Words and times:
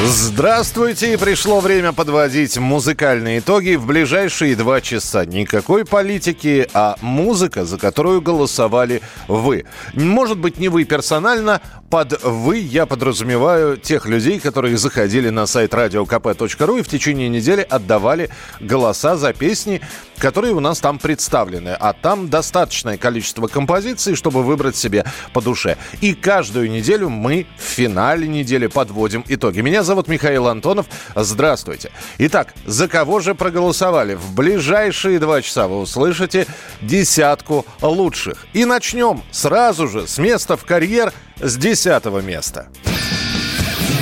Здравствуйте! 0.00 1.16
Пришло 1.16 1.60
время 1.60 1.92
подводить 1.92 2.58
музыкальные 2.58 3.38
итоги 3.38 3.76
в 3.76 3.86
ближайшие 3.86 4.56
два 4.56 4.80
часа. 4.80 5.24
Никакой 5.24 5.84
политики, 5.84 6.68
а 6.74 6.96
музыка, 7.00 7.64
за 7.64 7.78
которую 7.78 8.20
голосовали 8.20 9.02
вы. 9.28 9.64
Может 9.94 10.38
быть, 10.38 10.58
не 10.58 10.68
вы 10.68 10.84
персонально. 10.84 11.60
Под 11.92 12.22
«вы» 12.22 12.56
я 12.56 12.86
подразумеваю 12.86 13.76
тех 13.76 14.06
людей, 14.06 14.40
которые 14.40 14.78
заходили 14.78 15.28
на 15.28 15.44
сайт 15.44 15.74
radiokp.ru 15.74 16.78
и 16.78 16.82
в 16.82 16.88
течение 16.88 17.28
недели 17.28 17.60
отдавали 17.60 18.30
голоса 18.60 19.18
за 19.18 19.34
песни, 19.34 19.82
которые 20.16 20.54
у 20.54 20.60
нас 20.60 20.80
там 20.80 20.98
представлены. 20.98 21.76
А 21.78 21.92
там 21.92 22.30
достаточное 22.30 22.96
количество 22.96 23.46
композиций, 23.46 24.14
чтобы 24.14 24.42
выбрать 24.42 24.74
себе 24.74 25.04
по 25.34 25.42
душе. 25.42 25.76
И 26.00 26.14
каждую 26.14 26.70
неделю 26.70 27.10
мы 27.10 27.46
в 27.58 27.62
финале 27.62 28.26
недели 28.26 28.68
подводим 28.68 29.22
итоги. 29.28 29.60
Меня 29.60 29.82
зовут 29.82 30.08
Михаил 30.08 30.48
Антонов. 30.48 30.86
Здравствуйте. 31.14 31.90
Итак, 32.16 32.54
за 32.64 32.88
кого 32.88 33.20
же 33.20 33.34
проголосовали? 33.34 34.14
В 34.14 34.32
ближайшие 34.32 35.18
два 35.18 35.42
часа 35.42 35.68
вы 35.68 35.80
услышите 35.80 36.46
десятку 36.80 37.66
лучших. 37.82 38.46
И 38.54 38.64
начнем 38.64 39.22
сразу 39.30 39.88
же 39.88 40.08
с 40.08 40.16
места 40.16 40.56
в 40.56 40.64
карьер 40.64 41.12
с 41.42 41.56
десятого 41.82 42.20
места. 42.20 42.68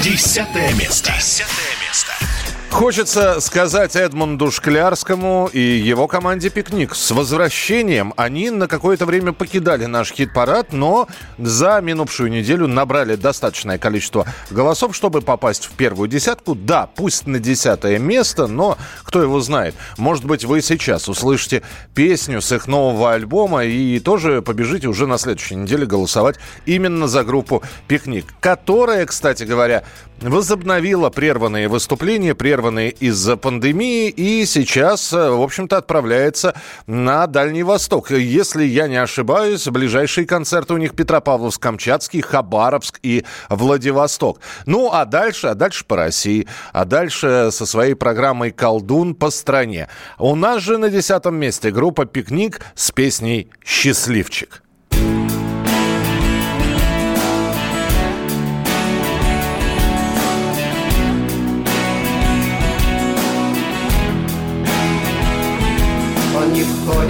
Десятое 0.02 0.70
место. 0.74 1.14
Десятое 1.16 1.76
место. 1.88 2.12
Хочется 2.70 3.40
сказать 3.40 3.96
Эдмунду 3.96 4.50
Шклярскому 4.50 5.50
и 5.52 5.60
его 5.60 6.06
команде 6.06 6.50
«Пикник». 6.50 6.94
С 6.94 7.10
возвращением 7.10 8.14
они 8.16 8.50
на 8.50 8.68
какое-то 8.68 9.06
время 9.06 9.32
покидали 9.32 9.84
наш 9.84 10.12
хит-парад, 10.12 10.72
но 10.72 11.08
за 11.36 11.80
минувшую 11.82 12.30
неделю 12.30 12.68
набрали 12.68 13.16
достаточное 13.16 13.76
количество 13.76 14.24
голосов, 14.50 14.94
чтобы 14.96 15.20
попасть 15.20 15.66
в 15.66 15.72
первую 15.72 16.08
десятку. 16.08 16.54
Да, 16.54 16.86
пусть 16.86 17.26
на 17.26 17.38
десятое 17.38 17.98
место, 17.98 18.46
но 18.46 18.78
кто 19.02 19.20
его 19.20 19.40
знает. 19.40 19.74
Может 19.98 20.24
быть, 20.24 20.44
вы 20.44 20.62
сейчас 20.62 21.08
услышите 21.08 21.62
песню 21.94 22.40
с 22.40 22.50
их 22.52 22.66
нового 22.66 23.12
альбома 23.12 23.64
и 23.64 23.98
тоже 23.98 24.42
побежите 24.42 24.86
уже 24.86 25.06
на 25.06 25.18
следующей 25.18 25.56
неделе 25.56 25.86
голосовать 25.86 26.36
именно 26.66 27.08
за 27.08 27.24
группу 27.24 27.62
«Пикник», 27.88 28.26
которая, 28.40 29.04
кстати 29.06 29.42
говоря, 29.42 29.82
возобновила 30.20 31.10
прерванные 31.10 31.68
выступления, 31.68 32.34
прерванные 32.34 32.59
из-за 32.68 33.36
пандемии, 33.36 34.08
и 34.08 34.44
сейчас, 34.44 35.12
э, 35.12 35.30
в 35.30 35.42
общем-то, 35.42 35.78
отправляется 35.78 36.54
на 36.86 37.26
Дальний 37.26 37.62
Восток. 37.62 38.10
Если 38.10 38.64
я 38.64 38.88
не 38.88 38.96
ошибаюсь, 38.96 39.66
ближайшие 39.66 40.26
концерты 40.26 40.74
у 40.74 40.76
них 40.76 40.94
Петропавловск-Камчатский, 40.94 42.22
Хабаровск 42.22 43.00
и 43.02 43.24
Владивосток. 43.48 44.40
Ну, 44.66 44.90
а 44.92 45.04
дальше, 45.04 45.48
а 45.48 45.54
дальше 45.54 45.84
по 45.84 45.96
России, 45.96 46.46
а 46.72 46.84
дальше 46.84 47.50
со 47.50 47.66
своей 47.66 47.94
программой 47.94 48.50
«Колдун» 48.50 49.14
по 49.14 49.30
стране. 49.30 49.88
У 50.18 50.34
нас 50.34 50.62
же 50.62 50.78
на 50.78 50.90
десятом 50.90 51.36
месте 51.36 51.70
группа 51.70 52.04
«Пикник» 52.04 52.60
с 52.74 52.90
песней 52.90 53.48
«Счастливчик». 53.64 54.62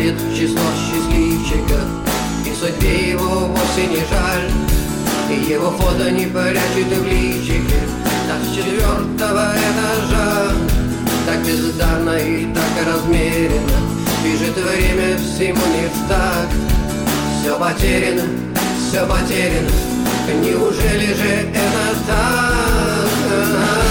Входит 0.00 0.20
в 0.20 0.36
число 0.36 0.62
счастливчиков 0.76 1.84
И 2.46 2.54
судьбе 2.54 3.10
его 3.10 3.46
вовсе 3.46 3.86
не 3.86 3.96
жаль. 3.96 4.50
И 5.30 5.52
его 5.52 5.70
фото 5.70 6.10
не 6.10 6.26
прячет 6.26 6.88
в 6.88 7.06
личике 7.06 7.80
Так 8.28 8.40
с 8.42 8.56
четвертого 8.56 9.54
этажа. 9.54 10.52
Так 11.26 11.44
бездарно 11.44 12.16
и 12.18 12.46
так 12.52 12.86
размеренно 12.86 13.80
Бежит 14.24 14.56
время 14.56 15.16
всему 15.18 15.62
не 15.66 15.88
в 15.88 16.08
такт. 16.08 16.54
Все 17.40 17.58
потеряно, 17.58 18.22
все 18.78 19.06
потеряно 19.06 19.70
Неужели 20.42 21.14
же 21.14 21.28
это 21.52 21.94
так? 22.06 23.89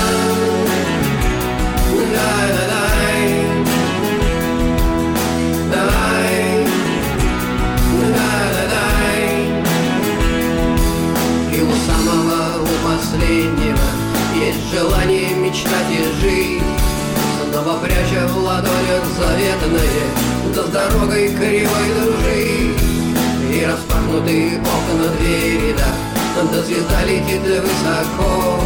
Звезда 26.70 27.04
летит 27.04 27.42
высоко. 27.42 28.60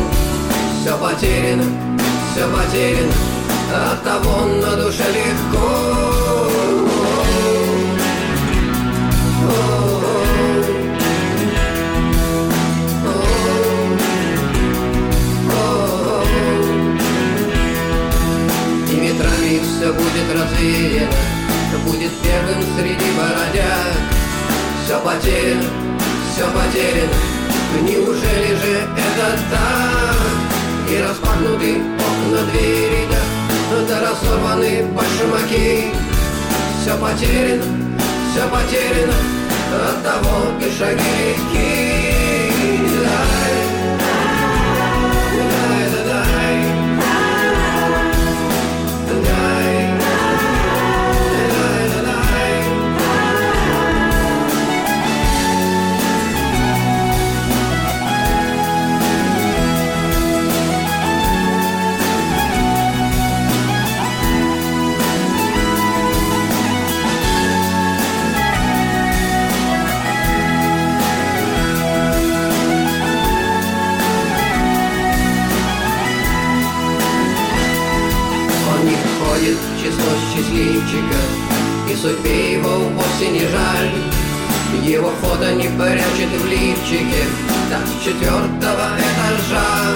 Все 0.81 0.97
потеряно, 0.97 1.63
все 2.33 2.45
потеряно 2.49 3.13
От 3.91 4.03
того 4.03 4.45
на 4.45 4.75
душе 4.75 5.03
легко. 5.07 5.69
И 18.91 18.95
метрами 18.95 19.61
все 19.61 19.93
будет 19.93 20.27
развеяно 20.33 21.11
Будет 21.85 22.11
первым 22.21 22.63
среди 22.77 23.11
бородяг. 23.17 23.93
Все 24.85 24.99
потеряно, 24.99 25.63
все 26.33 26.45
потеряно 26.47 27.32
Неужели 27.81 28.55
же 28.55 28.87
это 28.97 29.39
так? 29.51 30.91
И 30.91 31.01
распахнуты 31.01 31.81
окна 31.97 32.43
двери, 32.51 33.07
да 33.87 33.99
разорваны 34.01 34.85
башмаки 34.93 35.91
Все 36.81 36.97
потеряно, 36.97 37.63
все 38.31 38.47
потеряно 38.47 39.13
От 39.89 40.03
того 40.03 40.51
и 40.59 40.77
шаги 40.77 42.22
счастливчиков 80.83 81.89
И 81.89 81.95
судьбе 81.95 82.53
его 82.53 82.69
вовсе 82.69 83.29
не 83.29 83.47
жаль. 83.47 83.91
Его 84.83 85.11
фото 85.21 85.53
не 85.53 85.67
прячет 85.67 86.29
в 86.41 86.45
лифчике. 86.47 87.25
Так 87.69 87.81
с 87.87 88.03
четвертого 88.03 88.89
этажа. 88.97 89.95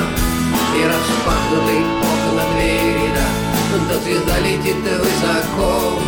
И 0.75 0.83
распахнуты 0.85 1.77
окна 2.01 2.43
двери, 2.53 3.09
да 3.15 3.77
Да 3.89 3.99
звезда 3.99 4.39
летит 4.39 4.75
высоко. 4.75 5.99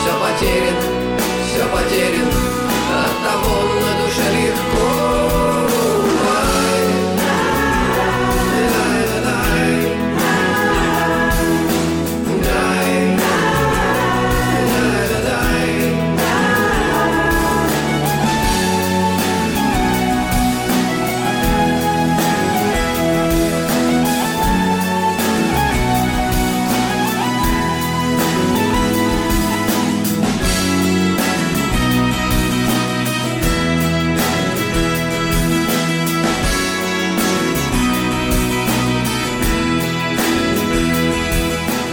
Все 0.00 0.12
потеряно, 0.18 0.80
все 1.46 1.64
потеряно 1.68 2.30
От 3.04 3.14
того 3.22 3.56
на 3.74 4.04
душе 4.04 4.26
легко 4.34 5.01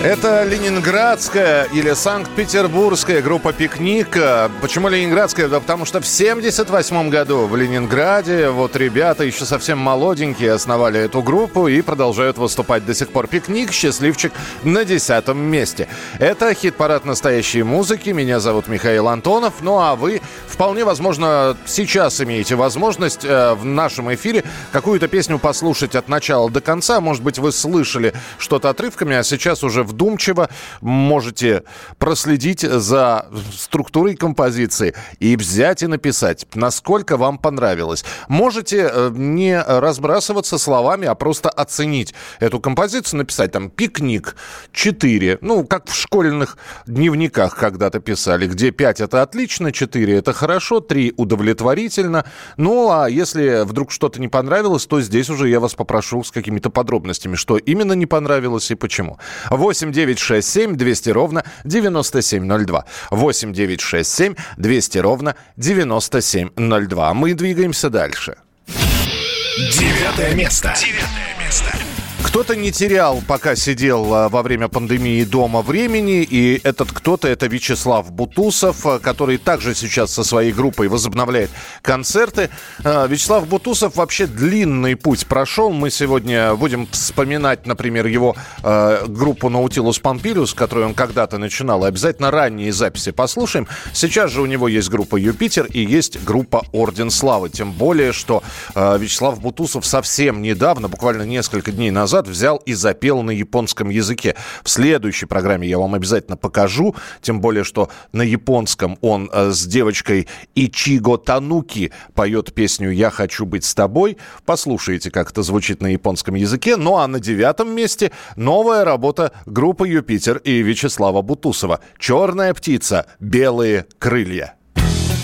Это 0.02 0.46
ленинградская 0.46 1.66
или 1.74 1.92
санкт-петербургская 1.92 3.22
группа 3.22 3.52
«Пикник». 3.52 4.18
Почему 4.62 4.88
ленинградская? 4.88 5.50
Да 5.50 5.60
потому 5.60 5.84
что 5.84 6.00
в 6.00 6.08
78 6.08 7.10
году 7.10 7.48
в 7.48 7.56
Ленинграде 7.58 8.48
вот 8.48 8.78
ребята 8.78 9.26
еще 9.26 9.44
совсем 9.44 9.78
молоденькие 9.78 10.54
основали 10.54 11.02
эту 11.02 11.22
группу 11.22 11.68
и 11.68 11.82
продолжают 11.82 12.38
выступать 12.38 12.86
до 12.86 12.94
сих 12.94 13.10
пор. 13.10 13.28
«Пикник» 13.28 13.74
счастливчик 13.74 14.32
на 14.64 14.86
десятом 14.86 15.38
месте. 15.38 15.90
Это 16.18 16.54
хит-парад 16.54 17.04
настоящей 17.04 17.64
музыки. 17.64 18.12
Меня 18.12 18.40
зовут 18.40 18.70
Михаил 18.70 19.10
Антонов. 19.10 19.56
Ну 19.60 19.80
а 19.80 19.98
вы 19.98 20.22
вполне 20.48 20.86
возможно 20.86 21.58
сейчас 21.66 22.22
имеете 22.22 22.56
возможность 22.56 23.26
э, 23.26 23.54
в 23.54 23.66
нашем 23.66 24.14
эфире 24.14 24.46
какую-то 24.72 25.10
песню 25.10 25.40
послушать 25.40 25.96
от 25.96 26.08
начала 26.08 26.50
до 26.50 26.62
конца. 26.62 27.02
Может 27.02 27.22
быть, 27.22 27.38
вы 27.38 27.52
слышали 27.52 28.14
что-то 28.38 28.70
отрывками, 28.70 29.18
а 29.18 29.24
сейчас 29.24 29.62
уже 29.62 29.89
вдумчиво 29.90 30.50
можете 30.82 31.64
проследить 31.98 32.62
за 32.62 33.26
структурой 33.54 34.16
композиции 34.16 34.96
и 35.20 35.36
взять 35.36 35.84
и 35.84 35.88
написать, 35.88 36.46
насколько 36.56 37.18
вам 37.18 37.38
понравилось. 37.38 38.06
Можете 38.28 38.90
э, 38.92 39.12
не 39.14 39.60
разбрасываться 39.62 40.58
словами, 40.58 41.08
а 41.08 41.16
просто 41.16 41.50
оценить 41.50 42.14
эту 42.40 42.60
композицию, 42.60 43.20
написать 43.20 43.52
там 43.52 43.70
«пикник 43.70 44.36
4», 44.74 45.40
ну, 45.42 45.66
как 45.66 45.90
в 45.90 45.96
школьных 45.96 46.58
дневниках 46.86 47.56
когда-то 47.56 48.00
писали, 48.00 48.48
где 48.48 48.72
5 48.72 49.02
это 49.02 49.22
отлично, 49.22 49.72
4 49.72 50.18
это 50.18 50.34
хорошо, 50.34 50.80
3 50.80 51.14
удовлетворительно. 51.18 52.26
Ну, 52.58 52.92
а 52.92 53.10
если 53.10 53.64
вдруг 53.64 53.92
что-то 53.92 54.22
не 54.22 54.28
понравилось, 54.28 54.86
то 54.86 55.02
здесь 55.02 55.30
уже 55.30 55.50
я 55.50 55.60
вас 55.60 55.74
попрошу 55.74 56.24
с 56.24 56.32
какими-то 56.32 56.70
подробностями, 56.70 57.36
что 57.36 57.58
именно 57.58 57.94
не 57.94 58.06
понравилось 58.06 58.72
и 58.72 58.76
почему. 58.76 59.18
8 59.50 59.79
8 59.80 59.92
9 59.92 60.20
6 60.20 60.48
7 60.48 60.76
200 60.76 61.10
ровно 61.10 61.44
9702. 61.64 62.86
8 63.12 63.54
9 63.54 63.82
6 63.82 64.10
7 64.10 64.36
200 64.58 64.98
ровно 64.98 65.36
9702. 65.58 67.14
Мы 67.14 67.34
двигаемся 67.34 67.90
дальше. 67.90 68.36
Девятое 68.68 70.36
место. 70.36 70.74
Девятое 70.78 71.46
место. 71.46 71.89
Кто-то 72.22 72.56
не 72.56 72.72
терял, 72.72 73.24
пока 73.28 73.56
сидел 73.56 74.14
а, 74.14 74.30
во 74.30 74.44
время 74.44 74.68
пандемии 74.68 75.24
дома 75.24 75.62
времени, 75.62 76.22
и 76.22 76.62
этот 76.64 76.92
кто-то 76.92 77.28
это 77.28 77.48
Вячеслав 77.48 78.12
Бутусов, 78.12 78.86
а, 78.86 79.00
который 79.00 79.38
также 79.38 79.74
сейчас 79.74 80.14
со 80.14 80.24
своей 80.24 80.52
группой 80.52 80.90
возобновляет 80.90 81.50
концерты. 81.82 82.50
А, 82.84 83.08
Вячеслав 83.08 83.48
Бутусов 83.48 83.96
вообще 83.96 84.28
длинный 84.28 84.96
путь 84.96 85.26
прошел. 85.28 85.72
Мы 85.72 85.90
сегодня 85.90 86.54
будем 86.56 86.88
вспоминать, 86.92 87.66
например, 87.66 88.06
его 88.06 88.36
группу 88.62 89.50
Наутилус 89.50 90.00
Помпилиус, 90.00 90.54
которую 90.54 90.88
он 90.88 90.94
когда-то 90.94 91.38
начинал. 91.38 91.86
Обязательно 91.86 92.32
ранние 92.32 92.72
записи 92.72 93.12
послушаем. 93.12 93.68
Сейчас 93.94 94.32
же 94.32 94.42
у 94.42 94.46
него 94.46 94.68
есть 94.68 94.90
группа 94.90 95.16
Юпитер 95.16 95.66
и 95.66 95.80
есть 95.84 96.24
группа 96.24 96.64
Орден 96.74 97.12
Славы. 97.12 97.50
Тем 97.50 97.72
более, 97.72 98.12
что 98.12 98.44
Вячеслав 98.76 99.40
Бутусов 99.40 99.86
совсем 99.86 100.42
недавно, 100.42 100.90
буквально 100.90 101.24
несколько 101.24 101.72
дней 101.72 101.92
назад, 101.92 102.09
назад 102.10 102.28
взял 102.28 102.58
и 102.58 102.74
запел 102.74 103.22
на 103.22 103.30
японском 103.30 103.90
языке. 103.90 104.36
В 104.64 104.70
следующей 104.70 105.28
программе 105.28 105.68
я 105.68 105.78
вам 105.78 105.94
обязательно 105.94 106.38
покажу, 106.38 106.96
тем 107.22 107.40
более, 107.40 107.64
что 107.64 107.90
на 108.14 108.24
японском 108.24 108.98
он 109.02 109.30
э, 109.32 109.52
с 109.52 109.68
девочкой 109.68 110.28
Ичиго 110.56 111.20
Тануки 111.20 111.92
поет 112.16 112.52
песню 112.56 112.90
«Я 112.90 113.12
хочу 113.12 113.46
быть 113.46 113.64
с 113.64 113.76
тобой». 113.76 114.18
Послушайте, 114.44 115.12
как 115.12 115.30
это 115.30 115.44
звучит 115.44 115.84
на 115.84 115.88
японском 115.88 116.34
языке. 116.34 116.78
Ну 116.78 116.98
а 116.98 117.08
на 117.08 117.20
девятом 117.20 117.76
месте 117.76 118.12
новая 118.36 118.84
работа 118.86 119.32
группы 119.46 119.88
«Юпитер» 119.88 120.38
и 120.38 120.64
Вячеслава 120.64 121.22
Бутусова 121.22 121.80
«Черная 122.00 122.56
птица. 122.56 123.06
Белые 123.20 123.86
крылья». 124.00 124.56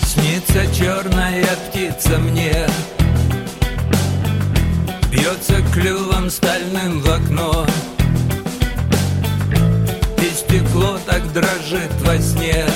Снится 0.02 0.72
черная 0.72 1.46
птица 1.68 2.18
мне, 2.18 2.68
Бьется 5.16 5.62
клювом 5.72 6.28
стальным 6.28 7.00
в 7.00 7.10
окно. 7.10 7.66
И 10.18 10.28
стекло 10.28 10.98
так 11.06 11.32
дрожит 11.32 11.90
во 12.02 12.18
сне. 12.18 12.66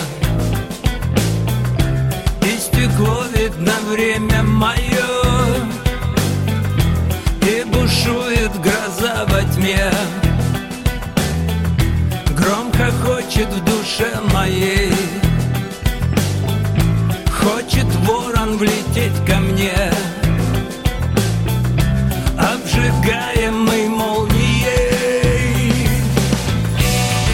И 2.42 2.58
стекло 2.58 3.24
видно 3.34 3.72
время 3.90 4.42
мое 4.42 5.10
И 7.42 7.62
бушует 7.64 8.52
гроза 8.62 9.26
во 9.28 9.42
тьме. 9.54 9.90
Громко 12.38 12.90
хочет 13.04 13.48
в 13.48 13.64
душе 13.64 14.18
моей. 14.32 14.94
Хочет 17.38 17.86
ворон 18.06 18.56
влететь 18.56 19.26
ко 19.26 19.36
мне 19.40 19.92
обжигаемый 22.70 23.88
молнией. 23.88 25.72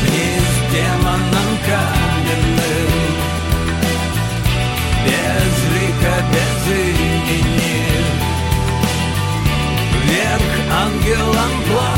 Вниз 0.02 0.48
демоном 0.72 1.50
каменным. 1.66 2.90
Без 5.04 5.54
лика, 5.74 6.16
без 6.32 6.60
имени. 6.74 7.78
Вверх 10.04 10.54
ангелом 10.72 11.52
пламенным 11.66 11.95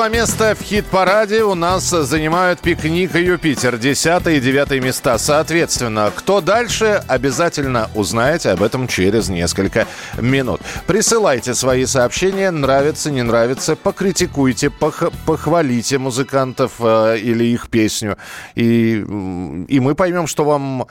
два 0.00 0.08
места 0.08 0.54
в 0.54 0.62
хит-параде 0.62 1.42
у 1.44 1.54
нас 1.54 1.90
занимают 1.90 2.60
«Пикник» 2.60 3.14
и 3.14 3.22
«Юпитер». 3.22 3.76
Десятые 3.76 4.38
и 4.38 4.40
девятые 4.40 4.80
места. 4.80 5.18
Соответственно, 5.18 6.10
кто 6.16 6.40
дальше, 6.40 7.04
обязательно 7.06 7.90
узнаете 7.94 8.48
об 8.48 8.62
этом 8.62 8.88
через 8.88 9.28
несколько 9.28 9.86
минут. 10.18 10.62
Присылайте 10.86 11.52
свои 11.52 11.84
сообщения, 11.84 12.50
нравится, 12.50 13.10
не 13.10 13.20
нравится, 13.20 13.76
покритикуйте, 13.76 14.70
пох 14.70 15.02
похвалите 15.26 15.98
музыкантов 15.98 16.72
э, 16.78 17.18
или 17.18 17.44
их 17.44 17.68
песню. 17.68 18.16
И, 18.54 19.04
и 19.68 19.80
мы 19.80 19.94
поймем, 19.94 20.26
что 20.26 20.44
вам 20.44 20.86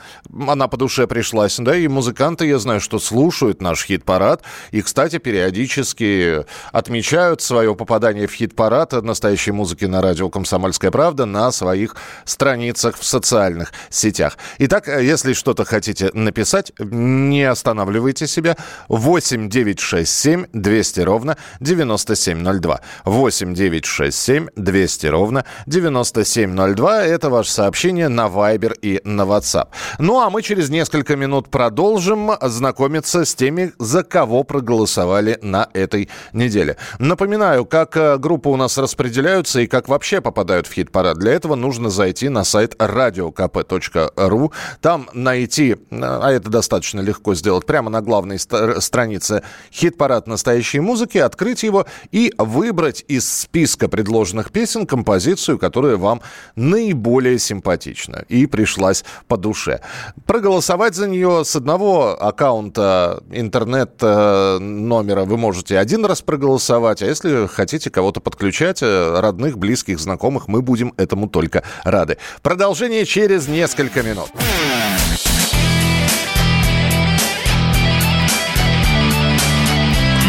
она 0.46 0.68
по 0.68 0.76
душе 0.76 1.08
пришлась. 1.08 1.56
Да, 1.58 1.76
и 1.76 1.88
музыканты, 1.88 2.46
я 2.46 2.60
знаю, 2.60 2.80
что 2.80 3.00
слушают 3.00 3.60
наш 3.60 3.84
хит-парад. 3.86 4.44
И, 4.70 4.82
кстати, 4.82 5.18
периодически 5.18 6.44
отмечают 6.70 7.42
свое 7.42 7.74
попадание 7.74 8.28
в 8.28 8.32
хит-парад 8.32 8.99
настоящей 9.04 9.52
музыки 9.52 9.84
на 9.84 10.00
радио 10.02 10.28
«Комсомольская 10.28 10.90
правда» 10.90 11.26
на 11.26 11.50
своих 11.52 11.96
страницах 12.24 12.96
в 12.98 13.04
социальных 13.04 13.72
сетях. 13.88 14.38
Итак, 14.58 14.88
если 14.88 15.32
что-то 15.32 15.64
хотите 15.64 16.10
написать, 16.14 16.72
не 16.78 17.44
останавливайте 17.44 18.26
себя. 18.26 18.56
8 18.88 19.48
967 19.48 20.46
200 20.52 21.00
ровно 21.00 21.36
9702. 21.60 22.80
8 23.04 23.54
967 23.54 24.48
200 24.56 25.06
ровно 25.06 25.44
9702. 25.66 27.04
Это 27.04 27.30
ваше 27.30 27.52
сообщение 27.52 28.08
на 28.08 28.26
Viber 28.26 28.74
и 28.80 29.00
на 29.04 29.22
WhatsApp. 29.22 29.68
Ну 29.98 30.20
а 30.20 30.30
мы 30.30 30.42
через 30.42 30.70
несколько 30.70 31.16
минут 31.16 31.48
продолжим 31.50 32.32
знакомиться 32.40 33.24
с 33.24 33.34
теми, 33.34 33.72
за 33.78 34.02
кого 34.02 34.44
проголосовали 34.44 35.38
на 35.42 35.68
этой 35.72 36.08
неделе. 36.32 36.76
Напоминаю, 36.98 37.64
как 37.64 37.96
э, 37.96 38.18
группы 38.18 38.48
у 38.48 38.56
нас 38.56 38.76
распределяются 38.90 39.60
и 39.60 39.68
как 39.68 39.88
вообще 39.88 40.20
попадают 40.20 40.66
в 40.66 40.72
хит-парад. 40.72 41.16
Для 41.16 41.32
этого 41.32 41.54
нужно 41.54 41.90
зайти 41.90 42.28
на 42.28 42.42
сайт 42.42 42.74
radiokp.ru. 42.74 44.52
Там 44.80 45.08
найти, 45.12 45.72
э, 45.72 45.76
а 46.00 46.30
это 46.32 46.50
достаточно 46.50 47.00
легко 47.00 47.36
сделать, 47.36 47.66
прямо 47.66 47.88
на 47.88 48.00
главной 48.00 48.38
странице 48.38 49.42
хит-парад 49.72 50.26
настоящей 50.26 50.80
музыки, 50.80 51.18
открыть 51.18 51.62
его 51.62 51.86
и 52.10 52.34
выбрать 52.36 53.04
из 53.06 53.30
списка 53.30 53.88
предложенных 53.88 54.50
песен 54.50 54.86
композицию, 54.86 55.58
которая 55.58 55.96
вам 55.96 56.20
наиболее 56.56 57.38
симпатична 57.38 58.24
и 58.28 58.46
пришлась 58.46 59.04
по 59.28 59.36
душе. 59.36 59.80
Проголосовать 60.26 60.96
за 60.96 61.08
нее 61.08 61.44
с 61.44 61.54
одного 61.54 62.20
аккаунта 62.20 63.22
интернет-номера 63.30 65.24
вы 65.24 65.36
можете 65.36 65.78
один 65.78 66.04
раз 66.04 66.22
проголосовать, 66.22 67.02
а 67.02 67.06
если 67.06 67.46
хотите 67.46 67.90
кого-то 67.90 68.20
подключать, 68.20 68.79
э, 68.82 69.20
родных, 69.20 69.58
близких, 69.58 69.98
знакомых, 69.98 70.48
мы 70.48 70.62
будем 70.62 70.94
этому 70.96 71.28
только 71.28 71.62
рады. 71.84 72.18
Продолжение 72.42 73.04
через 73.04 73.48
несколько 73.48 74.02
минут. 74.02 74.30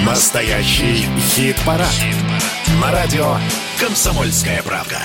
Настоящий 0.05 1.05
хит-парад. 1.35 1.87
Хит 1.87 2.15
На 2.81 2.91
радио 2.91 3.37
«Комсомольская 3.79 4.61
правда». 4.63 4.99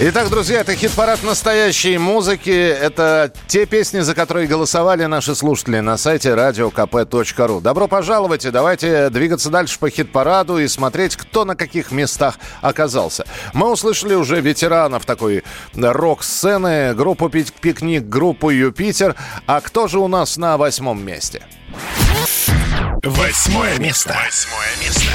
Итак, 0.00 0.30
друзья, 0.30 0.60
это 0.60 0.76
хит-парад 0.76 1.24
настоящей 1.24 1.98
музыки. 1.98 2.50
Это 2.50 3.32
те 3.48 3.66
песни, 3.66 3.98
за 3.98 4.14
которые 4.14 4.46
голосовали 4.46 5.04
наши 5.06 5.34
слушатели 5.34 5.80
на 5.80 5.96
сайте 5.96 6.28
radiokp.ru. 6.28 7.60
Добро 7.60 7.88
пожаловать 7.88 8.44
и 8.44 8.52
давайте 8.52 9.10
двигаться 9.10 9.50
дальше 9.50 9.76
по 9.80 9.90
хит-параду 9.90 10.58
и 10.58 10.68
смотреть, 10.68 11.16
кто 11.16 11.44
на 11.44 11.56
каких 11.56 11.90
местах 11.90 12.38
оказался. 12.60 13.26
Мы 13.54 13.72
услышали 13.72 14.14
уже 14.14 14.40
ветеранов 14.40 15.04
такой 15.04 15.42
рок-сцены, 15.74 16.94
группу 16.94 17.28
«Пикник», 17.28 18.04
группу 18.04 18.50
«Юпитер». 18.50 19.16
А 19.48 19.60
кто 19.60 19.88
же 19.88 19.98
у 19.98 20.06
нас 20.06 20.36
на 20.36 20.56
восьмом 20.58 21.04
месте? 21.04 21.42
Восьмое 23.02 23.76
место. 23.78 24.16
Восьмое 24.24 24.76
место. 24.80 25.10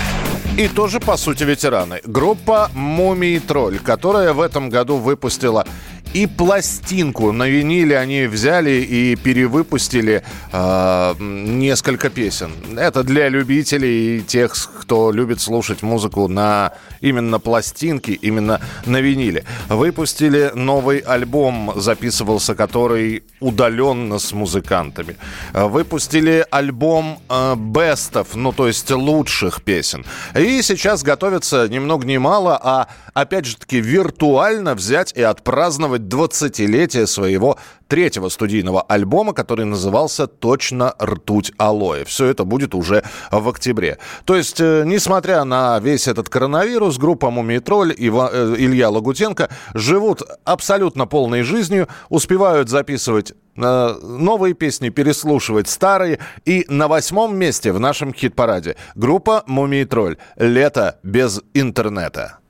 И 0.56 0.68
тоже, 0.68 1.00
по 1.00 1.18
сути, 1.18 1.44
ветераны. 1.44 2.00
Группа 2.06 2.70
«Мумий 2.76 3.40
Тролль», 3.40 3.80
которая 3.80 4.34
в 4.34 4.40
этом 4.40 4.70
году 4.70 4.98
выпустила 4.98 5.66
и 6.14 6.28
пластинку 6.28 7.32
на 7.32 7.48
виниле 7.48 7.98
они 7.98 8.28
взяли 8.28 8.72
и 8.72 9.16
перевыпустили 9.16 10.24
э, 10.52 11.16
несколько 11.20 12.10
песен. 12.10 12.52
Это 12.78 13.04
для 13.04 13.30
любителей 13.30 14.18
и 14.18 14.22
тех, 14.22 14.54
кто 14.80 15.12
любит 15.12 15.42
слушать 15.42 15.82
музыку 15.82 16.28
на 16.28 16.74
именно 17.02 17.40
пластинке, 17.40 18.14
именно 18.14 18.62
на 18.86 19.02
виниле. 19.02 19.44
Выпустили 19.70 20.52
новый 20.54 21.00
альбом, 21.00 21.74
записывался 21.76 22.54
который 22.54 23.24
удаленно 23.40 24.20
с 24.20 24.34
музыкантами. 24.34 25.18
Выпустили 25.54 26.46
альбом 26.52 27.20
э, 27.30 27.56
бестов, 27.56 28.36
ну 28.36 28.52
то 28.52 28.68
есть 28.68 28.92
лучших 28.92 29.64
песен. 29.64 30.06
И 30.36 30.62
сейчас 30.62 31.02
готовятся 31.02 31.68
ни 31.68 31.80
много 31.80 32.06
ни 32.06 32.18
мало, 32.18 32.60
а 32.62 32.88
опять 33.14 33.46
же 33.46 33.58
таки 33.58 33.82
виртуально 33.82 34.76
взять 34.76 35.12
и 35.14 35.22
отпраздновать 35.24 36.03
20-летие 36.04 37.08
своего 37.08 37.58
третьего 37.88 38.30
студийного 38.30 38.82
альбома, 38.82 39.34
который 39.34 39.66
назывался 39.66 40.28
«Точно 40.28 40.96
ртуть 41.02 41.52
алоэ». 41.58 42.06
Все 42.06 42.26
это 42.26 42.44
будет 42.44 42.74
уже 42.76 43.04
в 43.32 43.48
октябре. 43.48 44.00
То 44.26 44.36
есть, 44.36 44.60
э, 44.60 44.84
несмотря 44.86 45.44
на 45.44 45.80
весь 45.80 46.08
этот 46.08 46.30
коронавирус, 46.30 46.98
группа 46.98 47.30
«Мумий 47.30 47.60
Тролль» 47.60 47.94
и 47.96 48.10
э, 48.10 48.56
Илья 48.58 48.90
Лагутенко 48.90 49.50
живут 49.74 50.24
абсолютно 50.44 51.06
полной 51.06 51.44
жизнью, 51.44 51.88
успевают 52.10 52.70
записывать 52.70 53.34
э, 53.56 53.96
новые 54.02 54.54
песни, 54.56 54.90
переслушивать 54.90 55.70
старые. 55.70 56.20
И 56.46 56.66
на 56.70 56.88
восьмом 56.88 57.38
месте 57.38 57.72
в 57.72 57.80
нашем 57.80 58.14
хит-параде 58.14 58.76
группа 58.96 59.44
«Мумий 59.46 59.86
Тролль». 59.86 60.18
«Лето 60.38 61.00
без 61.04 61.42
интернета». 61.54 62.43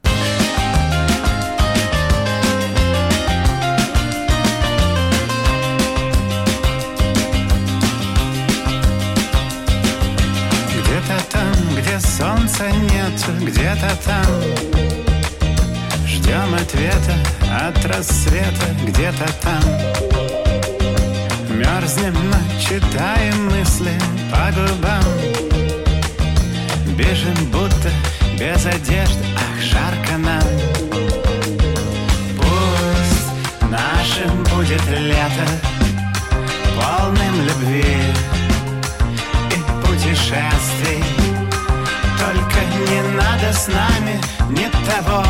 Солнца 12.43 12.69
нет 12.71 13.25
где-то 13.41 13.95
там. 14.05 14.25
Ждем 16.05 16.53
ответа 16.55 17.13
от 17.67 17.85
рассвета 17.85 18.67
где-то 18.85 19.25
там. 19.41 19.63
Мерзнем, 21.50 22.15
но 22.29 22.38
читаем 22.59 23.45
мысли 23.45 23.91
по 24.31 24.51
губам. 24.51 25.03
Бежим 26.97 27.35
будто 27.51 27.89
без 28.38 28.65
одежды, 28.65 29.23
ах, 29.35 29.62
жарко 29.62 30.17
нам. 30.17 30.43
Пусть 32.38 33.69
нашим 33.69 34.43
будет 34.43 34.85
лето 34.89 35.47
Полным 36.75 37.45
любви 37.45 37.97
и 39.50 39.85
путешествий 39.85 41.12
надо 43.43 43.57
с 43.57 43.67
нами 43.67 44.21
ни 44.50 44.65
того. 44.85 45.23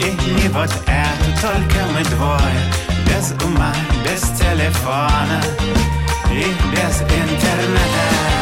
И 0.00 0.32
не 0.32 0.48
вот 0.48 0.70
это, 0.86 1.40
только 1.42 1.84
мы 1.92 2.02
двое 2.04 2.72
Без 3.06 3.32
ума, 3.44 3.72
без 4.02 4.22
телефона 4.38 5.42
И 6.30 6.54
без 6.72 7.00
интернета 7.02 8.39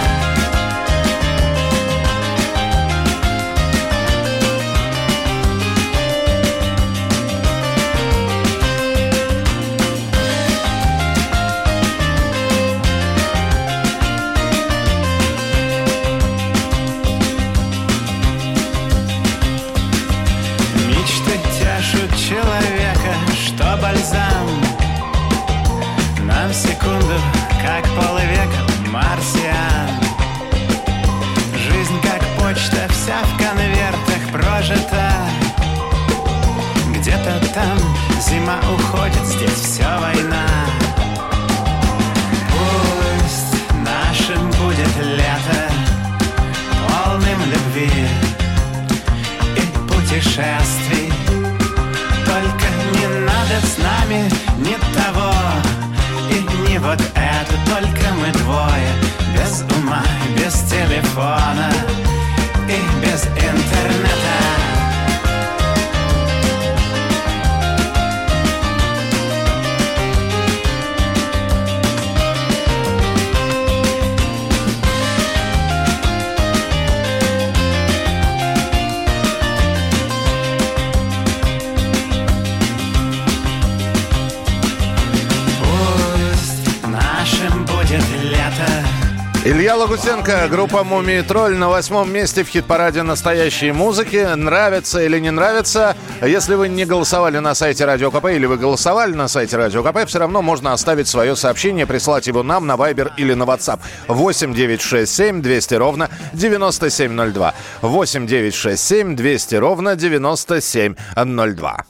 Лагутенко, 90.28 90.48
группа 90.48 90.84
«Мумий 90.84 91.22
тролль» 91.22 91.56
на 91.56 91.68
восьмом 91.68 92.12
месте 92.12 92.44
в 92.44 92.48
хит-параде 92.48 93.02
настоящей 93.02 93.72
музыки. 93.72 94.34
Нравится 94.34 95.02
или 95.02 95.18
не 95.18 95.30
нравится? 95.30 95.96
Если 96.22 96.54
вы 96.54 96.68
не 96.68 96.84
голосовали 96.84 97.38
на 97.38 97.54
сайте 97.54 97.86
Радио 97.86 98.10
КП 98.10 98.26
или 98.26 98.44
вы 98.46 98.58
голосовали 98.58 99.14
на 99.14 99.28
сайте 99.28 99.56
Радио 99.56 99.82
КП, 99.82 100.06
все 100.06 100.18
равно 100.18 100.42
можно 100.42 100.72
оставить 100.72 101.08
свое 101.08 101.34
сообщение, 101.34 101.86
прислать 101.86 102.26
его 102.26 102.42
нам 102.42 102.66
на 102.66 102.74
Viber 102.74 103.12
или 103.16 103.32
на 103.34 103.44
WhatsApp. 103.44 103.80
8 104.08 104.54
9 104.54 104.80
6 104.82 105.14
7 105.14 105.42
200 105.42 105.74
ровно 105.74 106.10
9702. 106.34 107.54
8 107.82 108.26
9 108.26 108.54
6 108.54 108.84
7 108.86 109.16
200 109.16 109.54
ровно 109.54 109.96
9702. 109.96 111.84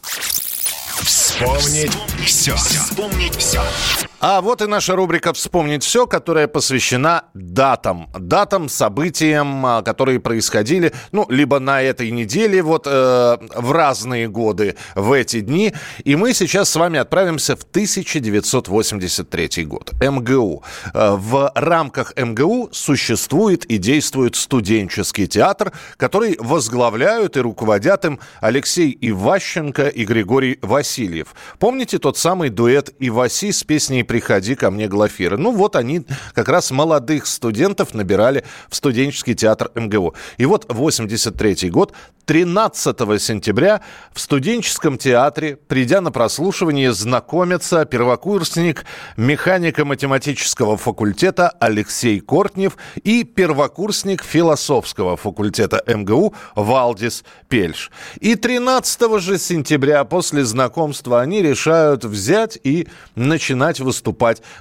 Вспомнить 1.03 1.93
все. 2.25 2.55
Вспомнить 2.55 3.37
все. 3.37 3.63
А 4.21 4.41
вот 4.41 4.63
и 4.63 4.67
наша 4.67 4.97
рубрика 4.97 5.33
«Вспомнить 5.33 5.85
все», 5.85 6.05
которая 6.05 6.49
посвящена 6.49 7.27
датам. 7.35 8.11
Датам, 8.19 8.69
событиям, 8.69 9.65
а, 9.65 9.83
которые 9.83 10.19
происходили, 10.19 10.93
ну, 11.13 11.25
либо 11.29 11.61
на 11.61 11.83
этой 11.83 12.11
неделе, 12.11 12.61
вот 12.63 12.89
э, 12.89 13.37
в 13.55 13.71
разные 13.71 14.29
годы, 14.29 14.75
в 14.97 15.13
эти 15.13 15.39
дни. 15.39 15.73
И 16.03 16.17
мы 16.17 16.35
сейчас 16.35 16.69
с 16.69 16.75
вами 16.75 16.99
отправимся 16.99 17.55
в 17.55 17.63
1983 17.63 19.65
год. 19.65 19.93
МГУ. 20.01 20.65
Э, 20.95 21.15
в 21.17 21.53
рамках 21.55 22.13
МГУ 22.17 22.71
существует 22.73 23.67
и 23.67 23.79
действует 23.79 24.35
студенческий 24.35 25.29
театр, 25.29 25.73
который 25.97 26.37
возглавляют 26.41 27.37
и 27.37 27.41
руководят 27.41 28.05
им 28.05 28.19
Алексей 28.41 28.99
Иващенко 29.01 29.87
и 29.87 30.05
Григорий 30.05 30.59
Васильев. 30.61 31.37
Помните 31.61 31.99
тот 31.99 32.19
самый 32.19 32.51
дуэт 32.51 32.93
Иваси 32.99 33.53
с 33.53 33.63
песней 33.63 34.08
приходи 34.09 34.57
ко 34.57 34.73
мне, 34.73 34.89
Глафира. 34.89 35.37
Ну 35.37 35.53
вот 35.53 35.77
они 35.77 36.05
как 36.35 36.49
раз 36.49 36.73
молодых 36.73 37.27
студентов 37.27 37.95
набирали 37.95 38.45
в 38.69 38.75
студенческий 38.75 39.35
театр 39.35 39.71
МГУ. 39.77 40.15
И 40.39 40.47
вот 40.47 40.67
83 40.69 41.71
год, 41.71 41.93
13 42.25 42.97
сентября 43.23 43.81
в 44.13 44.21
студенческом 44.21 44.99
театре, 44.99 45.57
придя 45.57 46.01
на 46.01 46.11
прослушивание, 46.11 46.93
знакомится 46.93 47.85
первокурсник 47.85 48.85
механико-математического 49.17 50.77
факультета 50.77 51.51
Алексей 51.61 52.21
Кортнев 52.21 52.77
и 53.03 53.25
первокурсник 53.25 54.23
философского 54.23 55.17
факультета 55.17 55.83
МГУ 55.87 56.35
Валдис 56.55 57.25
Пельш. 57.49 57.91
И 58.21 58.35
13 58.35 59.21
же 59.21 59.39
сентября 59.39 60.05
после 60.05 60.45
знакомства 60.45 61.21
они 61.21 61.43
решают 61.43 62.05
взять 62.05 62.59
и 62.63 62.89
начинать 63.15 63.81
выступать 63.81 63.98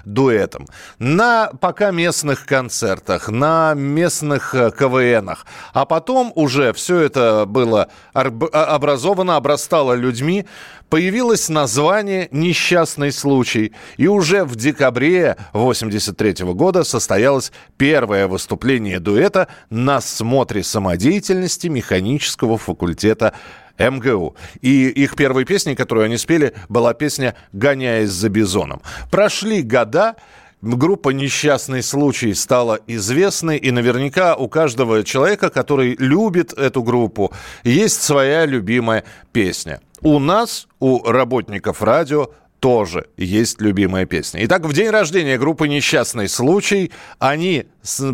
дуэтом. 0.05 0.67
На 0.99 1.51
пока 1.59 1.91
местных 1.91 2.45
концертах, 2.45 3.29
на 3.29 3.73
местных 3.73 4.53
э, 4.55 4.71
КВНах. 4.71 5.45
А 5.73 5.85
потом 5.85 6.31
уже 6.35 6.73
все 6.73 6.99
это 6.99 7.45
было 7.47 7.89
образовано, 8.13 9.35
обрастало 9.35 9.93
людьми, 9.93 10.45
появилось 10.89 11.49
название 11.49 12.29
«Несчастный 12.31 13.11
случай». 13.11 13.73
И 13.97 14.07
уже 14.07 14.43
в 14.43 14.55
декабре 14.55 15.37
83 15.53 16.45
года 16.53 16.83
состоялось 16.83 17.51
первое 17.77 18.27
выступление 18.27 18.99
дуэта 18.99 19.47
на 19.69 20.01
смотре 20.01 20.63
самодеятельности 20.63 21.67
механического 21.67 22.57
факультета 22.57 23.33
МГУ. 23.77 24.35
И 24.61 24.89
их 24.89 25.15
первой 25.15 25.45
песней, 25.45 25.75
которую 25.75 26.05
они 26.05 26.17
спели, 26.17 26.53
была 26.69 26.93
песня 26.93 27.35
«Гоняясь 27.53 28.09
за 28.09 28.29
бизоном». 28.29 28.81
Прошли 29.11 29.61
года, 29.61 30.15
группа 30.61 31.09
«Несчастный 31.09 31.83
случай» 31.83 32.33
стала 32.33 32.79
известной, 32.87 33.57
и 33.57 33.71
наверняка 33.71 34.35
у 34.35 34.47
каждого 34.47 35.03
человека, 35.03 35.49
который 35.49 35.95
любит 35.99 36.53
эту 36.53 36.83
группу, 36.83 37.31
есть 37.63 38.01
своя 38.01 38.45
любимая 38.45 39.03
песня. 39.31 39.81
У 40.01 40.19
нас, 40.19 40.67
у 40.79 41.03
работников 41.09 41.81
радио, 41.81 42.29
тоже 42.59 43.07
есть 43.17 43.61
любимая 43.61 44.05
песня. 44.05 44.43
Итак, 44.45 44.65
в 44.65 44.73
день 44.73 44.89
рождения 44.89 45.37
группы 45.37 45.67
«Несчастный 45.67 46.27
случай» 46.27 46.91
они 47.19 47.67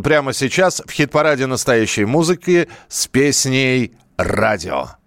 прямо 0.03 0.33
сейчас 0.33 0.81
в 0.85 0.91
хит-параде 0.91 1.45
настоящей 1.45 2.05
музыки 2.05 2.67
с 2.89 3.07
песней 3.07 3.93
«Радио». 4.17 5.02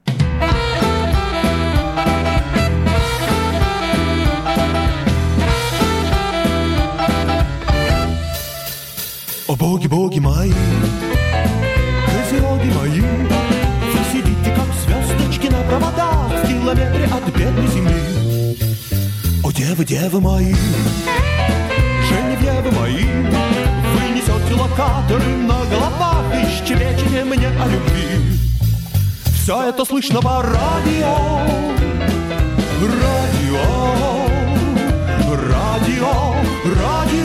Боги, 9.58 9.86
боги 9.86 10.18
мои, 10.18 10.52
козероги 12.04 12.70
мои, 12.78 13.00
Вы 13.00 13.98
сидите, 14.12 14.54
как 14.54 14.66
звездочки 14.84 15.46
на 15.46 15.62
проводах. 15.62 16.30
В 16.30 16.46
километре 16.46 17.06
от 17.06 17.34
бедной 17.34 17.66
земли. 17.68 18.58
О 19.42 19.50
девы, 19.52 19.84
девы 19.86 20.20
мои, 20.20 20.54
Женевьевы 22.08 22.70
мои, 22.72 23.04
Вы 23.94 24.08
несете 24.14 24.60
локаторы 24.60 25.24
на 25.24 25.64
головах. 25.64 26.24
И 26.34 26.66
щебечете 26.66 27.24
мне 27.24 27.48
о 27.48 27.66
любви. 27.66 28.38
Все 29.42 29.70
это 29.70 29.86
слышно 29.86 30.20
по 30.20 30.42
радио, 30.42 31.40
радио, 32.82 33.64
радио, 35.32 36.34
радио. 36.64 37.15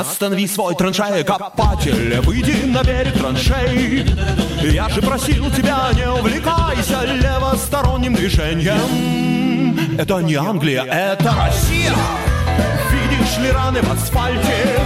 Останови 0.00 0.48
свой 0.48 0.74
траншея-копатель, 0.74 2.20
выйди 2.22 2.64
на 2.64 2.82
берег 2.82 3.12
траншей. 3.16 4.04
Я 4.60 4.88
же 4.88 5.00
просил 5.00 5.48
тебя, 5.52 5.90
не 5.94 6.10
увлекайся 6.10 7.04
левосторонним 7.04 8.14
движением. 8.14 9.96
Это 9.96 10.18
не 10.18 10.34
Англия, 10.34 10.82
это 10.82 11.32
Россия. 11.36 11.92
Видишь 12.90 13.38
ли 13.38 13.52
раны 13.52 13.82
в 13.82 13.92
асфальте? 13.92 14.80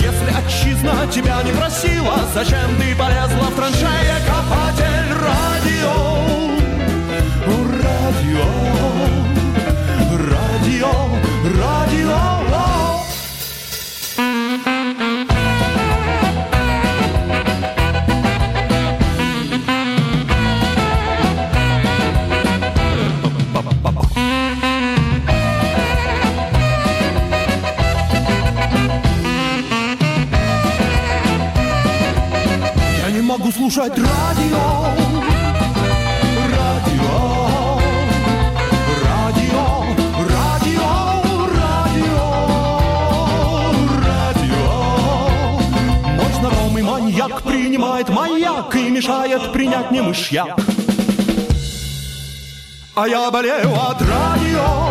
Если 0.00 0.32
отчизна 0.34 1.06
тебя 1.12 1.42
не 1.42 1.52
просила, 1.52 2.20
зачем 2.32 2.76
ты 2.78 2.96
полезла 2.96 3.50
в 3.50 3.56
траншея-копатель? 3.56 5.12
Радио, 5.20 5.92
радио, 7.82 8.46
радио, 10.16 10.92
радио. 11.52 11.75
Могу 33.38 33.52
слушать 33.52 33.92
радио. 33.98 34.06
Радио. 36.56 37.78
Радио. 39.04 39.64
Радио. 40.32 40.86
Радио. 41.54 42.22
Радио. 44.06 44.66
Мой 46.16 46.32
знакомый 46.32 46.82
маньяк 46.82 47.42
принимает 47.42 48.08
маяк 48.08 48.74
и 48.74 48.90
мешает 48.90 49.52
принять 49.52 49.90
мне 49.90 50.02
мышьяк. 50.02 50.58
А 52.94 53.06
я 53.06 53.30
болею 53.30 53.70
от 53.74 54.00
радио. 54.00 54.85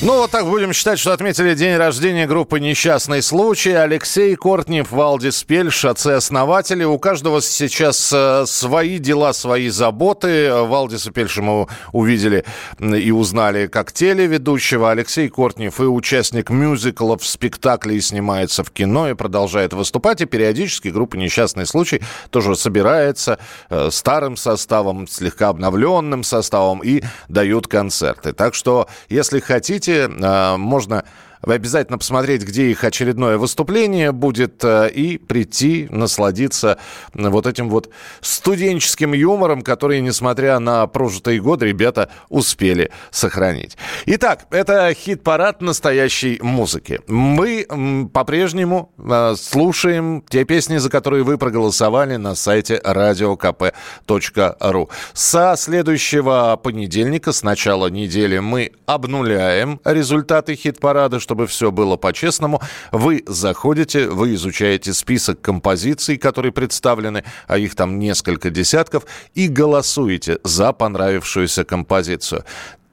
Ну, 0.00 0.18
вот 0.18 0.30
так 0.30 0.44
будем 0.44 0.72
считать, 0.72 1.00
что 1.00 1.12
отметили 1.12 1.54
день 1.54 1.74
рождения 1.76 2.28
группы 2.28 2.60
«Несчастный 2.60 3.20
случай». 3.20 3.72
Алексей 3.72 4.36
Кортнев, 4.36 4.92
Валдис 4.92 5.42
Пельш, 5.42 5.84
отцы-основатели. 5.84 6.84
У 6.84 7.00
каждого 7.00 7.42
сейчас 7.42 8.12
э, 8.14 8.44
свои 8.46 8.98
дела, 8.98 9.32
свои 9.32 9.68
заботы. 9.70 10.52
Валдиса 10.54 11.10
Пельша 11.10 11.42
мы 11.42 11.66
увидели 11.90 12.44
и 12.78 13.10
узнали 13.10 13.66
как 13.66 13.90
телеведущего. 13.90 14.92
Алексей 14.92 15.28
Кортнев 15.28 15.80
и 15.80 15.82
участник 15.82 16.48
мюзиклов, 16.50 17.26
спектаклей, 17.26 18.00
снимается 18.00 18.62
в 18.62 18.70
кино 18.70 19.10
и 19.10 19.14
продолжает 19.14 19.72
выступать. 19.72 20.20
И 20.20 20.26
периодически 20.26 20.88
группа 20.88 21.16
«Несчастный 21.16 21.66
случай» 21.66 22.00
тоже 22.30 22.54
собирается 22.54 23.40
э, 23.68 23.88
старым 23.90 24.36
составом, 24.36 25.08
слегка 25.08 25.48
обновленным 25.48 26.22
составом 26.22 26.84
и 26.84 27.02
дают 27.28 27.66
концерты. 27.66 28.32
Так 28.32 28.54
что, 28.54 28.86
если 29.08 29.40
хотите, 29.40 29.87
Э, 29.88 30.56
можно 30.56 31.04
обязательно 31.42 31.98
посмотреть, 31.98 32.42
где 32.42 32.70
их 32.70 32.84
очередное 32.84 33.38
выступление 33.38 34.12
будет, 34.12 34.62
э, 34.64 34.90
и 34.90 35.18
прийти, 35.18 35.88
насладиться 35.90 36.78
вот 37.14 37.46
этим 37.46 37.68
вот 37.68 37.90
студенческим 38.20 39.12
юмором, 39.12 39.62
который, 39.62 40.00
несмотря 40.00 40.58
на 40.58 40.86
прожитые 40.86 41.40
годы, 41.40 41.66
ребята 41.66 42.10
успели 42.28 42.90
сохранить. 43.10 43.76
Итак, 44.06 44.46
это 44.50 44.92
хит-парад 44.94 45.60
настоящей 45.60 46.38
музыки. 46.42 47.00
Мы 47.06 47.66
по-прежнему 48.12 48.92
э, 48.98 49.34
слушаем 49.38 50.24
те 50.28 50.44
песни, 50.44 50.78
за 50.78 50.90
которые 50.90 51.24
вы 51.24 51.38
проголосовали 51.38 52.16
на 52.16 52.34
сайте 52.34 52.80
radiokp.ru. 52.84 54.90
Со 55.12 55.54
следующего 55.56 56.58
понедельника, 56.62 57.32
с 57.32 57.42
начала 57.42 57.88
недели, 57.88 58.38
мы 58.38 58.72
обнуляем 58.86 59.80
результаты 59.84 60.54
хит-парада, 60.54 61.20
чтобы 61.28 61.46
все 61.46 61.70
было 61.70 61.96
по-честному. 61.96 62.62
Вы 62.90 63.22
заходите, 63.26 64.08
вы 64.08 64.32
изучаете 64.32 64.94
список 64.94 65.42
композиций, 65.42 66.16
которые 66.16 66.52
представлены, 66.52 67.22
а 67.46 67.58
их 67.58 67.74
там 67.74 67.98
несколько 67.98 68.48
десятков, 68.48 69.04
и 69.34 69.46
голосуете 69.48 70.38
за 70.42 70.72
понравившуюся 70.72 71.64
композицию. 71.64 72.44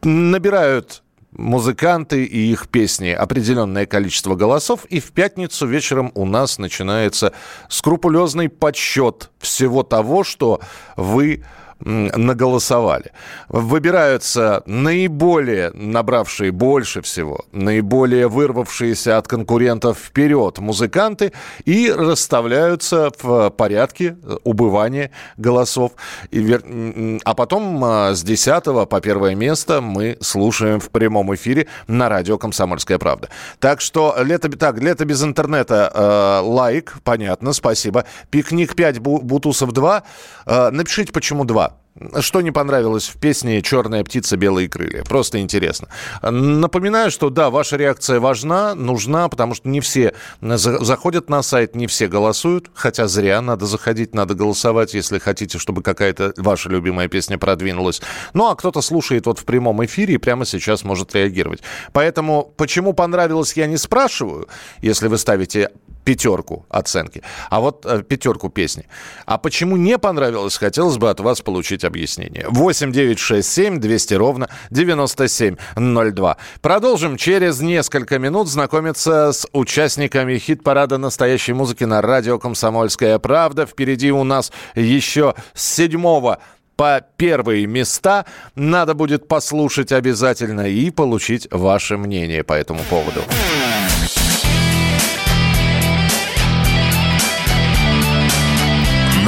Набирают 0.03 1.01
музыканты 1.31 2.25
и 2.25 2.51
их 2.51 2.67
песни 2.67 3.11
определенное 3.11 3.85
количество 3.85 4.35
голосов, 4.35 4.83
и 4.89 4.99
в 4.99 5.13
пятницу 5.13 5.65
вечером 5.65 6.11
у 6.13 6.25
нас 6.25 6.57
начинается 6.57 7.31
скрупулезный 7.69 8.49
подсчет 8.49 9.31
всего 9.39 9.83
того, 9.83 10.25
что 10.25 10.59
вы 10.97 11.45
наголосовали. 11.79 13.11
Выбираются 13.49 14.63
наиболее 14.65 15.71
набравшие 15.73 16.51
больше 16.51 17.01
всего, 17.01 17.45
наиболее 17.51 18.27
вырвавшиеся 18.27 19.17
от 19.17 19.27
конкурентов 19.27 19.97
вперед 19.97 20.57
музыканты 20.59 21.33
и 21.65 21.91
расставляются 21.91 23.11
в 23.21 23.49
порядке 23.51 24.17
убывания 24.43 25.11
голосов. 25.37 25.91
А 26.31 27.33
потом 27.33 27.83
а, 27.83 28.13
с 28.13 28.23
10 28.23 28.87
по 28.89 29.01
первое 29.01 29.35
место 29.35 29.81
мы 29.81 30.17
слушаем 30.21 30.79
в 30.79 30.89
прямом 30.89 31.33
эфире 31.35 31.67
на 31.87 32.09
радио 32.09 32.37
«Комсомольская 32.37 32.97
правда». 32.97 33.29
Так 33.59 33.81
что 33.81 34.15
лето, 34.23 34.49
так, 34.49 34.79
лето 34.79 35.05
без 35.05 35.23
интернета 35.23 35.91
э, 35.93 36.39
лайк, 36.45 36.97
понятно, 37.03 37.53
спасибо. 37.53 38.05
Пикник 38.29 38.75
5, 38.75 38.99
Бутусов 38.99 39.71
2. 39.71 40.03
Э, 40.45 40.69
напишите, 40.71 41.11
почему 41.11 41.45
2. 41.45 41.74
Что 42.19 42.41
не 42.41 42.51
понравилось 42.51 43.07
в 43.07 43.17
песне 43.17 43.61
«Черная 43.61 44.03
птица, 44.03 44.35
белые 44.35 44.67
крылья»? 44.67 45.03
Просто 45.03 45.39
интересно. 45.39 45.87
Напоминаю, 46.21 47.09
что 47.09 47.29
да, 47.29 47.49
ваша 47.49 47.77
реакция 47.77 48.19
важна, 48.19 48.75
нужна, 48.75 49.29
потому 49.29 49.53
что 49.53 49.69
не 49.69 49.79
все 49.79 50.13
заходят 50.41 51.29
на 51.29 51.41
сайт, 51.41 51.73
не 51.73 51.87
все 51.87 52.09
голосуют, 52.09 52.69
хотя 52.73 53.07
зря, 53.07 53.39
надо 53.41 53.65
заходить, 53.65 54.13
надо 54.13 54.33
голосовать, 54.33 54.93
если 54.93 55.19
хотите, 55.19 55.57
чтобы 55.57 55.81
какая-то 55.83 56.33
ваша 56.35 56.67
любимая 56.67 57.07
песня 57.07 57.37
продвинулась. 57.37 58.01
Ну, 58.33 58.49
а 58.49 58.55
кто-то 58.57 58.81
слушает 58.81 59.25
вот 59.25 59.39
в 59.39 59.45
прямом 59.45 59.85
эфире 59.85 60.15
и 60.15 60.17
прямо 60.17 60.43
сейчас 60.43 60.83
может 60.83 61.15
реагировать. 61.15 61.61
Поэтому, 61.93 62.51
почему 62.57 62.91
понравилось, 62.91 63.53
я 63.53 63.67
не 63.67 63.77
спрашиваю, 63.77 64.49
если 64.81 65.07
вы 65.07 65.17
ставите 65.17 65.71
пятерку 66.05 66.65
оценки, 66.69 67.23
а 67.49 67.59
вот 67.59 67.85
э, 67.85 68.03
пятерку 68.03 68.49
песни. 68.49 68.85
А 69.25 69.37
почему 69.37 69.75
не 69.75 69.97
понравилось, 69.97 70.57
хотелось 70.57 70.97
бы 70.97 71.09
от 71.09 71.19
вас 71.19 71.41
получить 71.41 71.83
объяснение. 71.83 72.45
8 72.47 72.91
9 72.91 73.19
6 73.19 73.51
7 73.51 73.79
200 73.79 74.13
ровно 74.13 74.49
9702. 74.69 76.37
Продолжим 76.61 77.17
через 77.17 77.59
несколько 77.59 78.19
минут 78.19 78.47
знакомиться 78.47 79.33
с 79.33 79.47
участниками 79.51 80.37
хит-парада 80.37 80.97
настоящей 80.97 81.53
музыки 81.53 81.83
на 81.83 82.01
радио 82.01 82.37
«Комсомольская 82.39 83.19
правда». 83.19 83.65
Впереди 83.65 84.11
у 84.11 84.23
нас 84.23 84.51
еще 84.75 85.33
с 85.53 85.75
седьмого 85.75 86.39
по 86.75 87.01
первые 87.17 87.65
места. 87.65 88.25
Надо 88.53 88.93
будет 88.93 89.27
послушать 89.27 89.91
обязательно 89.91 90.67
и 90.67 90.91
получить 90.91 91.47
ваше 91.51 91.97
мнение 91.97 92.43
по 92.43 92.53
этому 92.53 92.81
поводу. 92.89 93.21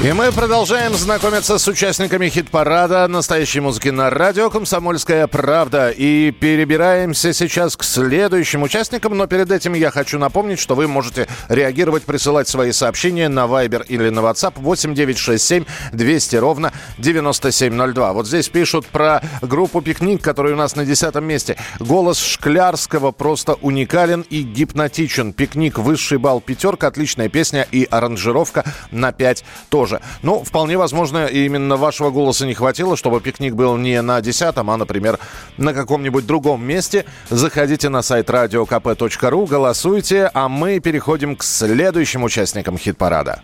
И 0.00 0.12
мы 0.12 0.30
продолжаем 0.30 0.94
знакомиться 0.94 1.58
с 1.58 1.66
участниками 1.66 2.28
хит-парада 2.28 3.08
настоящей 3.08 3.58
музыки 3.58 3.88
на 3.88 4.10
радио 4.10 4.48
«Комсомольская 4.48 5.26
правда». 5.26 5.90
И 5.90 6.30
перебираемся 6.30 7.32
сейчас 7.32 7.76
к 7.76 7.82
следующим 7.82 8.62
участникам. 8.62 9.16
Но 9.16 9.26
перед 9.26 9.50
этим 9.50 9.74
я 9.74 9.90
хочу 9.90 10.20
напомнить, 10.20 10.60
что 10.60 10.76
вы 10.76 10.86
можете 10.86 11.26
реагировать, 11.48 12.04
присылать 12.04 12.46
свои 12.46 12.70
сообщения 12.70 13.28
на 13.28 13.46
Viber 13.46 13.84
или 13.88 14.08
на 14.10 14.20
WhatsApp 14.20 14.52
8967 14.58 15.64
200 15.92 16.36
ровно 16.36 16.72
9702. 16.98 18.12
Вот 18.12 18.28
здесь 18.28 18.48
пишут 18.48 18.86
про 18.86 19.20
группу 19.42 19.82
«Пикник», 19.82 20.22
которая 20.22 20.54
у 20.54 20.56
нас 20.56 20.76
на 20.76 20.84
десятом 20.84 21.24
месте. 21.24 21.56
Голос 21.80 22.20
Шклярского 22.20 23.10
просто 23.10 23.54
уникален 23.54 24.24
и 24.30 24.42
гипнотичен. 24.42 25.32
«Пикник» 25.32 25.76
высший 25.76 26.18
балл 26.18 26.40
пятерка, 26.40 26.86
отличная 26.86 27.28
песня 27.28 27.66
и 27.72 27.84
аранжировка 27.90 28.64
на 28.92 29.10
5 29.10 29.44
тоже 29.70 29.87
тоже. 29.88 30.02
Ну, 30.22 30.44
вполне 30.44 30.76
возможно, 30.76 31.26
именно 31.26 31.76
вашего 31.76 32.10
голоса 32.10 32.46
не 32.46 32.54
хватило, 32.54 32.96
чтобы 32.96 33.20
пикник 33.20 33.54
был 33.54 33.76
не 33.76 34.00
на 34.02 34.20
десятом, 34.20 34.70
а, 34.70 34.76
например, 34.76 35.18
на 35.56 35.72
каком-нибудь 35.72 36.26
другом 36.26 36.64
месте. 36.64 37.04
Заходите 37.30 37.88
на 37.88 38.02
сайт 38.02 38.28
radiokp.ru, 38.30 39.46
голосуйте, 39.46 40.30
а 40.34 40.48
мы 40.48 40.80
переходим 40.80 41.36
к 41.36 41.42
следующим 41.42 42.22
участникам 42.22 42.78
хит-парада. 42.78 43.42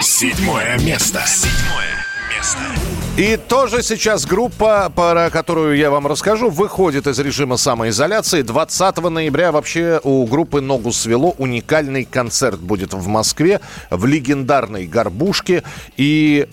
Седьмое 0.00 0.78
место. 0.78 1.20
Седьмое 1.26 2.04
место. 2.36 2.87
И 3.18 3.36
тоже 3.36 3.82
сейчас 3.82 4.26
группа, 4.26 4.92
про 4.94 5.28
которую 5.30 5.76
я 5.76 5.90
вам 5.90 6.06
расскажу, 6.06 6.50
выходит 6.50 7.08
из 7.08 7.18
режима 7.18 7.56
самоизоляции. 7.56 8.42
20 8.42 8.98
ноября 9.10 9.50
вообще 9.50 10.00
у 10.04 10.24
группы 10.24 10.60
«Ногу 10.60 10.92
свело» 10.92 11.34
уникальный 11.36 12.04
концерт 12.04 12.60
будет 12.60 12.94
в 12.94 13.08
Москве 13.08 13.60
в 13.90 14.06
легендарной 14.06 14.86
«Горбушке». 14.86 15.64
И 15.96 16.46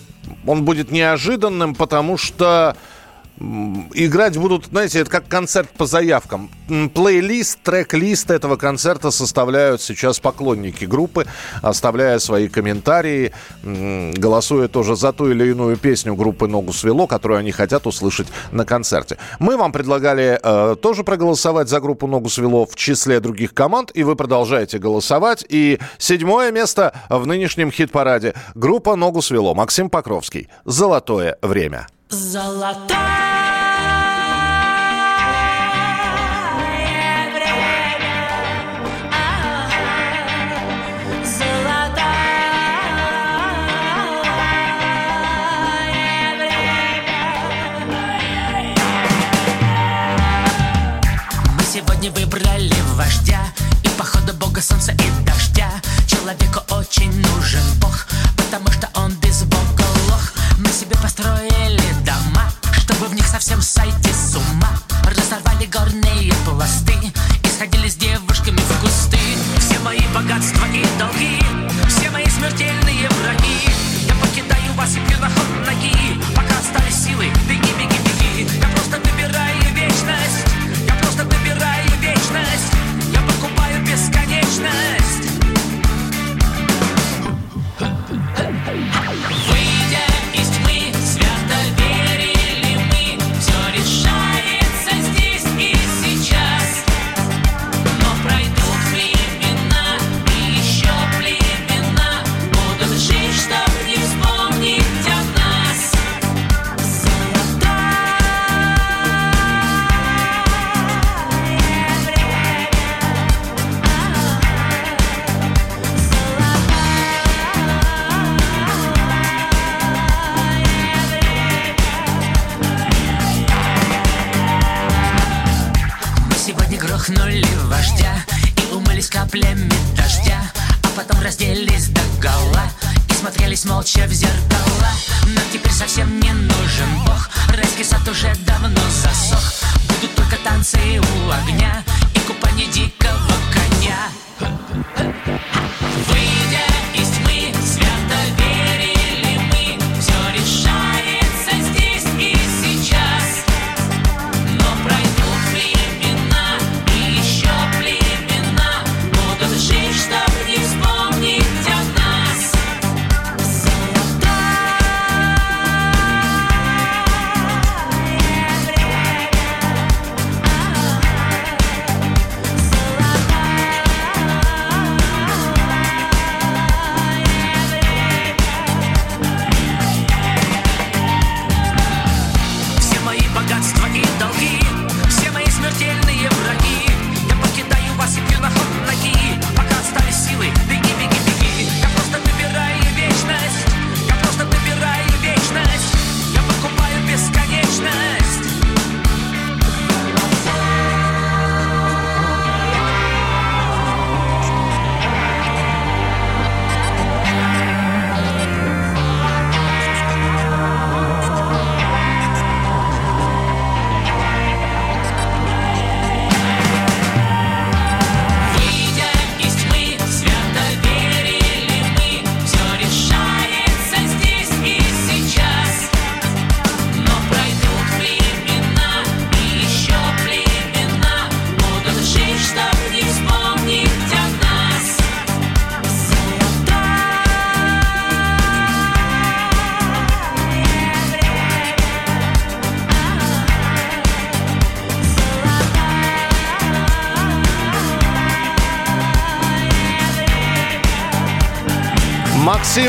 он 0.44 0.64
будет 0.64 0.90
неожиданным, 0.90 1.76
потому 1.76 2.18
что 2.18 2.76
играть 3.38 4.36
будут, 4.36 4.66
знаете, 4.66 5.00
это 5.00 5.10
как 5.10 5.28
концерт 5.28 5.68
по 5.70 5.86
заявкам. 5.86 6.50
Плейлист, 6.94 7.60
трек-лист 7.62 8.30
этого 8.30 8.56
концерта 8.56 9.10
составляют 9.10 9.82
сейчас 9.82 10.18
поклонники 10.18 10.84
группы, 10.84 11.26
оставляя 11.62 12.18
свои 12.18 12.48
комментарии, 12.48 13.32
голосуя 13.62 14.68
тоже 14.68 14.96
за 14.96 15.12
ту 15.12 15.30
или 15.30 15.50
иную 15.50 15.76
песню 15.76 16.14
группы 16.14 16.46
«Ногу 16.46 16.72
свело», 16.72 17.06
которую 17.06 17.38
они 17.38 17.52
хотят 17.52 17.86
услышать 17.86 18.28
на 18.52 18.64
концерте. 18.64 19.18
Мы 19.38 19.56
вам 19.56 19.72
предлагали 19.72 20.40
э, 20.42 20.76
тоже 20.80 21.04
проголосовать 21.04 21.68
за 21.68 21.80
группу 21.80 22.06
«Ногу 22.06 22.28
свело» 22.28 22.66
в 22.66 22.74
числе 22.74 23.20
других 23.20 23.54
команд, 23.54 23.90
и 23.94 24.02
вы 24.02 24.16
продолжаете 24.16 24.78
голосовать. 24.78 25.44
И 25.48 25.78
седьмое 25.98 26.50
место 26.50 26.94
в 27.08 27.26
нынешнем 27.26 27.70
хит-параде. 27.70 28.34
Группа 28.54 28.96
«Ногу 28.96 29.22
свело». 29.22 29.54
Максим 29.54 29.90
Покровский. 29.90 30.48
«Золотое 30.64 31.36
время». 31.42 31.86
Золотое 32.08 33.25
бога 54.56 54.62
солнца 54.62 54.92
и 54.92 55.24
дождя. 55.24 55.70
Человеку 56.06 56.60
очень 56.70 57.12
нужен 57.34 57.60
бог 57.78 58.06
Потому 58.36 58.70
что 58.72 58.88
он 58.94 59.12
без 59.16 59.42
бога 59.42 59.84
лох. 60.08 60.32
Мы 60.58 60.68
себе 60.68 60.96
построили 61.02 61.92
дома 62.04 62.44
Чтобы 62.78 63.06
в 63.08 63.14
них 63.14 63.26
совсем 63.26 63.60
сойти 63.60 64.12
с 64.12 64.34
ума. 64.34 64.70
Разорвали 65.04 65.66
горные 65.66 66.32
пласты 66.44 66.94
И 67.44 67.48
сходили 67.48 67.88
с 67.88 67.96
девушками 67.96 68.56
в 68.56 68.80
кусты. 68.80 69.18
Все 69.60 69.78
мои 69.80 70.00
богатства 70.14 70.64
и 70.72 70.84
долги 70.98 71.38
Все 71.88 72.10
мои 72.10 72.26
смертельные 72.26 73.08
враги. 73.20 73.68
Я 74.06 74.14
покидаю 74.14 74.72
вас 74.74 74.90
и 74.92 75.00
пью 75.00 75.18
на 75.18 75.28
ход 75.28 75.55
покупаю 84.55 85.04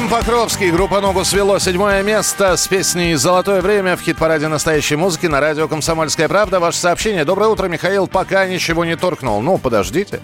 Покровский, 0.10 0.72
группа 0.72 1.02
«Ногу 1.02 1.26
свело». 1.26 1.60
Седьмое 1.60 2.02
место 2.02 2.56
с 2.56 2.66
песней 2.68 3.16
«Золотое 3.16 3.62
время» 3.62 3.98
в 3.98 4.02
хит-параде 4.02 4.48
настоящей 4.48 4.96
музыки 4.96 5.26
на 5.26 5.42
радио 5.42 5.68
«Комсомольская 5.68 6.30
правда». 6.30 6.62
Ваше 6.62 6.78
сообщение. 6.80 7.26
Доброе 7.26 7.50
утро, 7.50 7.68
Михаил. 7.68 8.08
Пока 8.08 8.48
ничего 8.48 8.86
не 8.86 8.96
торкнул. 8.96 9.42
Ну, 9.42 9.58
подождите. 9.58 10.22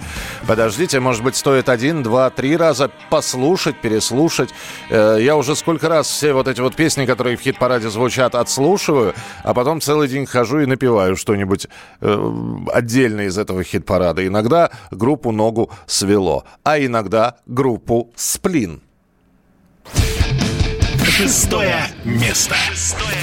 Подождите. 0.47 1.01
Может 1.01 1.21
быть, 1.21 1.35
стоит 1.35 1.67
один, 1.67 2.01
два, 2.01 2.29
три 2.29 2.55
раза 2.55 2.91
послушать, 3.09 3.75
переслушать. 3.81 4.51
Э, 4.89 5.17
Я 5.19 5.35
уже 5.35 5.53
сколько 5.53 5.89
раз 5.89 6.07
все 6.07 6.31
вот 6.31 6.47
эти 6.47 6.61
вот 6.61 6.75
песни, 6.75 7.05
которые 7.05 7.35
в 7.35 7.41
хит-параде 7.41 7.89
звучат, 7.89 8.35
отслушиваю, 8.35 9.13
а 9.43 9.53
потом 9.53 9.81
целый 9.81 10.07
день 10.07 10.25
хожу 10.25 10.61
и 10.61 10.65
напеваю 10.65 11.17
что-нибудь 11.17 11.67
э, 11.99 12.31
отдельно 12.71 13.21
из 13.21 13.37
этого 13.37 13.63
хит-парада. 13.65 14.25
Иногда 14.25 14.71
группу 14.91 15.31
«Ногу 15.31 15.71
свело», 15.87 16.45
а 16.63 16.79
иногда 16.79 17.35
группу 17.45 18.13
«Сплин». 18.15 18.81
Yeah. 19.85 20.12
Шестое 21.15 21.75
место. 22.05 22.55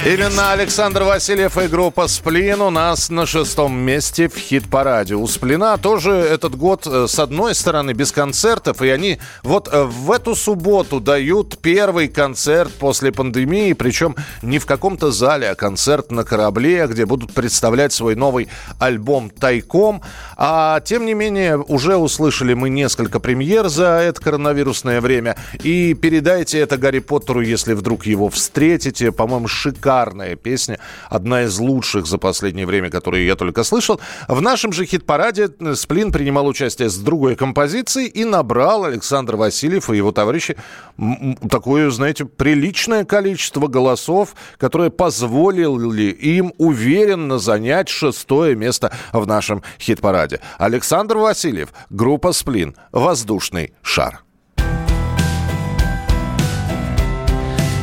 Именно 0.05 0.53
Александр 0.53 1.03
Васильев 1.03 1.57
и 1.57 1.67
группа 1.67 2.07
«Сплин» 2.07 2.61
у 2.61 2.69
нас 2.69 3.09
на 3.09 3.25
шестом 3.25 3.77
месте 3.77 4.29
в 4.29 4.37
хит-параде. 4.37 5.15
У 5.15 5.27
«Сплина» 5.27 5.77
тоже 5.77 6.11
этот 6.11 6.55
год, 6.55 6.87
э, 6.87 7.07
с 7.09 7.19
одной 7.19 7.53
стороны, 7.53 7.91
без 7.91 8.13
концертов, 8.13 8.81
и 8.81 8.87
они 8.87 9.19
вот 9.43 9.67
э, 9.69 9.83
в 9.83 10.09
эту 10.09 10.35
субботу 10.35 11.01
дают 11.01 11.57
первый 11.57 12.07
концерт 12.07 12.71
после 12.71 13.11
пандемии, 13.11 13.73
причем 13.73 14.15
не 14.41 14.57
в 14.57 14.65
каком-то 14.65 15.11
зале, 15.11 15.49
а 15.49 15.55
концерт 15.55 16.11
на 16.11 16.23
корабле, 16.23 16.87
где 16.87 17.05
будут 17.05 17.33
представлять 17.33 17.91
свой 17.91 18.15
новый 18.15 18.47
альбом 18.79 19.29
«Тайком». 19.29 20.01
А 20.37 20.79
тем 20.79 21.05
не 21.05 21.13
менее, 21.13 21.57
уже 21.57 21.97
услышали 21.97 22.53
мы 22.53 22.69
несколько 22.69 23.19
премьер 23.19 23.67
за 23.67 23.99
это 23.99 24.21
коронавирусное 24.21 25.01
время, 25.01 25.35
и 25.61 25.93
передайте 25.93 26.57
это 26.57 26.77
Гарри 26.77 26.99
Поттеру, 26.99 27.41
если 27.41 27.80
вдруг 27.81 28.05
его 28.05 28.29
встретите. 28.29 29.11
По-моему, 29.11 29.47
шикарная 29.47 30.35
песня. 30.35 30.79
Одна 31.09 31.43
из 31.43 31.59
лучших 31.59 32.05
за 32.05 32.17
последнее 32.17 32.65
время, 32.65 32.89
которые 32.89 33.25
я 33.25 33.35
только 33.35 33.63
слышал. 33.63 33.99
В 34.27 34.41
нашем 34.41 34.71
же 34.71 34.85
хит-параде 34.85 35.49
Сплин 35.75 36.11
принимал 36.11 36.47
участие 36.47 36.89
с 36.89 36.97
другой 36.97 37.35
композицией 37.35 38.07
и 38.07 38.23
набрал 38.23 38.85
Александр 38.85 39.35
Васильев 39.35 39.89
и 39.89 39.97
его 39.97 40.11
товарищи 40.11 40.55
такое, 41.49 41.89
знаете, 41.89 42.25
приличное 42.25 43.03
количество 43.05 43.67
голосов, 43.67 44.35
которое 44.57 44.89
позволили 44.89 46.11
им 46.11 46.53
уверенно 46.57 47.39
занять 47.39 47.89
шестое 47.89 48.55
место 48.55 48.91
в 49.11 49.25
нашем 49.25 49.63
хит-параде. 49.79 50.39
Александр 50.57 51.17
Васильев, 51.17 51.69
группа 51.89 52.31
Сплин, 52.31 52.75
«Воздушный 52.91 53.73
шар». 53.81 54.23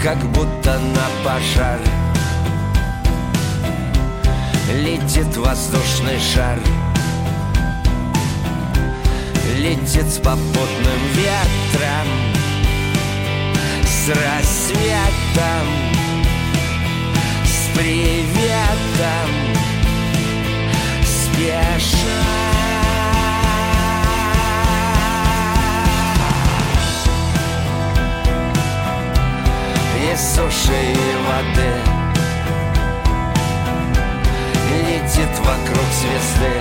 Как 0.03 0.19
будто 0.33 0.79
на 0.79 1.09
пожар. 1.25 1.81
Летит 4.73 5.37
воздушный 5.37 6.19
шар. 6.19 6.59
Летит 9.59 10.07
с 10.07 10.19
попутным 10.19 11.01
ветром 11.15 12.07
С 13.85 14.09
рассветом 14.09 15.67
С 17.45 17.77
приветом 17.77 19.31
Спеша 21.03 22.58
Из 29.99 30.21
суши 30.35 30.93
и 30.93 31.17
воды. 31.27 31.73
Летит 34.71 35.39
вокруг 35.41 35.89
звезды. 35.99 36.55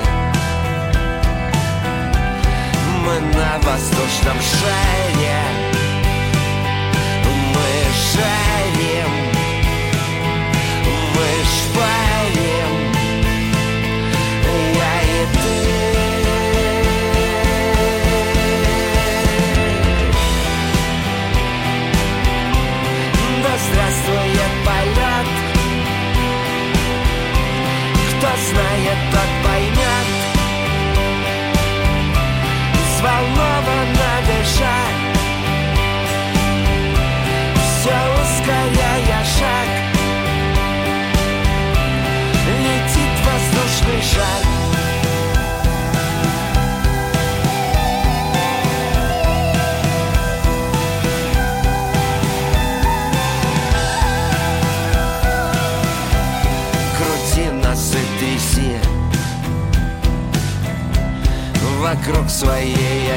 Мы 3.06 3.20
на 3.38 3.60
воздушном 3.60 4.38
шаре. 4.42 5.40
Мы 7.54 7.68
жарим 8.14 8.47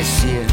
I 0.00 0.02
see 0.02 0.30
it. 0.30 0.49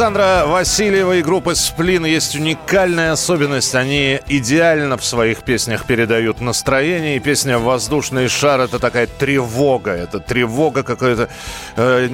Александра 0.00 0.44
Васильева 0.46 1.16
и 1.18 1.22
группы 1.22 1.54
«Сплин» 1.54 2.06
есть 2.06 2.34
уникальная 2.34 3.12
особенность. 3.12 3.74
Они 3.74 4.18
идеально 4.28 4.96
в 4.96 5.04
своих 5.04 5.42
песнях 5.42 5.84
передают 5.84 6.40
настроение. 6.40 7.18
И 7.18 7.20
песня 7.20 7.58
«Воздушный 7.58 8.26
шар»— 8.28 8.60
это 8.62 8.78
такая 8.78 9.06
тревога. 9.06 9.90
Это 9.90 10.18
тревога 10.18 10.84
какая-то... 10.84 11.28
э, 11.76 12.08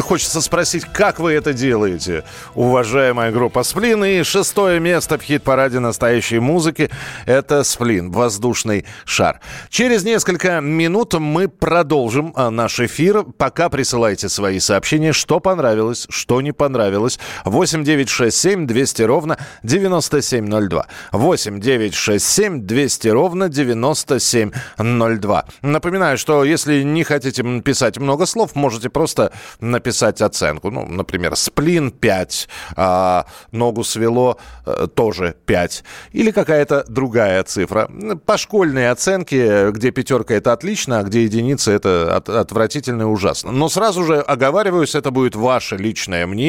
хочется 0.00 0.40
спросить, 0.40 0.86
как 0.86 1.20
вы 1.20 1.34
это 1.34 1.52
делаете, 1.52 2.24
уважаемая 2.56 3.30
группа 3.30 3.62
«Сплин». 3.62 4.04
И 4.04 4.24
шестое 4.24 4.80
место 4.80 5.18
в 5.18 5.22
хит-параде 5.22 5.78
настоящей 5.78 6.40
музыки— 6.40 6.90
это 7.26 7.62
«Сплин»— 7.62 8.10
«Воздушный 8.10 8.86
шар». 9.04 9.38
Через 9.68 10.02
несколько 10.02 10.60
минут 10.60 11.14
мы 11.14 11.46
продолжим 11.46 12.32
а, 12.34 12.50
наш 12.50 12.80
эфир. 12.80 13.22
Пока 13.22 13.68
присылайте 13.68 14.28
свои 14.28 14.58
сообщения, 14.58 15.12
что 15.12 15.38
понравилось, 15.38 16.08
что 16.10 16.40
не 16.40 16.55
понравилось. 16.56 17.18
8 17.44 17.84
9 17.84 18.08
6 18.08 18.36
7 18.36 18.66
200 18.66 19.02
ровно 19.02 19.36
9702. 19.62 20.86
8 21.12 21.60
9 21.60 21.94
6 21.94 22.24
7 22.26 22.60
200 22.66 23.08
ровно 23.08 23.48
9702. 23.48 25.44
Напоминаю, 25.62 26.18
что 26.18 26.44
если 26.44 26.82
не 26.82 27.04
хотите 27.04 27.42
писать 27.60 27.98
много 27.98 28.26
слов, 28.26 28.54
можете 28.54 28.88
просто 28.88 29.32
написать 29.60 30.20
оценку. 30.22 30.70
Ну, 30.70 30.86
например, 30.86 31.36
сплин 31.36 31.90
5, 31.90 32.48
а, 32.76 33.26
ногу 33.52 33.84
свело 33.84 34.38
э, 34.66 34.86
тоже 34.94 35.34
5. 35.46 35.84
Или 36.12 36.30
какая-то 36.30 36.84
другая 36.88 37.42
цифра. 37.44 37.88
По 38.24 38.36
школьной 38.38 38.90
оценке, 38.90 39.70
где 39.70 39.90
пятерка 39.90 40.34
это 40.34 40.52
отлично, 40.52 41.00
а 41.00 41.02
где 41.02 41.24
единица 41.24 41.72
это 41.72 42.16
от- 42.16 42.28
отвратительно 42.28 43.02
и 43.02 43.06
ужасно. 43.06 43.52
Но 43.52 43.68
сразу 43.68 44.04
же 44.04 44.20
оговариваюсь, 44.20 44.94
это 44.94 45.10
будет 45.10 45.36
ваше 45.36 45.76
личное 45.76 46.26
мнение, 46.26 46.45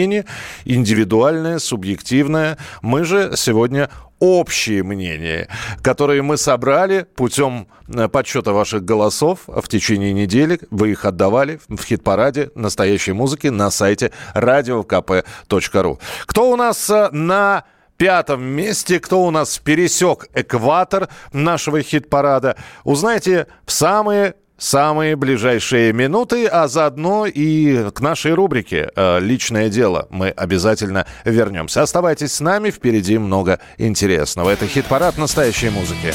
индивидуальное, 0.65 1.59
субъективное. 1.59 2.57
Мы 2.81 3.03
же 3.03 3.33
сегодня 3.35 3.89
общие 4.19 4.83
мнения, 4.83 5.47
которые 5.81 6.21
мы 6.21 6.37
собрали 6.37 7.05
путем 7.15 7.67
э, 7.87 8.07
подсчета 8.07 8.51
ваших 8.51 8.83
голосов 8.83 9.41
в 9.47 9.67
течение 9.67 10.13
недели. 10.13 10.59
Вы 10.71 10.91
их 10.91 11.05
отдавали 11.05 11.59
в 11.67 11.83
хит-параде 11.83 12.51
настоящей 12.55 13.11
музыки 13.11 13.47
на 13.47 13.69
сайте 13.69 14.11
radiokp.ru. 14.33 15.99
Кто 16.25 16.51
у 16.51 16.55
нас 16.55 16.89
э, 16.89 17.09
на 17.11 17.65
пятом 17.97 18.43
месте, 18.43 18.99
кто 18.99 19.23
у 19.23 19.31
нас 19.31 19.57
пересек 19.59 20.27
экватор 20.33 21.09
нашего 21.33 21.81
хит-парада, 21.81 22.55
узнаете 22.83 23.47
в 23.65 23.71
самые 23.71 24.35
самые 24.57 25.15
ближайшие 25.15 25.93
минуты, 25.93 26.47
а 26.47 26.67
заодно 26.67 27.25
и 27.25 27.89
к 27.91 28.01
нашей 28.01 28.33
рубрике 28.33 28.89
э, 28.95 29.19
«Личное 29.19 29.69
дело» 29.69 30.07
мы 30.09 30.29
обязательно 30.29 31.05
вернемся. 31.25 31.81
Оставайтесь 31.83 32.33
с 32.33 32.39
нами, 32.39 32.71
впереди 32.71 33.17
много 33.17 33.59
интересного. 33.77 34.49
Это 34.49 34.67
хит-парад 34.67 35.17
настоящей 35.17 35.69
музыки. 35.69 36.13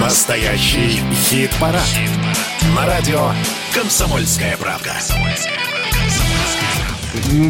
Настоящий 0.00 1.00
хит-парад. 1.28 1.82
На 2.74 2.86
радио 2.86 3.30
«Комсомольская 3.74 4.56
правда». 4.56 4.92
М, 5.10 5.24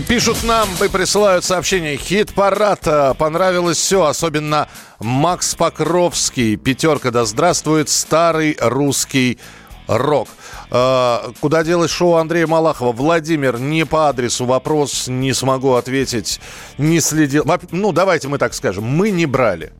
Пишут 0.09 0.45
нам 0.45 0.69
и 0.85 0.89
присылают 0.89 1.45
сообщения. 1.45 1.97
Хит-парад. 1.97 2.81
э, 2.87 3.15
Понравилось 3.19 3.79
все, 3.79 4.05
особенно 4.05 4.69
Макс 5.01 5.55
Покровский. 5.55 6.57
Пятерка. 6.57 7.11
Да 7.11 7.25
здравствует 7.25 7.89
старый 7.89 8.57
русский 8.61 9.39
рок. 9.89 10.29
Э, 10.71 11.33
Куда 11.41 11.65
делось 11.65 11.91
шоу 11.91 12.15
Андрея 12.15 12.47
Малахова? 12.47 12.93
Владимир, 12.93 13.59
не 13.59 13.85
по 13.85 14.09
адресу 14.09 14.45
вопрос, 14.45 15.09
не 15.09 15.33
смогу 15.33 15.73
ответить. 15.75 16.41
Не 16.79 17.01
следил. 17.01 17.45
Ну, 17.73 17.93
давайте 17.93 18.29
мы 18.29 18.39
так 18.39 18.55
скажем. 18.55 18.85
Мы 18.85 19.11
не 19.11 19.27
брали. 19.27 19.73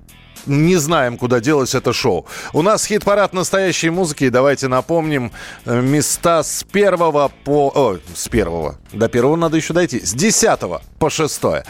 Не 0.47 0.77
знаем, 0.77 1.19
куда 1.19 1.41
делось 1.41 1.75
это 1.75 1.93
шоу. 1.93 2.27
У 2.53 2.63
нас 2.63 2.87
хит-парад 2.87 3.33
настоящей 3.33 3.91
музыки. 3.91 4.25
И 4.25 4.31
Давайте 4.31 4.69
напомним 4.69 5.33
э, 5.65 5.81
места 5.81 6.43
с 6.43 6.63
первого 6.65 7.31
по... 7.45 7.73
О, 7.75 7.99
с 8.15 8.29
первого. 8.29 8.77
До 8.93 9.09
первого 9.09 9.37
надо 9.37 9.57
еще 9.57 9.73
дойти. 9.73 10.01
С 10.05 10.15
десятого 10.15 10.83
по 10.99 11.11
шестое. 11.11 11.65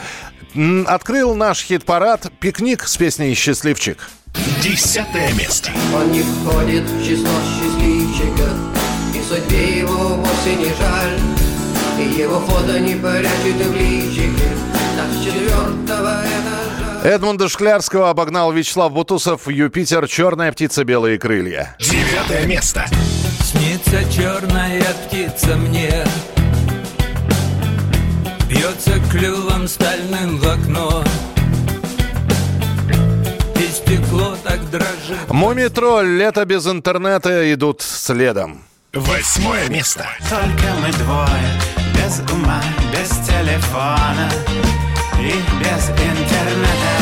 Открыл 0.86 1.34
наш 1.34 1.62
хит-парад 1.62 2.30
«Пикник» 2.40 2.86
с 2.86 2.96
песней 2.96 3.34
«Счастливчик». 3.34 3.98
Десятое 4.62 5.32
место. 5.34 5.70
Он 5.94 6.12
не 6.12 6.22
входит 6.22 6.84
в 6.84 7.04
число 7.04 7.28
счастливчиков 7.56 8.52
И 9.14 9.22
судьбе 9.22 9.78
его 9.80 10.16
вовсе 10.16 10.56
не 10.56 10.66
жаль 10.66 11.18
И 11.98 12.20
его 12.20 12.40
фото 12.40 12.78
не 12.80 12.94
прячет 12.96 13.66
в 13.66 13.74
личике 13.74 14.50
Так 14.96 15.10
с 15.12 15.24
четвертого 15.24 15.65
Эдмунда 17.06 17.48
Шклярского 17.48 18.10
обогнал 18.10 18.50
Вячеслав 18.50 18.92
Бутусов 18.92 19.46
«Юпитер. 19.46 20.08
Черная 20.08 20.50
птица. 20.50 20.82
Белые 20.82 21.20
крылья». 21.20 21.76
Девятое 21.78 22.46
место. 22.46 22.84
Снится 23.44 24.02
черная 24.12 24.82
птица 24.82 25.56
мне 25.56 26.04
Бьется 28.48 28.94
клювом 29.12 29.68
стальным 29.68 30.38
в 30.38 30.48
окно 30.48 31.04
И 33.54 33.68
стекло 33.68 34.36
так 34.42 34.68
дрожит 34.70 35.28
Мумитроль 35.28 36.08
«Лето 36.08 36.44
без 36.44 36.66
интернета» 36.66 37.54
идут 37.54 37.82
следом. 37.82 38.64
Восьмое 38.92 39.68
место. 39.68 40.08
Только 40.28 40.74
мы 40.82 40.90
двое, 41.04 41.52
без 41.94 42.18
ума, 42.32 42.60
без 42.92 43.10
телефона 43.24 44.28
и 45.20 45.32
без 45.60 45.88
интернета. 45.90 46.95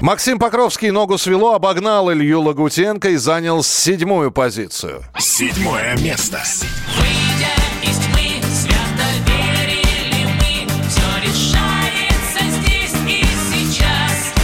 Максим 0.00 0.38
Покровский 0.38 0.90
ногу 0.90 1.18
свело, 1.18 1.54
обогнал 1.54 2.12
Илью 2.12 2.40
Лагутенко 2.42 3.10
и 3.10 3.16
занял 3.16 3.64
седьмую 3.64 4.30
позицию. 4.30 5.02
Седьмое 5.18 5.96
место. 5.98 6.40
Выйдя 6.96 7.52
из 7.82 7.96
тьмы, 7.96 8.40
свято 8.54 9.08
верили 9.26 10.24
мы, 10.38 10.88
все 10.88 11.28
решается 11.28 12.44
здесь 12.60 12.94
и 13.08 13.24
сейчас. 13.50 14.34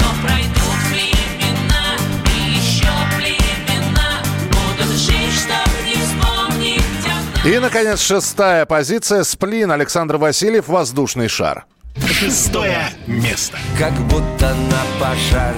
Но 0.00 0.26
пройдут 0.26 0.80
времена, 0.90 1.98
и 2.24 2.56
еще 2.56 2.88
племена 3.18 4.22
будут 4.48 4.96
жить, 4.96 5.34
чтоб 5.44 5.68
не 5.84 5.94
вспомнить 5.94 6.82
о 7.04 7.38
нас. 7.38 7.44
И, 7.46 7.58
наконец, 7.58 8.00
шестая 8.00 8.64
позиция. 8.64 9.24
Сплин 9.24 9.70
Александр 9.72 10.16
Васильев 10.16 10.68
«Воздушный 10.68 11.28
шар». 11.28 11.66
Шестое 12.06 12.90
место. 13.06 13.58
как 13.78 13.92
будто 14.06 14.54
на 14.54 14.82
пожар 15.00 15.54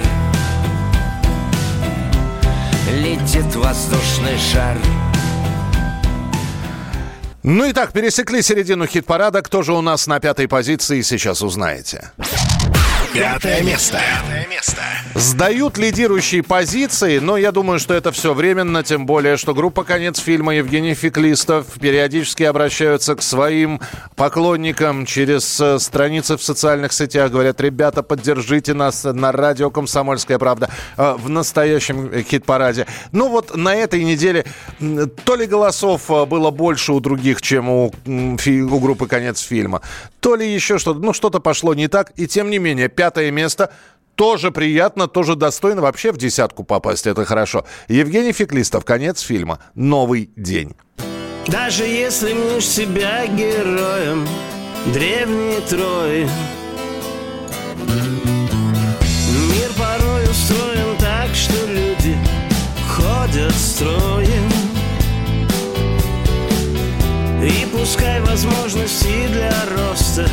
Летит 2.91 3.55
воздушный 3.55 4.37
шар 4.37 4.77
Ну 7.43 7.65
и 7.65 7.73
так, 7.73 7.91
пересекли 7.91 8.41
середину 8.41 8.85
хит-парада. 8.85 9.41
Кто 9.41 9.63
же 9.63 9.73
у 9.73 9.81
нас 9.81 10.07
на 10.07 10.19
пятой 10.19 10.47
позиции, 10.47 11.01
сейчас 11.01 11.41
узнаете. 11.41 12.11
Пятое 13.13 13.61
место. 13.61 13.99
Пятое 13.99 14.47
место. 14.47 14.81
Сдают 15.15 15.77
лидирующие 15.77 16.43
позиции, 16.43 17.19
но 17.19 17.35
я 17.35 17.51
думаю, 17.51 17.77
что 17.77 17.93
это 17.93 18.13
все 18.13 18.33
временно, 18.33 18.83
тем 18.83 19.05
более, 19.05 19.35
что 19.35 19.53
группа 19.53 19.83
«Конец 19.83 20.17
фильма» 20.19 20.55
Евгений 20.55 20.93
Феклистов 20.93 21.65
периодически 21.79 22.43
обращаются 22.43 23.15
к 23.15 23.21
своим 23.21 23.81
поклонникам 24.15 25.05
через 25.05 25.59
э, 25.59 25.79
страницы 25.79 26.37
в 26.37 26.43
социальных 26.43 26.93
сетях. 26.93 27.31
Говорят, 27.31 27.59
ребята, 27.59 28.01
поддержите 28.01 28.73
нас 28.73 29.03
на 29.03 29.33
радио 29.33 29.69
«Комсомольская 29.69 30.39
правда» 30.39 30.69
э, 30.95 31.15
в 31.17 31.27
настоящем 31.29 32.23
хит-параде. 32.23 32.87
Ну 33.11 33.27
вот 33.27 33.57
на 33.57 33.75
этой 33.75 34.03
неделе 34.03 34.45
то 35.25 35.35
ли 35.35 35.45
голосов 35.47 36.09
э, 36.09 36.25
было 36.25 36.51
больше 36.51 36.93
у 36.93 37.01
других, 37.01 37.41
чем 37.41 37.69
у, 37.69 37.93
у 38.07 38.79
группы 38.79 39.07
«Конец 39.07 39.41
фильма», 39.41 39.81
то 40.21 40.35
ли 40.35 40.51
еще 40.51 40.77
что-то. 40.77 40.99
Ну 40.99 41.11
что-то 41.13 41.39
пошло 41.39 41.73
не 41.73 41.89
так. 41.89 42.11
И 42.15 42.27
тем 42.27 42.49
не 42.49 42.59
менее, 42.59 42.87
пятое 43.01 43.31
место– 43.31 43.71
тоже 44.15 44.51
приятно, 44.51 45.07
тоже 45.07 45.35
достойно. 45.35 45.81
Вообще 45.81 46.11
в 46.11 46.17
десятку 46.17 46.63
попасть 46.63 47.07
это 47.07 47.25
хорошо. 47.25 47.65
Евгений 47.87 48.33
Феклистов, 48.33 48.85
конец 48.85 49.21
фильма. 49.21 49.57
Новый 49.73 50.29
день. 50.35 50.75
Даже 51.47 51.85
если 51.85 52.33
мнешь 52.33 52.67
себя 52.67 53.25
героем 53.25 54.27
древней 54.93 55.59
Трои 55.67 56.29
Мир 59.49 59.71
порой 59.75 60.23
устроен 60.29 60.97
так, 60.99 61.33
что 61.33 61.65
люди 61.65 62.15
ходят 62.87 63.55
строем 63.55 64.51
И 67.41 67.65
пускай 67.71 68.21
возможности 68.21 69.27
для 69.29 69.53
роста 69.75 70.29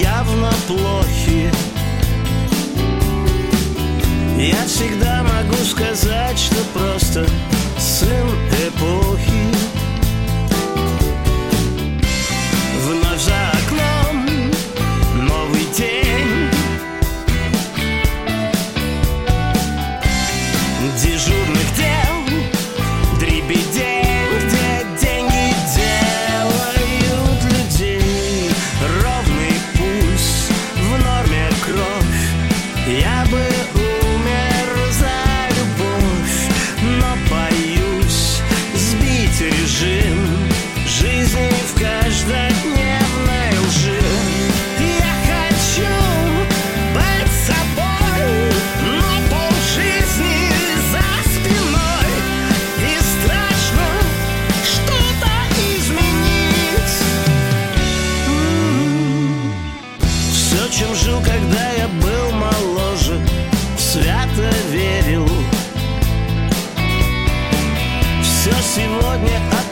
явно 0.00 0.50
плохи 0.66 1.52
Я 4.42 4.66
всегда 4.66 5.22
могу 5.22 5.54
сказать, 5.62 6.36
что 6.36 6.56
просто 6.74 7.24
сын 7.78 8.28
эпохи 8.66 9.31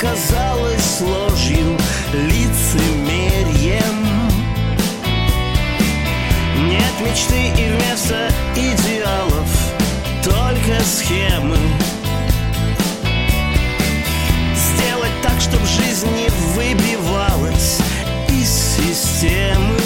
оказалось 0.00 1.00
ложью, 1.02 1.76
лицемерием. 2.14 4.06
Нет 6.66 6.94
мечты 7.00 7.48
и 7.48 7.70
вместо 7.70 8.30
идеалов 8.56 9.48
только 10.24 10.82
схемы. 10.82 11.58
Сделать 14.54 15.12
так, 15.22 15.38
чтобы 15.38 15.66
жизнь 15.66 16.08
не 16.16 16.28
выбивалась 16.54 17.80
из 18.28 18.48
системы 18.48 19.79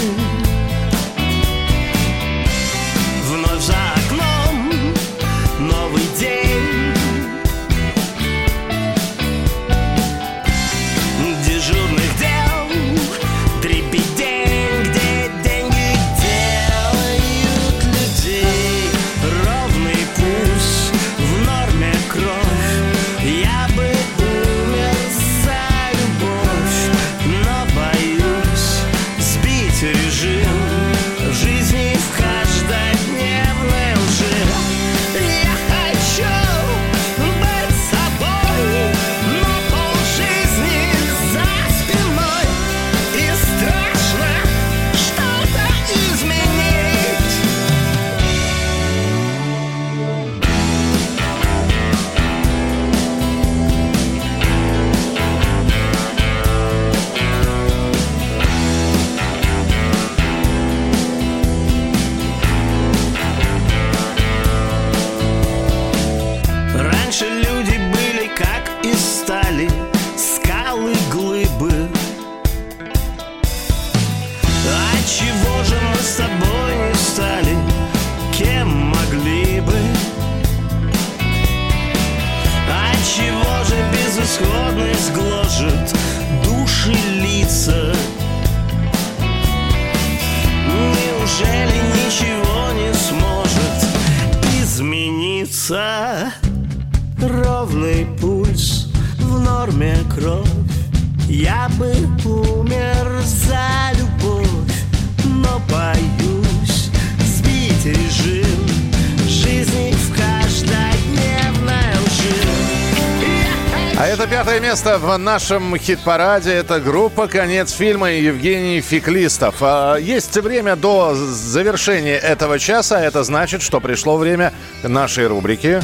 в 114.97 115.17
нашем 115.17 115.77
хит-параде. 115.77 116.51
Это 116.51 116.79
группа 116.79 117.27
«Конец 117.27 117.71
фильма» 117.71 118.11
и 118.11 118.23
Евгений 118.23 118.81
Феклистов. 118.81 119.55
А, 119.61 119.95
Есть 119.95 120.35
время 120.37 120.75
до 120.75 121.15
завершения 121.15 122.17
этого 122.17 122.59
часа. 122.59 123.01
Это 123.01 123.23
значит, 123.23 123.61
что 123.61 123.79
пришло 123.79 124.17
время 124.17 124.53
нашей 124.83 125.27
рубрики. 125.27 125.81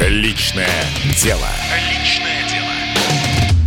Личное 0.00 0.68
дело. 1.22 1.46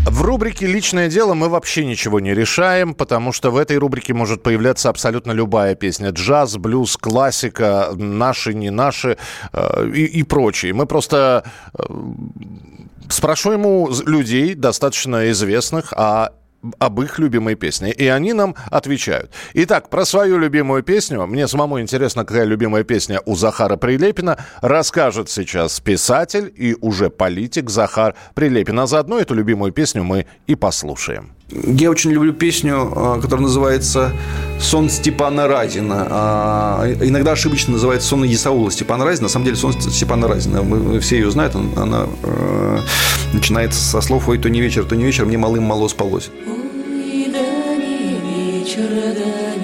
В 0.05 0.21
рубрике 0.21 0.67
«Личное 0.67 1.09
дело» 1.09 1.33
мы 1.33 1.49
вообще 1.49 1.85
ничего 1.85 2.19
не 2.19 2.33
решаем, 2.33 2.93
потому 2.93 3.31
что 3.31 3.49
в 3.51 3.57
этой 3.57 3.77
рубрике 3.77 4.13
может 4.13 4.43
появляться 4.43 4.89
абсолютно 4.89 5.31
любая 5.31 5.75
песня. 5.75 6.09
Джаз, 6.09 6.57
блюз, 6.57 6.97
классика, 6.97 7.89
наши, 7.95 8.53
не 8.53 8.69
наши 8.69 9.17
э, 9.53 9.89
и, 9.93 10.05
и 10.05 10.23
прочие. 10.23 10.73
Мы 10.73 10.85
просто 10.85 11.43
э, 11.73 11.83
спрошу 13.09 13.51
ему 13.51 13.89
людей, 14.05 14.55
достаточно 14.55 15.29
известных, 15.31 15.93
а 15.95 16.33
об 16.79 17.01
их 17.01 17.19
любимой 17.19 17.55
песне. 17.55 17.91
И 17.91 18.07
они 18.07 18.33
нам 18.33 18.55
отвечают. 18.71 19.31
Итак, 19.53 19.89
про 19.89 20.05
свою 20.05 20.37
любимую 20.37 20.83
песню. 20.83 21.25
Мне 21.27 21.47
самому 21.47 21.79
интересно, 21.81 22.25
какая 22.25 22.45
любимая 22.45 22.83
песня 22.83 23.21
у 23.25 23.35
Захара 23.35 23.75
Прилепина. 23.75 24.37
Расскажет 24.61 25.29
сейчас 25.29 25.79
писатель 25.79 26.53
и 26.55 26.75
уже 26.79 27.09
политик 27.09 27.69
Захар 27.69 28.15
Прилепин. 28.33 28.79
А 28.79 28.87
заодно 28.87 29.19
эту 29.19 29.33
любимую 29.33 29.73
песню 29.73 30.03
мы 30.03 30.25
и 30.47 30.55
послушаем. 30.55 31.33
Я 31.51 31.91
очень 31.91 32.11
люблю 32.11 32.33
песню, 32.33 32.91
а, 32.95 33.19
которая 33.21 33.43
называется 33.43 34.11
«Сон 34.59 34.89
Степана 34.89 35.47
Разина». 35.47 36.07
А, 36.09 36.93
иногда 37.01 37.33
ошибочно 37.33 37.73
называется 37.73 38.07
«Сон 38.07 38.25
Исаула 38.25 38.71
Степана 38.71 39.05
Разина». 39.05 39.23
На 39.23 39.29
самом 39.29 39.45
деле 39.45 39.57
«Сон 39.57 39.73
Степана 39.73 40.27
Разина». 40.27 40.63
Мы 40.63 40.99
все 40.99 41.17
ее 41.17 41.29
знают. 41.31 41.55
Она 41.55 42.07
э, 42.23 42.79
начинается 43.33 43.79
со 43.79 44.01
слов 44.01 44.27
«Ой, 44.29 44.37
то 44.39 44.49
не 44.49 44.61
вечер, 44.61 44.85
то 44.85 44.95
не 44.95 45.03
вечер, 45.03 45.25
мне 45.25 45.37
малым 45.37 45.63
мало 45.63 45.87
спалось». 45.89 46.29
Ой, 46.47 47.27
да 47.31 47.75
не 47.75 48.61
вечер, 48.61 48.89
да 48.89 49.55
не 49.55 49.62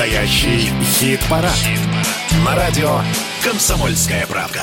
Настоящий 0.00 0.72
хит-парад. 0.82 1.52
На 2.42 2.56
радио 2.56 3.00
«Комсомольская 3.44 4.26
правда». 4.26 4.62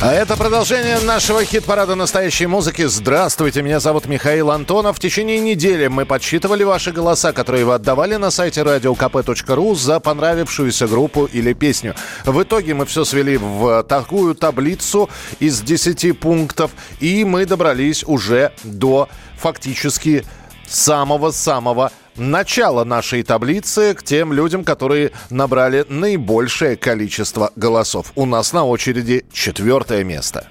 А 0.00 0.12
это 0.12 0.36
продолжение 0.36 1.00
нашего 1.00 1.44
хит-парада 1.44 1.96
настоящей 1.96 2.46
музыки. 2.46 2.84
Здравствуйте, 2.84 3.62
меня 3.62 3.80
зовут 3.80 4.06
Михаил 4.06 4.52
Антонов. 4.52 4.96
В 4.96 5.00
течение 5.00 5.40
недели 5.40 5.88
мы 5.88 6.06
подсчитывали 6.06 6.62
ваши 6.62 6.92
голоса, 6.92 7.32
которые 7.32 7.64
вы 7.64 7.74
отдавали 7.74 8.14
на 8.14 8.30
сайте 8.30 8.60
radiokp.ru 8.60 9.74
за 9.74 9.98
понравившуюся 9.98 10.86
группу 10.86 11.24
или 11.24 11.52
песню. 11.52 11.96
В 12.24 12.44
итоге 12.44 12.74
мы 12.74 12.86
все 12.86 13.04
свели 13.04 13.38
в 13.38 13.82
такую 13.82 14.36
таблицу 14.36 15.10
из 15.40 15.60
10 15.62 16.16
пунктов, 16.16 16.70
и 17.00 17.24
мы 17.24 17.44
добрались 17.44 18.04
уже 18.04 18.52
до 18.62 19.08
фактически 19.36 20.24
самого-самого 20.72 21.92
начала 22.16 22.84
нашей 22.84 23.22
таблицы 23.22 23.94
к 23.94 24.02
тем 24.02 24.32
людям, 24.32 24.64
которые 24.64 25.12
набрали 25.30 25.84
наибольшее 25.88 26.76
количество 26.76 27.52
голосов. 27.56 28.12
У 28.14 28.26
нас 28.26 28.52
на 28.52 28.64
очереди 28.64 29.24
четвертое 29.32 30.04
место. 30.04 30.48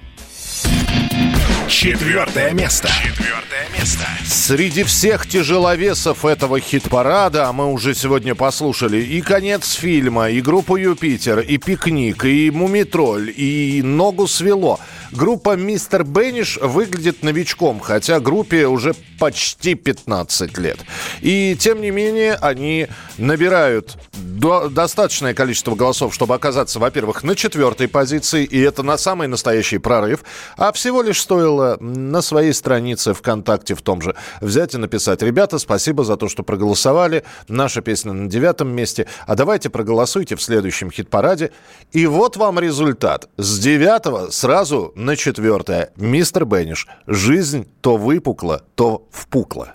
Четвертое 1.67 2.51
место. 2.51 2.89
Четвертое 2.89 3.65
место. 3.79 4.05
Среди 4.25 4.83
всех 4.83 5.25
тяжеловесов 5.25 6.25
этого 6.25 6.59
хит-парада, 6.59 7.47
а 7.47 7.53
мы 7.53 7.71
уже 7.71 7.95
сегодня 7.95 8.35
послушали 8.35 8.97
и 8.97 9.21
конец 9.21 9.73
фильма, 9.75 10.29
и 10.29 10.41
группу 10.41 10.75
«Юпитер», 10.75 11.39
и 11.39 11.57
«Пикник», 11.57 12.25
и 12.25 12.51
«Мумитроль», 12.51 13.33
и 13.35 13.81
«Ногу 13.83 14.27
свело». 14.27 14.81
Группа 15.11 15.55
«Мистер 15.55 16.03
Бенниш» 16.03 16.57
выглядит 16.61 17.23
новичком, 17.23 17.79
хотя 17.79 18.19
группе 18.19 18.67
уже 18.67 18.93
почти 19.19 19.75
15 19.75 20.57
лет. 20.57 20.79
И, 21.21 21.55
тем 21.59 21.81
не 21.81 21.91
менее, 21.91 22.35
они 22.35 22.87
набирают 23.17 23.97
до- 24.13 24.69
достаточное 24.69 25.33
количество 25.33 25.75
голосов, 25.75 26.13
чтобы 26.13 26.35
оказаться, 26.35 26.79
во-первых, 26.79 27.23
на 27.23 27.35
четвертой 27.35 27.87
позиции, 27.87 28.43
и 28.43 28.59
это 28.59 28.83
на 28.83 28.97
самый 28.97 29.27
настоящий 29.27 29.77
прорыв, 29.77 30.23
а 30.57 30.71
всего 30.71 31.01
лишь 31.01 31.21
стоило 31.21 31.77
на 31.79 32.21
своей 32.21 32.53
странице 32.53 33.13
ВКонтакте 33.13 33.75
в 33.75 33.81
том 33.81 34.01
же 34.01 34.15
взять 34.39 34.73
и 34.73 34.77
написать, 34.77 35.21
ребята, 35.21 35.59
спасибо 35.59 36.03
за 36.03 36.17
то, 36.17 36.27
что 36.29 36.43
проголосовали, 36.43 37.23
наша 37.47 37.81
песня 37.81 38.13
на 38.13 38.29
девятом 38.29 38.69
месте, 38.69 39.07
а 39.27 39.35
давайте 39.35 39.69
проголосуйте 39.69 40.35
в 40.35 40.41
следующем 40.41 40.89
хит-параде. 40.91 41.51
И 41.91 42.05
вот 42.07 42.37
вам 42.37 42.59
результат. 42.59 43.29
С 43.37 43.59
девятого 43.59 44.31
сразу 44.31 44.93
на 45.01 45.15
четвертое. 45.15 45.89
Мистер 45.97 46.45
Бенниш. 46.45 46.87
Жизнь 47.07 47.67
то 47.81 47.97
выпукла, 47.97 48.61
то 48.75 49.07
впукла. 49.11 49.73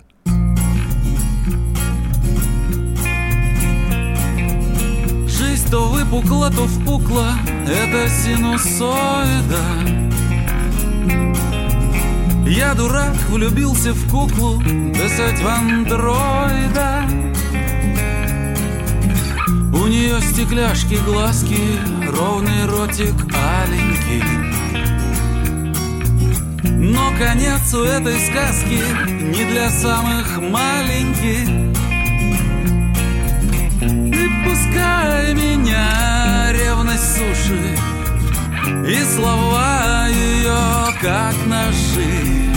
Жизнь 5.26 5.70
то 5.70 5.88
выпукла, 5.88 6.50
то 6.50 6.66
впукла, 6.66 7.32
это 7.66 8.08
синусоида. 8.08 9.64
Я 12.48 12.74
дурак, 12.74 13.16
влюбился 13.28 13.92
в 13.92 14.10
куклу, 14.10 14.62
писать 14.62 15.40
в 15.40 15.46
андроида. 15.46 17.04
У 19.74 19.88
нее 19.88 20.20
стекляшки, 20.20 20.94
глазки, 21.04 21.58
ровный 22.08 22.66
ротик 22.66 23.14
аленький. 23.34 24.55
Но 26.70 27.12
конец 27.18 27.72
у 27.74 27.82
этой 27.82 28.18
сказки 28.18 28.80
не 29.22 29.44
для 29.50 29.70
самых 29.70 30.40
маленьких. 30.40 31.48
И 33.80 34.28
пускай 34.44 35.34
меня 35.34 36.50
ревность 36.50 37.16
суши 37.16 37.76
И 38.88 39.04
слова 39.04 40.08
ее 40.08 40.92
как 41.00 41.34
ножи 41.46 42.50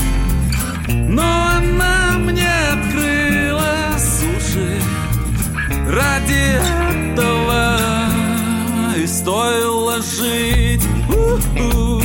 Но 0.89 1.23
она 1.57 2.17
мне 2.19 2.49
открыла 2.71 3.97
суши 3.97 4.81
Ради 5.87 6.57
этого 7.11 7.79
и 8.95 9.05
стоило 9.05 10.01
жить 10.01 10.83
У-у. 11.09 11.98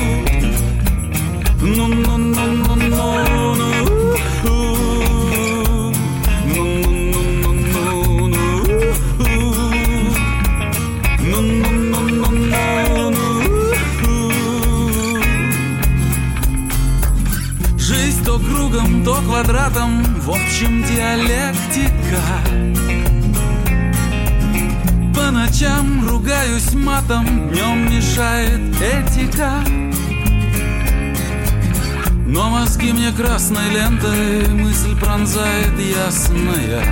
То 19.05 19.17
квадратом, 19.17 20.03
в 20.21 20.31
общем 20.31 20.83
диалектика. 20.85 22.23
По 25.15 25.31
ночам 25.31 26.09
ругаюсь 26.09 26.73
матом, 26.73 27.51
днем 27.51 27.95
мешает 27.95 28.63
этика. 28.81 29.63
Но 32.35 32.51
мозги 32.51 32.93
мне 32.93 33.13
красной 33.13 33.71
лентой 33.71 34.49
мысль 34.49 34.99
пронзает 34.99 35.79
ясная. 35.79 36.83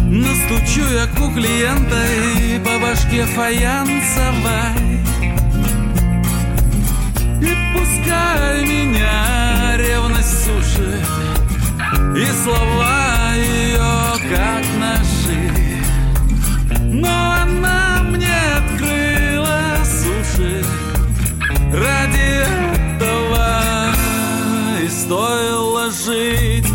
Настучу 0.00 0.88
я 0.90 1.06
кукле 1.14 1.64
лентой 1.64 2.60
по 2.64 2.78
башке 2.78 3.26
фаянсовой. 3.26 5.02
И 7.42 7.54
пускай 7.74 8.64
меня 8.64 9.76
ревность 9.76 10.44
сушит 10.44 11.06
И 12.16 12.26
слова 12.42 13.34
ее 13.34 14.14
как 14.30 14.64
ножи 14.80 15.50
Но 16.90 17.34
она 17.42 18.02
мне 18.04 18.34
открыла 18.56 19.76
суши 19.84 20.64
Ради 21.70 22.18
и 22.18 22.73
стоило 25.04 25.90
жить 25.90 26.66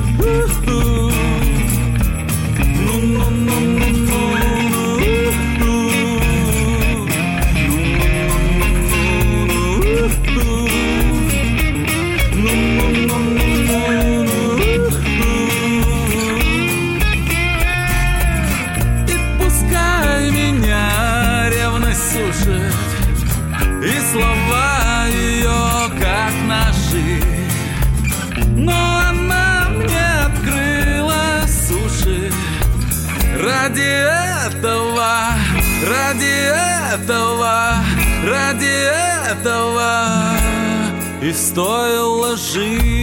И 41.29 41.31
стоило 41.31 42.35
жить 42.35 42.98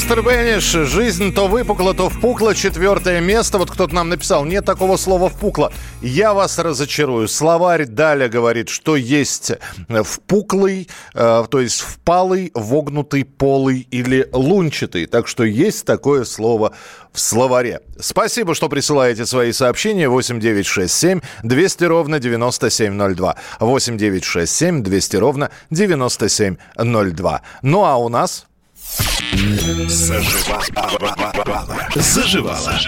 Мистер 0.00 0.22
Бенниш, 0.22 0.64
жизнь 0.88 1.34
то 1.34 1.46
выпукла, 1.46 1.92
то 1.92 2.08
впукла. 2.08 2.54
Четвертое 2.54 3.20
место. 3.20 3.58
Вот 3.58 3.70
кто-то 3.70 3.94
нам 3.94 4.08
написал, 4.08 4.46
нет 4.46 4.64
такого 4.64 4.96
слова 4.96 5.28
впукла. 5.28 5.74
Я 6.00 6.32
вас 6.32 6.58
разочарую. 6.58 7.28
Словарь 7.28 7.84
Даля 7.84 8.30
говорит, 8.30 8.70
что 8.70 8.96
есть 8.96 9.52
впуклый, 10.02 10.88
э, 11.12 11.44
то 11.50 11.60
есть 11.60 11.82
впалый, 11.82 12.50
вогнутый, 12.54 13.26
полый 13.26 13.86
или 13.90 14.26
лунчатый. 14.32 15.04
Так 15.04 15.28
что 15.28 15.44
есть 15.44 15.84
такое 15.84 16.24
слово 16.24 16.72
в 17.12 17.20
словаре. 17.20 17.82
Спасибо, 18.00 18.54
что 18.54 18.70
присылаете 18.70 19.26
свои 19.26 19.52
сообщения. 19.52 20.08
8967 20.08 21.20
200 21.42 21.84
ровно 21.84 22.18
9702. 22.18 23.36
8967 23.60 24.82
200 24.82 25.16
ровно 25.16 25.50
9702. 25.68 27.42
Ну 27.60 27.84
а 27.84 27.96
у 27.98 28.08
нас... 28.08 28.46
Заживала. 31.94 32.80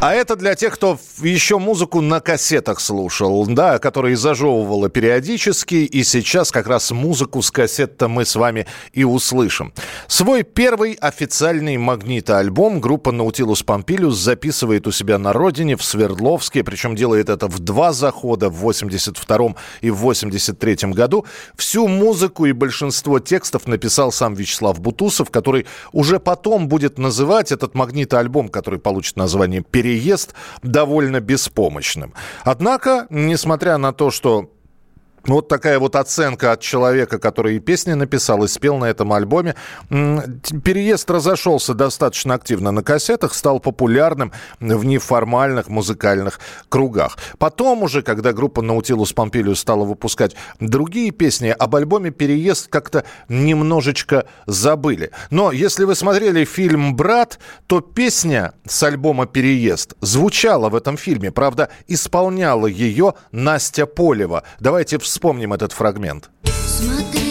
А 0.00 0.14
это 0.14 0.36
для 0.36 0.54
тех, 0.54 0.74
кто 0.74 0.96
еще 1.22 1.58
музыку 1.58 2.00
на 2.00 2.20
кассетах 2.20 2.78
слушал, 2.78 3.44
да, 3.48 3.80
которые 3.80 4.16
зажевывала 4.16 4.88
периодически, 4.88 5.74
и 5.74 6.04
сейчас 6.04 6.52
как 6.52 6.68
раз 6.68 6.92
музыку 6.92 7.42
с 7.42 7.50
кассет-то 7.50 8.06
мы 8.06 8.24
с 8.24 8.36
вами 8.36 8.68
и 8.92 9.02
услышим. 9.02 9.72
Свой 10.06 10.44
первый 10.44 10.92
официальный 10.92 11.76
магнитоальбом 11.78 12.80
группа 12.80 13.10
Nautilus 13.10 13.64
Pompilius 13.64 14.12
записывает 14.12 14.86
у 14.86 14.92
себя 14.92 15.18
на 15.18 15.32
родине, 15.32 15.76
в 15.76 15.82
Свердловске, 15.82 16.62
причем 16.62 16.94
делает 16.94 17.28
это 17.28 17.48
в 17.48 17.58
два 17.58 17.92
захода, 17.92 18.50
в 18.50 18.58
82 18.58 19.56
и 19.80 19.90
в 19.90 19.96
83 19.96 20.92
году. 20.92 21.26
Всю 21.56 21.88
музыку 21.88 22.46
и 22.46 22.52
большинство 22.52 23.18
текстов 23.18 23.66
написал 23.66 24.12
сам 24.12 24.34
Вячеслав 24.34 24.78
Бутусов, 24.78 25.32
который 25.32 25.66
уже 25.90 26.20
потом 26.20 26.68
будет 26.68 26.98
называть 26.98 27.50
этот 27.50 27.74
магнитоальбом, 27.74 28.48
который 28.48 28.78
получит 28.78 29.16
название 29.16 29.62
«Переезд», 29.88 30.34
довольно 30.62 31.20
беспомощным. 31.20 32.12
Однако, 32.44 33.06
несмотря 33.08 33.78
на 33.78 33.92
то, 33.94 34.10
что 34.10 34.50
вот 35.28 35.48
такая 35.48 35.78
вот 35.78 35.94
оценка 35.96 36.52
от 36.52 36.60
человека, 36.60 37.18
который 37.18 37.56
и 37.56 37.60
песни 37.60 37.92
написал, 37.92 38.44
и 38.44 38.48
спел 38.48 38.78
на 38.78 38.86
этом 38.86 39.12
альбоме. 39.12 39.54
Переезд 39.88 41.10
разошелся 41.10 41.74
достаточно 41.74 42.34
активно 42.34 42.70
на 42.70 42.82
кассетах, 42.82 43.34
стал 43.34 43.60
популярным 43.60 44.32
в 44.60 44.84
неформальных 44.84 45.68
музыкальных 45.68 46.40
кругах. 46.68 47.18
Потом 47.38 47.82
уже, 47.82 48.02
когда 48.02 48.32
группа 48.32 48.60
Nautilus 48.60 49.14
Pompilius 49.14 49.56
стала 49.56 49.84
выпускать 49.84 50.34
другие 50.60 51.10
песни, 51.10 51.54
об 51.56 51.76
альбоме 51.76 52.10
«Переезд» 52.10 52.68
как-то 52.68 53.04
немножечко 53.28 54.26
забыли. 54.46 55.10
Но 55.30 55.52
если 55.52 55.84
вы 55.84 55.94
смотрели 55.94 56.44
фильм 56.44 56.96
«Брат», 56.96 57.38
то 57.66 57.80
песня 57.80 58.54
с 58.66 58.82
альбома 58.82 59.26
«Переезд» 59.26 59.94
звучала 60.00 60.68
в 60.68 60.74
этом 60.74 60.96
фильме. 60.96 61.30
Правда, 61.30 61.68
исполняла 61.86 62.66
ее 62.66 63.14
Настя 63.30 63.86
Полева. 63.86 64.42
Давайте 64.60 64.98
вспомним 64.98 65.17
вспомним 65.18 65.52
этот 65.52 65.72
фрагмент. 65.72 66.30
Смотри, 66.44 67.27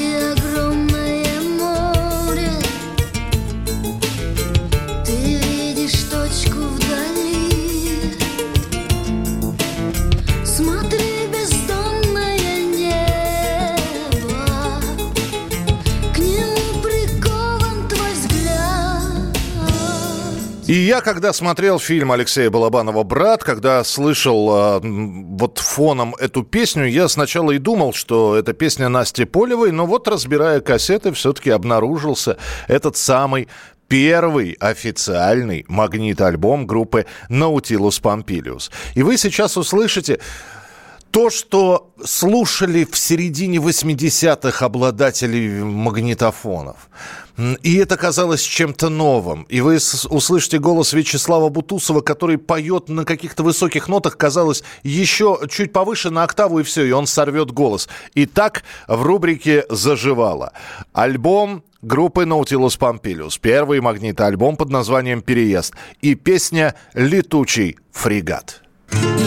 И 20.68 20.74
я, 20.74 20.99
когда 20.99 21.32
смотрел 21.32 21.80
фильм 21.80 22.11
Алексея 22.11 22.49
Балабанова 22.49 23.03
«Брат», 23.03 23.41
когда 23.41 23.82
слышал 23.86 24.49
э, 24.51 24.80
вот 24.84 25.59
фоном 25.59 26.13
эту 26.15 26.43
песню, 26.43 26.88
я 26.88 27.07
сначала 27.07 27.51
и 27.51 27.57
думал, 27.57 27.93
что 27.93 28.36
это 28.36 28.51
песня 28.51 28.89
Насти 28.89 29.24
Полевой, 29.24 29.72
но 29.72 29.86
вот 29.86 30.09
разбирая 30.09 30.59
кассеты, 30.59 31.13
все-таки 31.13 31.51
обнаружился 31.51 32.38
этот 32.68 32.97
самый 32.97 33.47
первый 33.88 34.57
официальный 34.59 35.63
магнит-альбом 35.70 36.68
группы 36.68 37.05
Nautilus 37.30 38.01
Pompilius. 38.01 38.70
И 38.93 39.03
вы 39.03 39.18
сейчас 39.18 39.55
услышите 39.55 40.20
то, 41.12 41.30
что 41.30 41.91
слушали 42.03 42.88
в 42.89 42.97
середине 42.97 43.58
80-х 43.58 44.66
обладатели 44.66 45.62
магнитофонов. 45.62 46.89
И 47.62 47.78
это 47.78 47.97
казалось 47.97 48.41
чем-то 48.41 48.89
новым. 48.89 49.43
И 49.43 49.62
вы 49.62 49.78
услышите 50.10 50.58
голос 50.58 50.93
Вячеслава 50.93 51.49
Бутусова, 51.49 52.01
который 52.01 52.38
поет 52.38 52.89
на 52.89 53.05
каких-то 53.05 53.43
высоких 53.43 53.88
нотах, 53.88 54.18
казалось, 54.18 54.64
еще 54.82 55.39
чуть 55.49 55.72
повыше 55.72 56.10
на 56.10 56.24
октаву, 56.24 56.60
и 56.60 56.64
все, 56.64 56.84
и 56.84 56.91
он 56.91 57.05
сорвет 57.05 57.51
голос. 57.51 57.88
И 58.16 58.26
так 58.26 58.64
в 58.88 59.03
рубрике 59.03 59.66
«Заживало». 59.70 60.51
Альбом 60.93 61.64
группы 61.84 62.24
Nautilus 62.24 62.78
Pompilius. 62.80 63.38
Первый 63.39 63.82
магнитоальбом 63.82 64.58
под 64.58 64.70
названием 64.70 65.22
«Переезд». 65.22 65.76
И 66.01 66.16
песня 66.16 66.74
«Летучий 66.95 67.78
фрегат». 67.91 68.64
Смотри, 68.89 69.26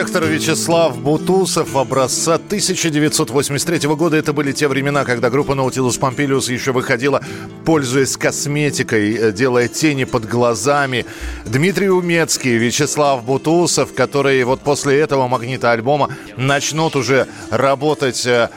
Архитектор 0.00 0.24
Вячеслав 0.24 0.98
Бутусов 0.98 1.76
образца 1.76 2.36
1983 2.36 3.86
года. 3.96 4.16
Это 4.16 4.32
были 4.32 4.52
те 4.52 4.66
времена, 4.66 5.04
когда 5.04 5.28
группа 5.28 5.52
Nautilus 5.52 6.00
Pompilius 6.00 6.50
еще 6.50 6.72
выходила, 6.72 7.20
пользуясь 7.66 8.16
косметикой, 8.16 9.12
э, 9.14 9.32
делая 9.32 9.68
тени 9.68 10.04
под 10.04 10.26
глазами. 10.26 11.04
Дмитрий 11.44 11.90
Умецкий, 11.90 12.56
Вячеслав 12.56 13.22
Бутусов, 13.26 13.92
которые 13.92 14.42
вот 14.46 14.62
после 14.62 14.98
этого 15.00 15.28
магнита 15.28 15.70
альбома 15.70 16.08
начнут 16.38 16.96
уже 16.96 17.26
работать 17.50 18.24
э, 18.24 18.48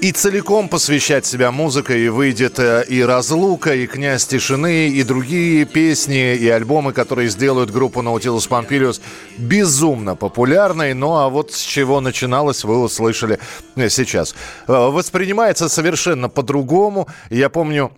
и 0.00 0.12
целиком 0.12 0.68
посвящать 0.68 1.26
себя 1.26 1.52
музыке, 1.52 1.98
и 1.98 2.08
выйдет 2.08 2.58
э, 2.58 2.84
и 2.88 3.02
«Разлука», 3.02 3.74
и 3.74 3.86
«Князь 3.86 4.26
тишины», 4.26 4.88
и 4.88 5.02
другие 5.02 5.66
песни, 5.66 6.34
и 6.34 6.48
альбомы, 6.48 6.92
которые 6.92 7.28
сделают 7.28 7.70
группу 7.70 8.00
Nautilus 8.00 8.48
Pompilius 8.48 9.00
безумно 9.36 10.16
популярной. 10.16 10.94
Ну 10.94 11.16
а 11.16 11.28
вот 11.28 11.52
с 11.52 11.60
чего 11.60 12.00
начиналось, 12.00 12.64
вы 12.64 12.80
услышали 12.80 13.38
э, 13.76 13.88
сейчас. 13.88 14.34
Э, 14.66 14.90
Воспринимается 14.90 15.68
совершенно 15.68 16.28
по-другому. 16.28 17.06
Я 17.28 17.50
помню, 17.50 17.90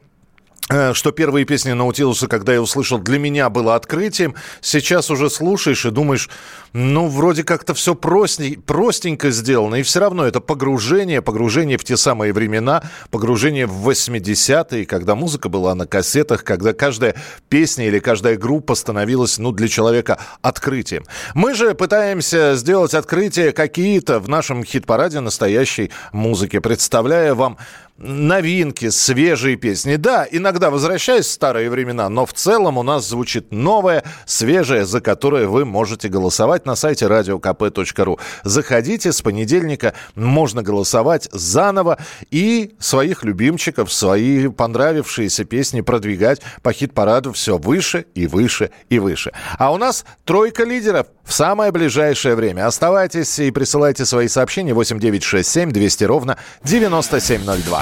что 0.95 1.13
первые 1.13 1.45
песни 1.45 1.73
Наутилуса, 1.73 2.29
когда 2.29 2.53
я 2.53 2.63
услышал, 2.63 2.99
для 2.99 3.19
меня 3.19 3.51
было 3.51 3.75
открытием. 3.75 4.35
Сейчас 4.61 5.11
уже 5.11 5.31
слушаешь 5.31 5.85
и 5.85 5.91
думаешь, 5.91 6.31
ну, 6.73 7.09
вроде 7.09 7.45
как-то 7.45 7.75
все 7.75 7.95
простенько 7.95 9.31
сделано. 9.31 9.77
И 9.77 9.83
все 9.83 10.01
равно 10.01 10.25
это 10.25 10.41
погружение, 10.41 11.21
погружение 11.21 11.79
в 11.79 11.85
те 11.85 11.97
самые 11.97 12.33
времена, 12.33 12.83
погружение 13.11 13.67
в 13.67 13.89
80-е, 13.89 14.87
когда 14.87 15.15
музыка 15.15 15.49
была 15.49 15.75
на 15.75 15.87
кассетах, 15.87 16.45
когда 16.45 16.73
каждая 16.73 17.15
песня 17.49 17.87
или 17.87 17.99
каждая 17.99 18.37
группа 18.37 18.75
становилась, 18.75 19.39
ну, 19.39 19.53
для 19.53 19.69
человека 19.69 20.19
открытием. 20.41 21.05
Мы 21.35 21.55
же 21.55 21.75
пытаемся 21.75 22.55
сделать 22.55 22.95
открытия 22.95 23.53
какие-то 23.53 24.21
в 24.21 24.29
нашем 24.29 24.65
хит-параде 24.65 25.21
настоящей 25.21 25.91
музыки, 26.13 26.59
представляя 26.59 27.35
вам 27.35 27.59
новинки, 27.99 28.91
свежие 28.91 29.57
песни. 29.57 29.97
Да, 29.97 30.27
иногда 30.31 30.71
возвращаюсь 30.71 31.27
в 31.27 31.31
старые 31.31 31.71
времена, 31.71 32.09
но 32.09 32.27
в 32.27 32.33
целом 32.33 32.79
у 32.79 32.83
нас 32.83 33.09
звучит 33.09 33.53
новое, 33.53 34.05
свежее, 34.27 34.85
за 34.85 35.01
которое 35.01 35.47
вы 35.47 35.65
можете 35.65 36.09
голосовать 36.09 36.67
на 36.67 36.75
сайте 36.75 37.07
radiokp.ru. 37.07 38.19
Заходите, 38.45 39.13
с 39.13 39.23
понедельника 39.23 39.95
можно 40.15 40.63
голосовать 40.63 41.29
заново 41.33 41.99
и 42.31 42.75
своих 42.79 43.25
любимчиков, 43.25 43.93
свои 43.93 44.49
понравившиеся 44.49 45.45
песни 45.45 45.81
продвигать 45.81 46.41
по 46.63 46.73
хит-параду 46.73 47.33
все 47.33 47.59
выше 47.59 48.07
и 48.15 48.27
выше 48.27 48.71
и 48.89 48.99
выше. 48.99 49.33
А 49.59 49.73
у 49.73 49.77
нас 49.77 50.05
тройка 50.25 50.65
лидеров 50.65 51.07
в 51.25 51.33
самое 51.33 51.71
ближайшее 51.73 52.35
время. 52.35 52.67
Оставайтесь 52.67 53.39
и 53.39 53.51
присылайте 53.51 54.05
свои 54.05 54.29
сообщения 54.29 54.75
8967 54.75 55.71
200 55.71 56.05
ровно 56.05 56.37
9702. 56.65 57.82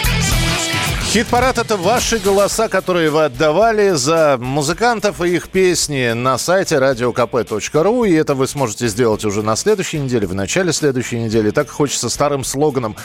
Хит-парад– 1.11 1.57
это 1.57 1.75
ваши 1.75 2.19
голоса, 2.19 2.69
которые 2.69 3.09
вы 3.09 3.25
отдавали 3.25 3.89
за 3.89 4.37
музыкантов 4.39 5.19
и 5.21 5.35
их 5.35 5.49
песни 5.49 6.13
на 6.13 6.37
сайте 6.37 6.75
radiokp.ru. 6.75 8.07
И 8.07 8.13
это 8.13 8.33
вы 8.33 8.47
сможете 8.47 8.87
сделать 8.87 9.25
уже 9.25 9.43
на 9.43 9.57
следующей 9.57 9.99
неделе, 9.99 10.25
в 10.25 10.33
начале 10.33 10.71
следующей 10.71 11.19
недели. 11.19 11.51
Так 11.51 11.69
хочется 11.69 12.07
старым 12.07 12.45
слоганом 12.45 12.95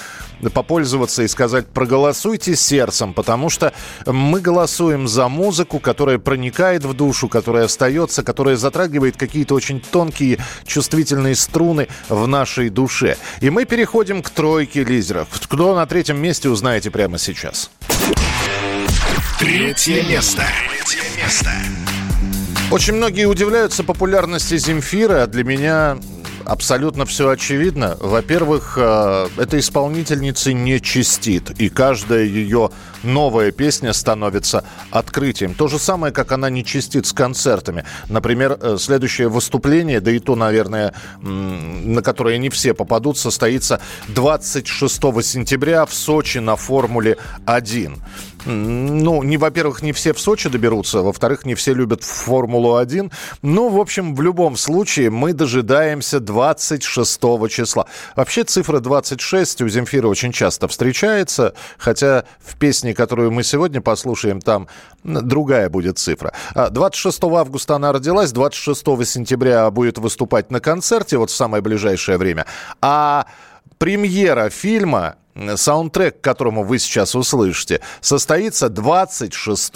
попользоваться 0.55 1.25
и 1.25 1.27
сказать 1.27 1.67
«проголосуйте 1.67 2.55
сердцем», 2.55 3.13
потому 3.13 3.51
что 3.51 3.73
мы 4.07 4.41
голосуем 4.41 5.09
за 5.09 5.27
музыку, 5.27 5.81
которая 5.81 6.21
проникает 6.21 6.85
в 6.85 6.95
душу, 6.95 7.29
которая 7.29 7.65
остается, 7.65 8.23
которая 8.23 8.55
затрагивает 8.55 9.17
какие-то 9.17 9.57
очень 9.57 9.81
тонкие 9.81 10.39
чувствительные 10.65 11.35
струны 11.35 11.89
в 12.09 12.29
нашей 12.29 12.69
душе. 12.69 13.17
И 13.41 13.51
мы 13.51 13.65
переходим 13.65 14.23
к 14.23 14.31
тройке 14.31 14.85
лидеров. 14.85 15.27
Кто 15.49 15.75
на 15.75 15.87
третьем 15.87 16.23
месте, 16.23 16.49
узнаете 16.49 16.93
прямо 16.93 17.19
сейчас. 17.19 17.69
Третье 19.39 20.03
место. 20.03 20.43
Третье 20.67 21.03
место. 21.23 21.51
Очень 22.71 22.95
многие 22.95 23.27
удивляются 23.27 23.85
популярности 23.85 24.57
Земфира, 24.57 25.25
а 25.25 25.27
для 25.27 25.45
меня 25.45 25.99
абсолютно 26.47 27.05
все 27.05 27.29
очевидно. 27.29 27.97
Во-первых, 28.01 28.79
э, 28.81 29.29
эта 29.37 29.59
исполнительница 29.59 30.53
не 30.53 30.81
чистит, 30.81 31.51
и 31.61 31.69
каждая 31.69 32.25
ее 32.25 32.71
новая 33.03 33.51
песня 33.51 33.93
становится 33.93 34.65
открытием. 34.91 35.55
То 35.55 35.69
же 35.69 35.79
самое, 35.79 36.13
как 36.15 36.33
она 36.33 36.49
не 36.49 36.65
чистит 36.65 37.07
с 37.07 37.13
концертами. 37.13 37.85
Например, 38.09 38.57
э, 38.59 38.77
следующее 38.81 39.29
выступление, 39.29 40.01
да 40.01 40.11
и 40.13 40.19
то, 40.19 40.35
наверное, 40.35 40.95
на 41.21 42.01
которое 42.01 42.39
не 42.39 42.49
все 42.49 42.73
попадут, 42.75 43.19
состоится 43.19 43.81
26 44.09 45.23
сентября 45.23 45.85
в 45.85 45.93
Сочи 45.93 46.39
на 46.39 46.57
Формуле-1. 46.57 47.87
М, 47.87 48.03
Ну, 48.47 49.23
не, 49.25 49.37
во-первых, 49.37 49.83
не 49.83 49.93
все 49.93 50.13
в 50.13 50.21
Сочи 50.21 50.49
доберутся, 50.49 51.03
во-вторых, 51.03 51.45
не 51.45 51.55
все 51.55 51.75
любят 51.75 52.05
Формулу-1. 52.05 53.13
Ну, 53.43 53.69
в 53.69 53.81
общем, 53.81 54.15
в 54.15 54.21
любом 54.23 54.57
случае, 54.57 55.11
мы 55.11 55.33
дожидаемся 55.33 56.21
26 56.21 57.21
числа. 57.51 57.87
Вообще, 58.15 58.45
цифра 58.45 58.79
26 58.79 59.63
у 59.63 59.69
Земфира 59.69 60.07
очень 60.07 60.31
часто 60.31 60.69
встречается, 60.69 61.55
хотя 61.77 62.25
в 62.39 62.57
песне, 62.57 62.95
которую 62.95 63.33
мы 63.33 63.43
сегодня 63.43 63.81
послушаем, 63.81 64.41
там 64.41 64.69
другая 65.03 65.69
будет 65.69 65.99
цифра. 65.99 66.33
А 66.55 66.71
26 66.71 67.25
августа 67.25 67.75
она 67.75 67.93
родилась, 67.93 68.31
26 68.31 69.07
сентября 69.07 69.69
будет 69.71 69.99
выступать 69.99 70.53
на 70.53 70.61
концерте, 70.61 71.19
вот 71.19 71.31
в 71.31 71.35
самое 71.35 71.63
ближайшее 71.63 72.17
время. 72.17 72.47
А 72.81 73.27
премьера 73.79 74.51
фильма 74.51 75.17
саундтрек, 75.57 76.21
которому 76.21 76.65
вы 76.65 76.79
сейчас 76.79 77.15
услышите, 77.15 77.81
состоится 78.01 78.69
26 78.69 79.73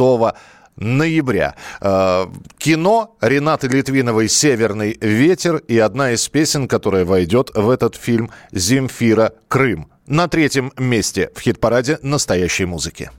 ноября. 0.77 1.55
Э, 1.81 2.27
Кино 2.59 3.17
Ренаты 3.21 3.69
Литвиновой 3.69 4.29
«Северный 4.29 4.97
ветер» 5.01 5.57
и 5.57 5.79
одна 5.79 6.13
из 6.13 6.27
песен, 6.29 6.67
которая 6.69 7.05
войдет 7.05 7.51
в 7.55 7.71
этот 7.71 7.95
фильм 7.97 8.31
«Земфира. 8.53 9.33
Крым». 9.49 9.91
На 10.07 10.27
третьем 10.27 10.73
месте 10.77 11.31
в 11.35 11.41
хит-параде 11.41 11.99
настоящей 12.03 12.65
музыки. 12.65 13.11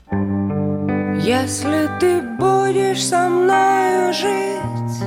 Если 1.22 1.90
ты 2.00 2.22
будешь 2.22 3.06
со 3.06 3.30
мною 3.30 4.12
жить, 4.12 5.06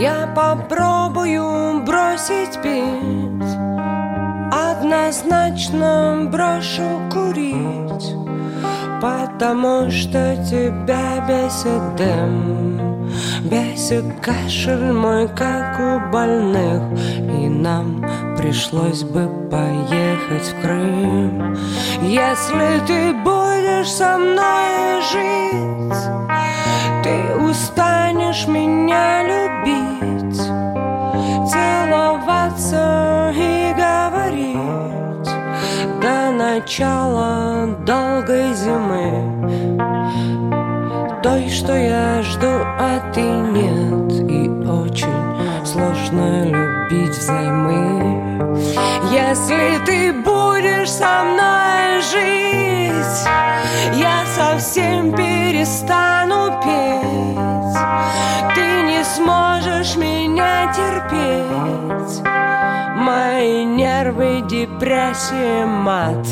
я 0.00 0.32
попробую 0.34 1.82
бросить 1.84 2.62
пить. 2.62 3.79
Однозначно 4.52 6.28
брошу 6.28 6.82
курить, 7.12 8.16
потому 9.00 9.88
что 9.90 10.36
тебя 10.44 11.24
бесит 11.28 11.96
дым, 11.96 13.10
бесит 13.44 14.04
кашель 14.20 14.92
мой, 14.92 15.28
как 15.28 15.78
у 15.78 16.10
больных, 16.10 16.82
и 17.18 17.48
нам 17.48 18.04
пришлось 18.36 19.04
бы 19.04 19.28
поехать 19.50 20.48
в 20.48 20.60
Крым. 20.62 21.56
Если 22.02 22.80
ты 22.88 23.12
будешь 23.22 23.88
со 23.88 24.18
мной 24.18 25.00
жить, 25.12 26.02
ты 27.04 27.36
устанешь 27.36 28.48
меня 28.48 29.22
любить, 29.22 30.40
целоваться 31.48 32.99
до 36.50 36.56
начала 36.56 37.66
долгой 37.86 38.54
зимы. 38.54 39.78
Той, 41.22 41.48
что 41.48 41.76
я 41.76 42.22
жду, 42.22 42.48
а 42.48 43.12
ты 43.12 43.20
нет 43.20 44.30
И 44.30 44.48
очень 44.66 45.66
сложно 45.66 46.46
любить 46.46 47.16
взаймы 47.16 48.50
Если 49.12 49.84
ты 49.84 50.12
будешь 50.12 50.90
со 50.90 51.24
мной 51.24 52.00
жить 52.00 53.28
Я 53.94 54.24
совсем 54.34 55.12
перестану 55.12 56.19
нервы, 64.10 64.42
депрессия, 64.48 65.66
мат 65.66 66.26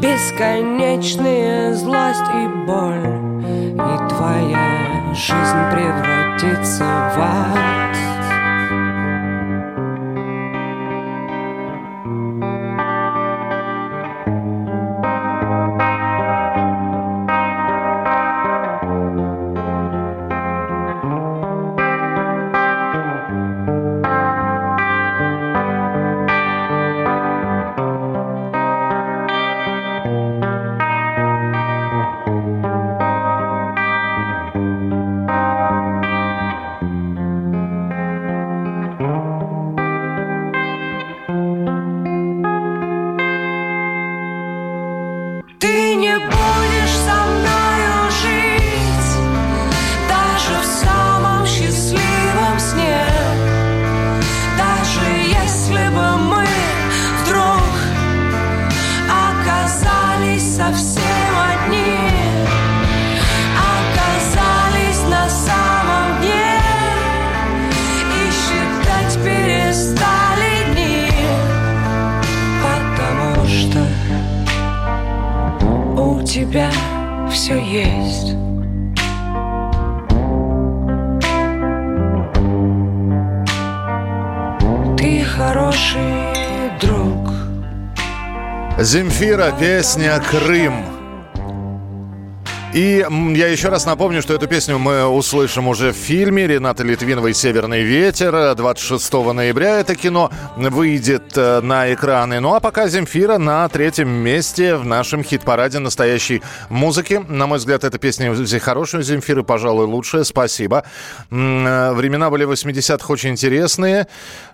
Бесконечная 0.00 1.74
злость 1.74 2.20
и 2.34 2.66
боль 2.66 3.74
И 3.74 4.08
твоя 4.08 5.14
жизнь 5.14 5.62
превратится 5.72 6.84
в 6.84 7.18
ад 7.18 7.91
Земфира, 89.32 89.50
песня 89.58 90.20
«Крым». 90.20 90.91
И 92.74 93.04
я 93.34 93.48
еще 93.48 93.68
раз 93.68 93.84
напомню, 93.84 94.22
что 94.22 94.32
эту 94.32 94.48
песню 94.48 94.78
мы 94.78 95.04
услышим 95.04 95.68
уже 95.68 95.92
в 95.92 95.96
фильме 95.96 96.46
Рената 96.46 96.82
Литвиновой 96.82 97.34
«Северный 97.34 97.82
ветер». 97.82 98.54
26 98.54 99.12
ноября 99.12 99.80
это 99.80 99.94
кино 99.94 100.30
выйдет 100.56 101.36
э, 101.36 101.60
на 101.60 101.92
экраны. 101.92 102.40
Ну 102.40 102.54
а 102.54 102.60
пока 102.60 102.88
Земфира 102.88 103.36
на 103.36 103.68
третьем 103.68 104.08
месте 104.08 104.76
в 104.76 104.86
нашем 104.86 105.22
хит-параде 105.22 105.80
настоящей 105.80 106.40
музыки. 106.70 107.22
На 107.28 107.46
мой 107.46 107.58
взгляд, 107.58 107.84
эта 107.84 107.98
песня 107.98 108.34
хорошая 108.58 109.02
Земфиры, 109.02 109.44
пожалуй, 109.44 109.84
лучшая. 109.84 110.24
Спасибо. 110.24 110.84
Э, 111.30 111.92
Времена 111.92 112.30
были 112.30 112.46
80-х 112.46 113.12
очень 113.12 113.30
интересные. 113.32 114.06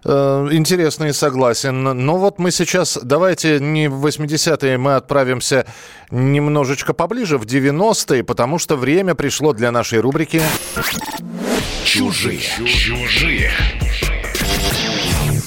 Э, 0.04 0.48
Интересные, 0.50 1.12
согласен. 1.12 1.84
Но 1.84 2.16
вот 2.16 2.40
мы 2.40 2.50
сейчас, 2.50 2.98
давайте 3.00 3.60
не 3.60 3.88
в 3.88 4.04
80-е, 4.04 4.76
мы 4.76 4.96
отправимся 4.96 5.66
немножечко 6.10 6.92
поближе, 6.94 7.38
в 7.38 7.44
90-е, 7.44 8.24
потому 8.24 8.58
что 8.58 8.76
время 8.76 9.14
пришло 9.14 9.52
для 9.52 9.70
нашей 9.70 10.00
рубрики 10.00 10.42
Чужие. 11.84 12.40
Чужие. 12.66 13.50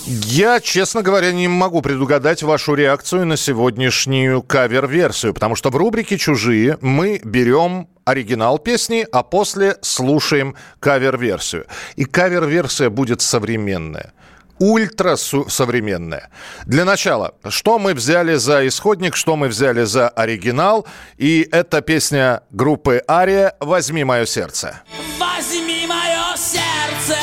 Я, 0.07 0.59
честно 0.59 1.03
говоря, 1.03 1.31
не 1.31 1.47
могу 1.47 1.81
предугадать 1.81 2.41
вашу 2.43 2.73
реакцию 2.73 3.25
на 3.25 3.37
сегодняшнюю 3.37 4.41
кавер-версию, 4.41 5.33
потому 5.33 5.55
что 5.55 5.69
в 5.69 5.75
рубрике 5.75 6.17
«Чужие» 6.17 6.77
мы 6.81 7.21
берем 7.23 7.87
оригинал 8.05 8.57
песни, 8.57 9.05
а 9.11 9.23
после 9.23 9.77
слушаем 9.81 10.55
кавер-версию. 10.79 11.65
И 11.95 12.05
кавер-версия 12.05 12.89
будет 12.89 13.21
современная 13.21 14.13
ультра 14.61 15.15
су- 15.15 15.49
современная. 15.49 16.29
Для 16.65 16.85
начала, 16.85 17.33
что 17.49 17.79
мы 17.79 17.93
взяли 17.95 18.35
за 18.35 18.67
исходник, 18.67 19.15
что 19.15 19.35
мы 19.35 19.47
взяли 19.47 19.83
за 19.85 20.07
оригинал, 20.09 20.85
и 21.17 21.47
это 21.51 21.81
песня 21.81 22.41
группы 22.51 23.01
Ария 23.09 23.55
«Возьми 23.59 24.03
мое 24.03 24.25
сердце». 24.25 24.81
Возьми 25.19 25.87
мое 25.87 26.35
сердце, 26.37 27.17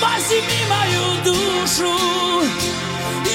возьми 0.00 0.60
мою 0.68 1.24
душу. 1.24 1.92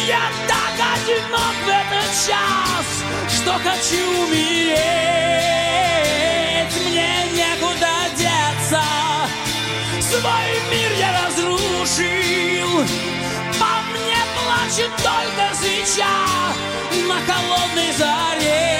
Я 0.08 0.22
так 0.48 0.76
одинок 0.94 1.56
в 1.66 1.70
этот 1.70 2.10
час, 2.28 2.86
что 3.36 3.52
хочу 3.54 4.24
умереть. 4.28 5.65
Плачет 14.76 14.92
только 14.98 15.56
свеча 15.56 16.06
на 17.08 17.16
холодной 17.34 17.92
заре. 17.98 18.72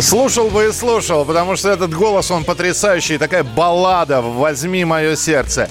Слушал 0.00 0.50
бы 0.50 0.66
и 0.66 0.72
слушал, 0.72 1.24
потому 1.24 1.56
что 1.56 1.70
этот 1.70 1.92
голос, 1.92 2.30
он 2.30 2.44
потрясающий. 2.44 3.18
Такая 3.18 3.42
баллада 3.42 4.20
«Возьми 4.20 4.84
мое 4.84 5.16
сердце». 5.16 5.68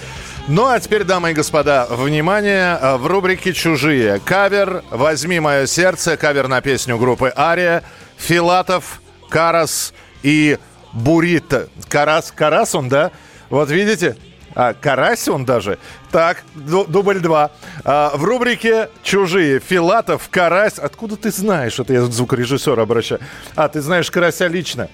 Ну 0.47 0.67
а 0.67 0.79
теперь, 0.79 1.03
дамы 1.03 1.31
и 1.31 1.33
господа, 1.33 1.87
внимание, 1.89 2.77
э, 2.79 2.97
в 2.97 3.07
рубрике 3.07 3.53
«Чужие». 3.53 4.19
Кавер 4.19 4.83
«Возьми 4.89 5.39
мое 5.39 5.67
сердце», 5.67 6.17
кавер 6.17 6.47
на 6.47 6.61
песню 6.61 6.97
группы 6.97 7.31
«Ария», 7.35 7.83
Филатов, 8.17 9.01
Карас 9.29 9.93
и 10.21 10.57
Бурито. 10.95 11.67
Карас, 11.87 12.31
Карас 12.35 12.73
он, 12.73 12.89
да? 12.89 13.11
Вот 13.49 13.69
видите? 13.69 14.15
А, 14.55 14.73
Карась 14.73 15.27
он 15.27 15.43
даже. 15.45 15.77
Так, 16.11 16.43
ду- 16.55 16.85
дубль 16.85 17.19
два. 17.19 17.51
А, 17.83 18.15
в 18.15 18.23
рубрике 18.23 18.89
«Чужие» 19.03 19.59
Филатов, 19.59 20.29
Карась. 20.31 20.79
Откуда 20.79 21.17
ты 21.17 21.29
знаешь? 21.31 21.77
Это 21.77 21.93
я 21.93 22.01
звукорежиссера 22.05 22.81
обращаю. 22.81 23.19
А, 23.55 23.67
ты 23.67 23.81
знаешь 23.81 24.09
Карася 24.09 24.47
лично. 24.47 24.87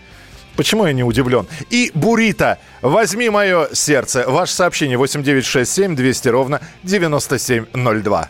Почему 0.55 0.85
я 0.85 0.93
не 0.93 1.03
удивлен? 1.03 1.47
И 1.69 1.91
Бурита. 1.93 2.57
Возьми 2.81 3.29
мое 3.29 3.69
сердце. 3.73 4.25
Ваше 4.27 4.53
сообщение 4.53 4.97
8967 4.97 5.95
200 5.95 6.27
ровно 6.29 6.59
9702. 6.83 8.29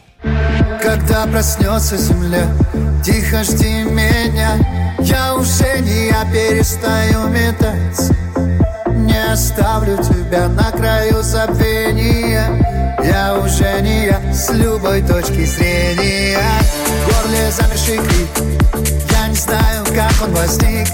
Когда 0.82 1.26
проснется 1.28 1.98
земля, 1.98 2.46
тихо 3.04 3.44
жди 3.44 3.84
меня 3.84 4.58
Не 5.42 6.10
я 6.10 6.24
перестаю 6.26 7.28
метаться 7.30 8.14
Не 8.86 9.32
оставлю 9.34 9.98
тебя 9.98 10.48
на 10.48 10.70
краю 10.70 11.24
забвения. 11.24 12.46
Я 13.04 13.36
уже 13.40 13.82
не 13.82 14.06
я 14.06 14.22
с 14.32 14.52
любой 14.52 15.02
точки 15.02 15.44
зрения. 15.46 16.38
В 16.86 17.06
горле 17.08 17.52
замерший 17.52 17.98
крик. 17.98 18.30
Я 19.10 19.28
не 19.30 19.36
знаю, 19.36 19.84
как 19.96 20.14
он 20.22 20.36
возник. 20.36 20.88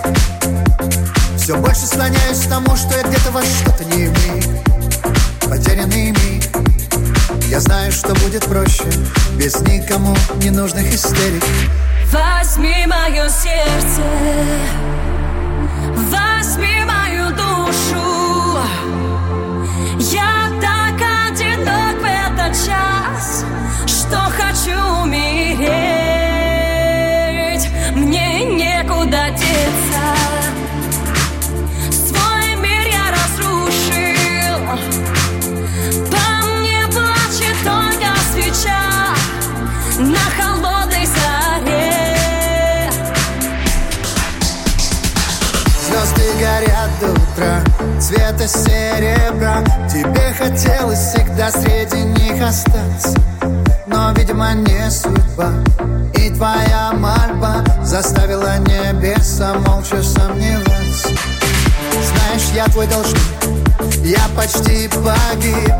Все 1.36 1.58
больше 1.58 1.86
склоняюсь 1.86 2.40
к 2.40 2.48
тому, 2.48 2.74
что 2.78 2.96
я 2.96 3.04
где-то 3.04 3.32
во 3.32 3.42
что-то 3.42 3.84
не 3.84 4.08
вник 4.08 4.46
Потерянный 5.42 6.12
миг. 6.12 6.44
Я 7.50 7.60
знаю, 7.60 7.92
что 7.92 8.14
будет 8.16 8.46
проще. 8.46 8.86
Без 9.38 9.60
никому 9.60 10.16
ненужных 10.42 10.94
истерик 10.94 11.44
Возьми 12.12 12.86
мое 12.88 13.28
сердце, 13.28 14.02
возьми 16.10 16.86
мою 16.86 17.30
душу. 17.32 18.60
Я 20.00 20.50
так 20.62 20.96
одинок 21.28 22.00
в 22.00 22.06
этот 22.06 22.54
час, 22.66 23.44
что 23.86 24.18
хочу 24.38 25.04
умереть. 25.04 25.97
Утра 47.38 47.64
Цвета 48.00 48.48
серебра. 48.48 49.64
Тебе 49.90 50.34
хотелось 50.38 51.00
всегда 51.00 51.52
среди 51.52 52.02
них 52.04 52.42
остаться. 52.42 53.16
Но, 53.86 54.12
видимо, 54.14 54.54
не 54.54 54.90
судьба. 54.90 55.52
И 56.14 56.30
твоя 56.30 56.92
мольба 56.94 57.64
Заставила 57.84 58.58
небеса 58.60 59.56
молча 59.56 60.02
сомневаться. 60.04 61.10
Знаешь, 61.92 62.50
я 62.54 62.66
твой 62.66 62.88
должник. 62.88 63.22
Я 64.04 64.22
почти 64.36 64.88
погиб. 64.90 65.74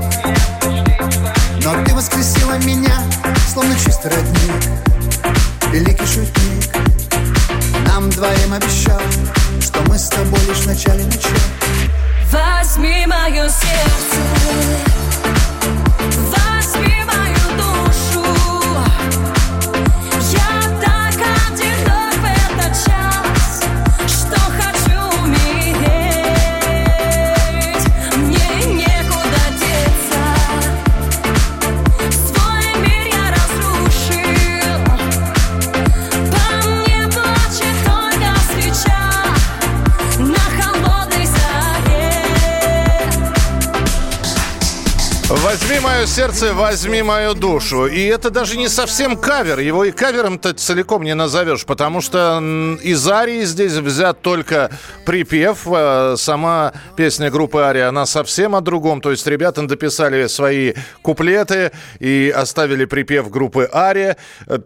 Но 1.64 1.84
ты 1.84 1.94
воскресила 1.94 2.58
меня 2.60 3.02
Словно 3.54 3.76
чистый 3.76 4.12
родник. 4.12 4.64
Великий 5.72 6.06
шутник. 6.06 6.76
Нам 7.88 8.10
двоим 8.10 8.54
обещал 8.54 9.00
Что 9.68 9.82
мы 9.90 10.00
с 10.00 10.08
тобой 10.08 10.40
лишь 10.48 10.60
в 10.60 10.68
начале 10.68 11.04
начала 11.04 11.36
Возьми 12.32 13.06
мое 13.06 13.50
сердце, 13.50 14.97
мое 45.98 46.06
сердце, 46.06 46.54
возьми 46.54 47.02
мою 47.02 47.34
душу. 47.34 47.88
И 47.88 48.04
это 48.04 48.30
даже 48.30 48.56
не 48.56 48.68
совсем 48.68 49.18
кавер. 49.18 49.58
Его 49.58 49.84
и 49.84 49.92
кавером-то 49.92 50.54
целиком 50.54 51.02
не 51.02 51.16
назовешь, 51.16 51.66
потому 51.66 52.02
что 52.02 52.40
из 52.84 53.08
Арии 53.08 53.44
здесь 53.46 53.74
взят 53.74 54.22
только 54.22 54.70
припев. 55.06 55.66
Э, 55.66 56.14
Сама 56.16 56.74
песня 56.96 57.32
группы 57.32 57.62
Ария, 57.62 57.90
она 57.90 58.06
совсем 58.06 58.56
о 58.56 58.62
другом. 58.62 59.02
То 59.02 59.10
есть 59.10 59.26
ребята 59.26 59.66
дописали 59.66 60.28
свои 60.28 60.74
куплеты 61.02 61.72
и 62.00 62.32
оставили 62.36 62.86
припев 62.86 63.32
группы 63.32 63.68
Ария. 63.74 64.18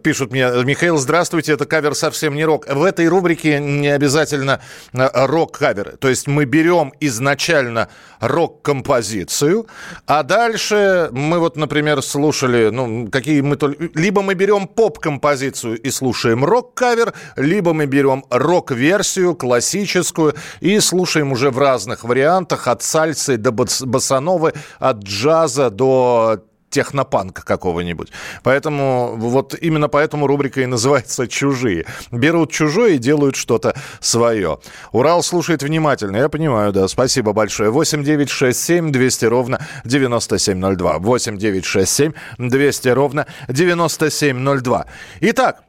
Пишут 0.02 0.32
мне, 0.32 0.50
Михаил, 0.64 0.98
здравствуйте, 0.98 1.52
это 1.52 1.64
кавер 1.64 1.94
совсем 1.94 2.34
не 2.34 2.44
рок. 2.44 2.66
В 2.68 2.84
этой 2.84 3.08
рубрике 3.08 3.58
не 3.58 3.88
обязательно 3.88 4.60
э, 4.92 5.08
рок-каверы. 5.14 5.92
То 5.98 6.10
есть 6.10 6.26
мы 6.26 6.44
берем 6.44 6.92
изначально 7.00 7.88
рок-композицию, 8.20 9.66
а 10.06 10.22
дальше 10.22 11.08
мы 11.22 11.38
вот, 11.38 11.56
например, 11.56 12.02
слушали, 12.02 12.70
ну, 12.70 13.08
какие 13.10 13.40
мы 13.40 13.56
только... 13.56 13.88
Либо 13.94 14.22
мы 14.22 14.34
берем 14.34 14.66
поп-композицию 14.66 15.80
и 15.80 15.90
слушаем 15.90 16.44
рок-кавер, 16.44 17.12
либо 17.36 17.72
мы 17.72 17.86
берем 17.86 18.24
рок-версию, 18.30 19.34
классическую, 19.34 20.34
и 20.60 20.80
слушаем 20.80 21.32
уже 21.32 21.50
в 21.50 21.58
разных 21.58 22.04
вариантах, 22.04 22.68
от 22.68 22.82
сальсы 22.82 23.36
до 23.36 23.52
босановы, 23.52 24.52
от 24.78 24.98
джаза 24.98 25.70
до 25.70 26.42
технопанка 26.72 27.44
какого-нибудь. 27.44 28.10
Поэтому 28.42 29.14
вот 29.16 29.54
именно 29.54 29.88
поэтому 29.88 30.26
рубрика 30.26 30.62
и 30.62 30.66
называется 30.66 31.28
«Чужие». 31.28 31.86
Берут 32.10 32.50
чужое 32.50 32.94
и 32.94 32.98
делают 32.98 33.36
что-то 33.36 33.76
свое. 34.00 34.58
Урал 34.90 35.22
слушает 35.22 35.62
внимательно. 35.62 36.16
Я 36.16 36.28
понимаю, 36.28 36.72
да. 36.72 36.88
Спасибо 36.88 37.32
большое. 37.32 37.70
8 37.70 38.02
9 38.02 38.28
6 38.28 38.58
7 38.58 38.90
200 38.90 39.24
ровно 39.26 39.60
9702. 39.84 40.98
8 40.98 41.38
9 41.38 41.64
6 41.64 41.92
7 41.92 42.12
200 42.38 42.88
ровно 42.88 43.26
9702. 43.48 44.86
Итак, 45.20 45.62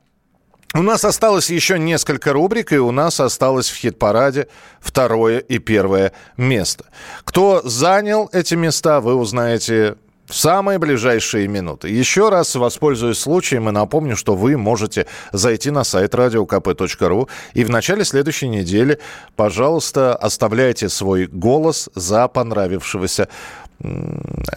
у 0.76 0.82
нас 0.82 1.06
осталось 1.06 1.52
еще 1.52 1.78
несколько 1.78 2.34
рубрик, 2.34 2.72
и 2.74 2.80
у 2.80 2.90
нас 2.90 3.20
осталось 3.20 3.70
в 3.70 3.76
хит-параде 3.76 4.48
второе 4.80 5.38
и 5.38 5.60
первое 5.60 6.14
место. 6.36 6.86
Кто 7.24 7.62
занял 7.64 8.28
эти 8.34 8.56
места, 8.56 9.00
вы 9.00 9.14
узнаете 9.14 9.98
в 10.34 10.36
самые 10.36 10.80
ближайшие 10.80 11.48
минуты. 11.48 11.90
Еще 11.90 12.30
раз 12.30 12.56
воспользуюсь 12.56 13.20
случаем 13.20 13.70
и 13.70 13.72
напомню, 13.72 14.16
что 14.16 14.36
вы 14.36 14.58
можете 14.58 15.06
зайти 15.32 15.70
на 15.70 15.84
сайт 15.84 16.16
radiokp.ru 16.16 17.30
и 17.54 17.64
в 17.64 17.70
начале 17.70 18.04
следующей 18.04 18.48
недели, 18.48 18.98
пожалуйста, 19.36 20.16
оставляйте 20.16 20.90
свой 20.90 21.28
голос 21.28 21.88
за 21.94 22.28
понравившегося 22.28 23.30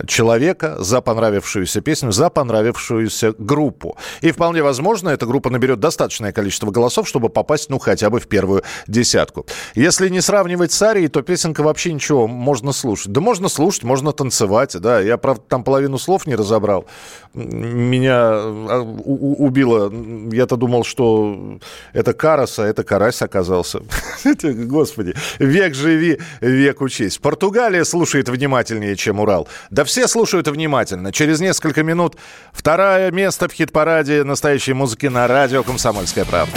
человека, 0.07 0.77
за 0.79 1.01
понравившуюся 1.01 1.81
песню, 1.81 2.13
за 2.13 2.31
понравившуюся 2.31 3.35
группу. 3.39 3.97
И 4.21 4.31
вполне 4.31 4.63
возможно, 4.63 5.09
эта 5.09 5.27
группа 5.27 5.51
наберет 5.51 5.81
достаточное 5.81 6.33
количество 6.33 6.71
голосов, 6.71 7.09
чтобы 7.09 7.29
попасть, 7.29 7.71
ну, 7.71 7.79
хотя 7.79 8.11
бы 8.11 8.21
в 8.21 8.29
первую 8.29 8.63
десятку. 8.87 9.47
Если 9.75 10.09
не 10.09 10.21
сравнивать 10.21 10.73
с 10.73 10.83
Арией, 10.83 11.09
то 11.09 11.23
песенка 11.23 11.63
вообще 11.63 11.93
ничего, 11.93 12.27
можно 12.27 12.73
слушать. 12.73 13.13
Да 13.13 13.21
можно 13.21 13.49
слушать, 13.49 13.83
можно 13.83 14.13
танцевать, 14.13 14.77
да. 14.81 15.01
Я, 15.01 15.17
правда, 15.17 15.43
там 15.49 15.65
половину 15.65 15.99
слов 15.99 16.27
не 16.27 16.37
разобрал. 16.37 16.87
Меня 17.35 18.19
а, 18.19 18.81
убило. 18.81 19.93
Я-то 20.33 20.57
думал, 20.57 20.85
что 20.85 21.59
это 21.93 22.13
Карас, 22.13 22.59
а 22.59 22.67
это 22.67 22.85
Карась 22.85 23.23
оказался. 23.23 23.81
Господи, 24.43 25.15
век 25.39 25.75
живи, 25.75 26.21
век 26.41 26.81
учись. 26.81 27.19
Португалия 27.19 27.85
слушает 27.85 28.29
внимательнее, 28.29 28.97
чем 28.97 29.16
Урал. 29.19 29.49
Да 29.71 29.85
все 29.85 30.09
слушают 30.09 30.49
внимательно. 30.49 31.13
Через 31.13 31.41
несколько 31.41 31.83
минут 31.83 32.17
второе 32.53 33.11
место 33.11 33.49
в 33.49 33.53
хит-параде 33.53 34.25
настоящей 34.25 34.73
музыки 34.73 35.07
на 35.07 35.27
радио 35.27 35.63
«Комсомольская 35.63 36.25
правда». 36.25 36.57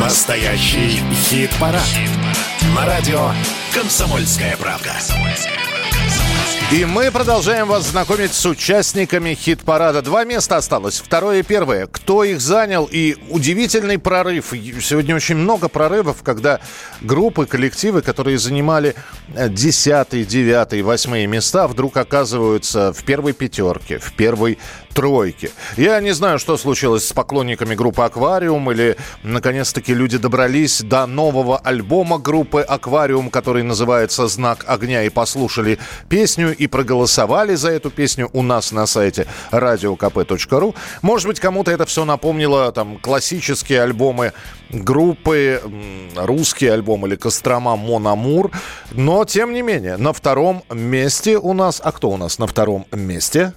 Настоящий 0.00 1.02
хит-парад. 1.12 1.82
На 2.74 2.86
радио 2.86 3.30
«Комсомольская 3.74 4.56
правда». 4.56 4.92
И 6.72 6.84
мы 6.84 7.12
продолжаем 7.12 7.68
вас 7.68 7.90
знакомить 7.90 8.34
с 8.34 8.44
участниками 8.44 9.34
хит-парада. 9.34 10.02
Два 10.02 10.24
места 10.24 10.56
осталось, 10.56 10.98
второе 10.98 11.38
и 11.38 11.42
первое. 11.44 11.86
Кто 11.86 12.24
их 12.24 12.40
занял? 12.40 12.88
И 12.90 13.16
удивительный 13.30 14.00
прорыв. 14.00 14.52
Сегодня 14.82 15.14
очень 15.14 15.36
много 15.36 15.68
прорывов, 15.68 16.24
когда 16.24 16.58
группы, 17.00 17.46
коллективы, 17.46 18.02
которые 18.02 18.38
занимали 18.38 18.96
э, 19.32 19.48
десятые, 19.48 20.24
девятые, 20.24 20.82
восьмые 20.82 21.28
места, 21.28 21.68
вдруг 21.68 21.96
оказываются 21.96 22.92
в 22.92 23.04
первой 23.04 23.32
пятерке, 23.32 23.98
в 24.00 24.12
первой 24.14 24.58
тройке. 24.92 25.50
Я 25.76 26.00
не 26.00 26.12
знаю, 26.12 26.38
что 26.38 26.56
случилось 26.56 27.06
с 27.06 27.12
поклонниками 27.12 27.74
группы 27.74 28.02
«Аквариум» 28.02 28.72
или, 28.72 28.96
наконец-таки, 29.22 29.92
люди 29.92 30.16
добрались 30.16 30.80
до 30.80 31.06
нового 31.06 31.58
альбома 31.58 32.18
группы 32.18 32.62
«Аквариум», 32.62 33.28
который 33.28 33.62
называется 33.62 34.26
«Знак 34.26 34.64
огня» 34.66 35.02
и 35.02 35.10
послушали 35.10 35.78
песню 36.08 36.55
и 36.56 36.66
проголосовали 36.66 37.54
за 37.54 37.70
эту 37.70 37.90
песню 37.90 38.30
у 38.32 38.42
нас 38.42 38.72
на 38.72 38.86
сайте 38.86 39.26
radiokp.ru. 39.50 40.74
Может 41.02 41.28
быть, 41.28 41.40
кому-то 41.40 41.70
это 41.70 41.86
все 41.86 42.04
напомнило 42.04 42.72
там 42.72 42.98
классические 42.98 43.82
альбомы 43.82 44.32
группы, 44.70 45.62
русский 46.16 46.68
альбом 46.68 47.06
или 47.06 47.16
Кострома 47.16 47.76
Мономур. 47.76 48.50
Но, 48.92 49.24
тем 49.24 49.52
не 49.52 49.62
менее, 49.62 49.96
на 49.96 50.12
втором 50.12 50.62
месте 50.70 51.38
у 51.38 51.52
нас... 51.52 51.80
А 51.82 51.92
кто 51.92 52.10
у 52.10 52.16
нас 52.16 52.38
на 52.38 52.46
втором 52.46 52.86
месте? 52.92 53.52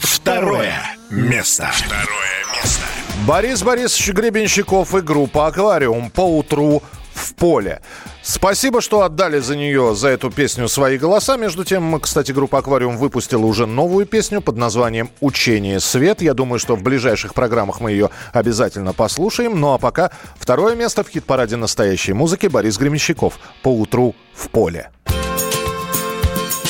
Второе 0.00 0.74
место. 1.10 1.70
Второе 1.72 2.44
место. 2.54 2.82
Борис 3.26 3.62
Борисович 3.62 4.14
Гребенщиков 4.14 4.94
и 4.94 5.00
группа 5.00 5.46
«Аквариум» 5.46 6.10
по 6.10 6.20
утру 6.20 6.82
в 7.12 7.34
поле. 7.34 7.80
Спасибо, 8.28 8.82
что 8.82 9.00
отдали 9.04 9.38
за 9.38 9.56
нее, 9.56 9.94
за 9.94 10.08
эту 10.08 10.30
песню 10.30 10.68
свои 10.68 10.98
голоса. 10.98 11.38
Между 11.38 11.64
тем, 11.64 11.98
кстати, 11.98 12.30
группа 12.30 12.58
«Аквариум» 12.58 12.98
выпустила 12.98 13.46
уже 13.46 13.64
новую 13.64 14.04
песню 14.04 14.42
под 14.42 14.58
названием 14.58 15.08
«Учение 15.20 15.80
свет». 15.80 16.20
Я 16.20 16.34
думаю, 16.34 16.58
что 16.58 16.76
в 16.76 16.82
ближайших 16.82 17.32
программах 17.32 17.80
мы 17.80 17.92
ее 17.92 18.10
обязательно 18.34 18.92
послушаем. 18.92 19.58
Ну 19.58 19.72
а 19.72 19.78
пока 19.78 20.10
второе 20.36 20.74
место 20.74 21.04
в 21.04 21.08
хит-параде 21.08 21.56
настоящей 21.56 22.12
музыки 22.12 22.48
Борис 22.48 22.76
Гремещиков 22.76 23.38
по 23.62 23.68
утру 23.68 24.14
в 24.34 24.50
поле. 24.50 24.90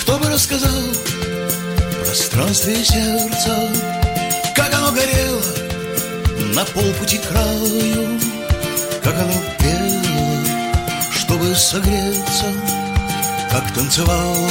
Кто 0.01 0.17
бы 0.17 0.31
рассказал 0.31 0.71
пространстве 2.05 2.77
сердца, 2.85 3.69
как 4.55 4.73
оно 4.75 4.93
горело 4.93 5.43
на 6.55 6.65
полпути 6.67 7.19
краю, 7.19 8.21
как 9.03 9.15
оно 9.15 9.33
пело, 9.59 9.98
чтобы 11.49 11.57
согреться, 11.57 12.45
как 13.51 13.73
танцевало 13.73 14.51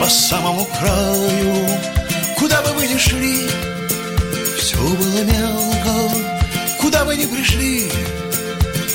по 0.00 0.08
самому 0.08 0.64
краю. 0.78 1.66
Куда 2.36 2.62
бы 2.62 2.72
вы 2.74 2.86
ни 2.86 2.96
шли, 2.96 3.48
все 4.58 4.76
было 4.76 5.24
мелко, 5.24 6.14
куда 6.80 7.04
бы 7.04 7.16
ни 7.16 7.26
пришли, 7.26 7.90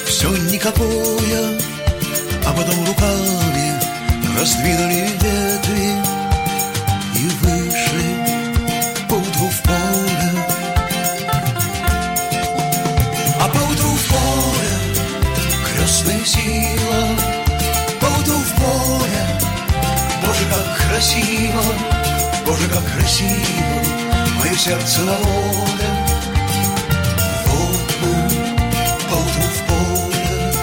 все 0.06 0.30
никакое, 0.52 1.60
а 2.46 2.54
потом 2.54 2.86
руками 2.86 3.74
раздвинули 4.40 5.10
ветви 5.20 5.96
и 7.16 7.28
вышли 7.42 8.12
поутру 9.10 9.50
в 9.50 9.62
поле. 9.64 10.32
А 13.40 13.48
поутру 13.50 13.90
в 13.90 14.08
поле 14.08 14.92
крестная 15.76 16.26
сила, 16.26 16.81
красиво, 21.02 21.64
Боже, 22.46 22.70
как 22.70 22.84
красиво, 22.94 23.82
мое 24.38 24.56
сердце 24.56 25.02
на 25.02 25.14
воле. 25.14 25.90
Вот 27.48 27.92
мы 28.02 28.14
поутру 29.10 29.42
в 29.42 29.62
поле. 29.68 30.54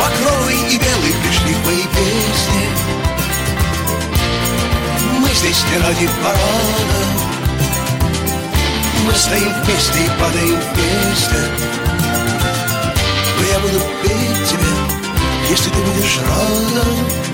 Багровый 0.00 0.56
и 0.68 0.78
белый 0.78 1.14
пришли 1.22 1.54
в 1.54 1.66
мои 1.66 1.84
песни 1.94 2.64
Мы 5.20 5.28
здесь 5.28 5.64
не 5.70 5.78
ради 5.78 6.08
парада 6.24 6.98
Мы 9.06 9.12
стоим 9.12 9.52
вместе 9.62 9.98
и 10.04 10.10
падаем 10.20 10.60
вместе 10.74 11.40
Но 13.38 13.46
я 13.46 13.58
буду 13.60 13.80
петь 14.02 14.27
если 15.50 15.70
ты 15.70 15.78
будешь 15.78 16.18
рада 16.18 17.27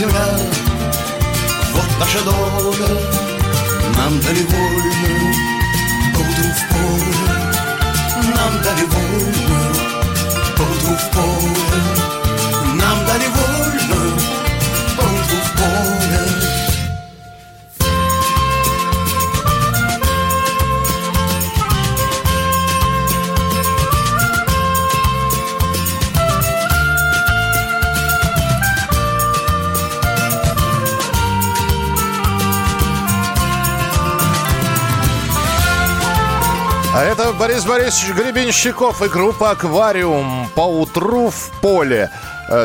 земля, 0.00 0.24
вот 1.74 1.90
наша 2.00 2.24
доля 2.24 3.00
Нам 3.96 4.18
дали 4.20 4.42
Борис 37.40 37.64
Борисович 37.64 38.14
Гребенщиков 38.14 39.00
и 39.00 39.08
группа 39.08 39.52
«Аквариум» 39.52 40.46
по 40.54 40.60
утру 40.60 41.30
в 41.30 41.50
поле. 41.62 42.10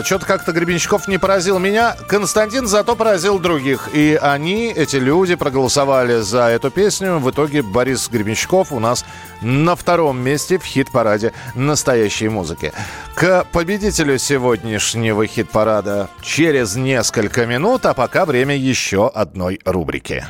Что-то 0.03 0.25
как-то 0.25 0.51
Гребенщиков 0.51 1.07
не 1.07 1.17
поразил 1.17 1.59
меня. 1.59 1.95
Константин 2.09 2.67
зато 2.67 2.93
поразил 2.97 3.39
других. 3.39 3.87
И 3.93 4.19
они, 4.21 4.73
эти 4.73 4.97
люди, 4.97 5.35
проголосовали 5.35 6.19
за 6.19 6.49
эту 6.49 6.71
песню. 6.71 7.19
В 7.19 7.31
итоге 7.31 7.61
Борис 7.61 8.09
Гребенщиков 8.09 8.73
у 8.73 8.81
нас 8.81 9.05
на 9.39 9.77
втором 9.77 10.19
месте 10.19 10.59
в 10.59 10.65
хит-параде 10.65 11.31
настоящей 11.55 12.27
музыки. 12.27 12.73
К 13.13 13.45
победителю 13.53 14.17
сегодняшнего 14.19 15.25
хит-парада 15.25 16.09
через 16.21 16.75
несколько 16.75 17.45
минут, 17.45 17.85
а 17.85 17.93
пока 17.93 18.25
время 18.25 18.57
еще 18.57 19.07
одной 19.07 19.61
рубрики. 19.63 20.25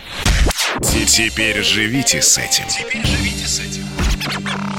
Теперь 1.08 1.64
живите 1.64 2.22
с 2.22 2.38
этим. 2.38 2.66
Теперь 2.68 3.04
живите 3.04 3.48
с 3.48 3.60
этим. 3.60 3.85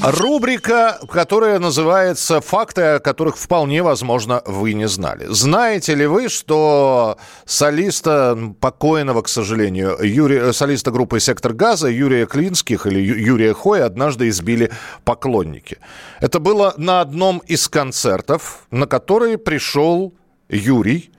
Рубрика, 0.03 0.99
которая 1.09 1.57
называется 1.59 2.39
«Факты, 2.39 2.81
о 2.81 2.99
которых 2.99 3.35
вполне 3.37 3.81
возможно 3.81 4.43
вы 4.45 4.73
не 4.73 4.87
знали». 4.87 5.25
Знаете 5.27 5.95
ли 5.95 6.05
вы, 6.05 6.29
что 6.29 7.17
солиста 7.45 8.37
покойного, 8.61 9.23
к 9.23 9.27
сожалению, 9.27 9.97
Юрия, 10.01 10.53
солиста 10.53 10.91
группы 10.91 11.19
«Сектор 11.19 11.53
газа» 11.53 11.87
Юрия 11.87 12.27
Клинских 12.27 12.85
или 12.85 12.99
Юрия 12.99 13.53
Хоя 13.53 13.85
однажды 13.85 14.29
избили 14.29 14.71
поклонники? 15.03 15.79
Это 16.21 16.39
было 16.39 16.75
на 16.77 17.01
одном 17.01 17.39
из 17.39 17.67
концертов, 17.67 18.67
на 18.69 18.85
который 18.85 19.37
пришел 19.37 20.13
Юрий, 20.47 21.11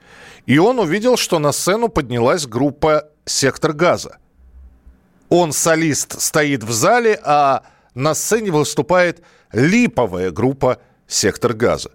и 0.45 0.57
он 0.57 0.79
увидел, 0.79 1.17
что 1.17 1.37
на 1.37 1.51
сцену 1.51 1.89
поднялась 1.89 2.47
группа 2.47 3.09
«Сектор 3.25 3.73
газа». 3.73 4.17
Он, 5.27 5.51
солист, 5.51 6.19
стоит 6.19 6.63
в 6.63 6.71
зале, 6.71 7.19
а 7.23 7.63
на 7.95 8.13
сцене 8.13 8.51
выступает 8.51 9.21
липовая 9.51 10.31
группа 10.31 10.79
«Сектор 11.07 11.53
газа». 11.53 11.91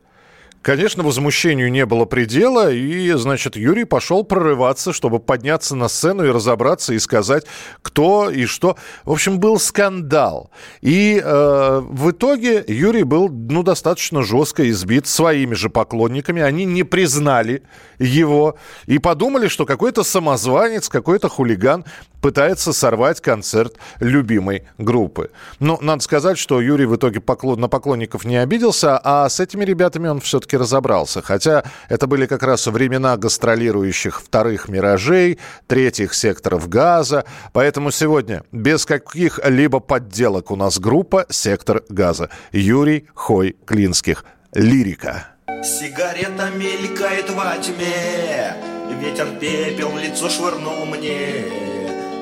Конечно, 0.64 1.02
возмущению 1.02 1.70
не 1.70 1.84
было 1.84 2.06
предела, 2.06 2.72
и, 2.72 3.12
значит, 3.12 3.54
Юрий 3.54 3.84
пошел 3.84 4.24
прорываться, 4.24 4.94
чтобы 4.94 5.20
подняться 5.20 5.76
на 5.76 5.88
сцену 5.88 6.24
и 6.24 6.30
разобраться 6.30 6.94
и 6.94 6.98
сказать, 6.98 7.44
кто 7.82 8.30
и 8.30 8.46
что. 8.46 8.78
В 9.04 9.12
общем, 9.12 9.40
был 9.40 9.58
скандал. 9.58 10.50
И 10.80 11.20
э, 11.22 11.80
в 11.84 12.10
итоге 12.12 12.64
Юрий 12.66 13.02
был, 13.02 13.28
ну, 13.28 13.62
достаточно 13.62 14.22
жестко 14.22 14.70
избит 14.70 15.06
своими 15.06 15.52
же 15.52 15.68
поклонниками. 15.68 16.40
Они 16.40 16.64
не 16.64 16.82
признали 16.82 17.62
его 17.98 18.56
и 18.86 18.98
подумали, 18.98 19.48
что 19.48 19.66
какой-то 19.66 20.02
самозванец, 20.02 20.88
какой-то 20.88 21.28
хулиган 21.28 21.84
пытается 22.24 22.72
сорвать 22.72 23.20
концерт 23.20 23.74
любимой 24.00 24.64
группы. 24.78 25.30
Но 25.60 25.78
надо 25.82 26.02
сказать, 26.02 26.38
что 26.38 26.58
Юрий 26.58 26.86
в 26.86 26.96
итоге 26.96 27.20
поклон, 27.20 27.60
на 27.60 27.68
поклонников 27.68 28.24
не 28.24 28.38
обиделся, 28.38 28.98
а 29.04 29.28
с 29.28 29.40
этими 29.40 29.62
ребятами 29.62 30.08
он 30.08 30.20
все-таки 30.20 30.56
разобрался. 30.56 31.20
Хотя 31.20 31.64
это 31.90 32.06
были 32.06 32.24
как 32.24 32.42
раз 32.42 32.66
времена 32.66 33.18
гастролирующих 33.18 34.22
вторых 34.22 34.70
«Миражей», 34.70 35.38
третьих 35.66 36.14
секторов 36.14 36.66
газа. 36.70 37.26
Поэтому 37.52 37.90
сегодня 37.90 38.42
без 38.52 38.86
каких-либо 38.86 39.80
подделок 39.80 40.50
у 40.50 40.56
нас 40.56 40.78
группа 40.78 41.26
«Сектор 41.28 41.82
газа». 41.90 42.30
Юрий 42.52 43.06
Хой 43.12 43.54
Клинских. 43.66 44.24
Лирика. 44.54 45.26
Сигарета 45.62 46.48
мелькает 46.56 47.28
во 47.28 47.58
тьме 47.58 48.56
Ветер 48.98 49.26
пепел 49.38 49.90
в 49.90 49.98
лицо 49.98 50.30
швырнул 50.30 50.86
мне 50.86 51.73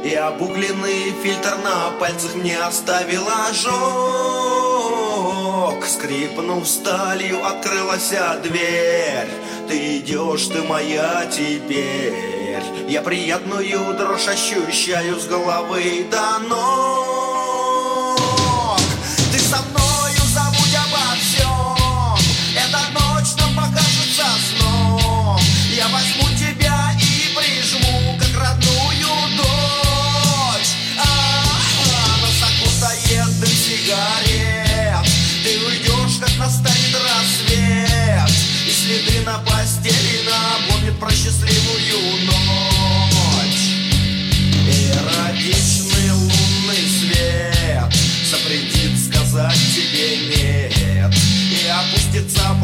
И 0.04 0.14
обугленный 0.14 1.12
фильтр 1.22 1.56
на 1.64 1.90
пальцах 1.98 2.34
мне 2.34 2.58
оставил 2.58 3.22
ожог. 3.48 3.82
Скрипнув 5.86 6.68
сталью, 6.68 7.44
открылась 7.46 8.12
дверь. 8.42 9.28
Ты 9.68 9.98
идешь, 9.98 10.46
ты 10.46 10.62
моя 10.62 11.26
теперь. 11.30 12.64
Я 12.88 13.02
приятную 13.02 13.94
дрожь 13.94 14.28
ощущаю 14.28 15.18
с 15.18 15.26
головы 15.26 16.04
до 16.10 16.38
ног 16.48 17.71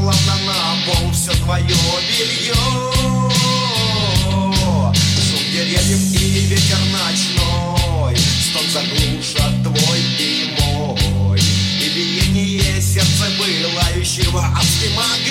плавно 0.09 0.35
на 0.47 0.87
пол 0.87 1.13
все 1.13 1.33
твое 1.45 1.65
белье 1.67 2.55
Шум 5.21 5.45
деревьев 5.53 6.01
и 6.15 6.47
ветер 6.47 6.79
ночной 6.93 8.17
Стон 8.17 8.67
заглушат 8.71 9.63
твой 9.63 10.01
и 10.19 10.57
мой. 10.61 11.39
И 11.39 11.89
биение 11.95 12.81
сердца 12.81 13.27
пылающего 13.39 14.47
адским 14.57 14.99
огнем 14.99 15.28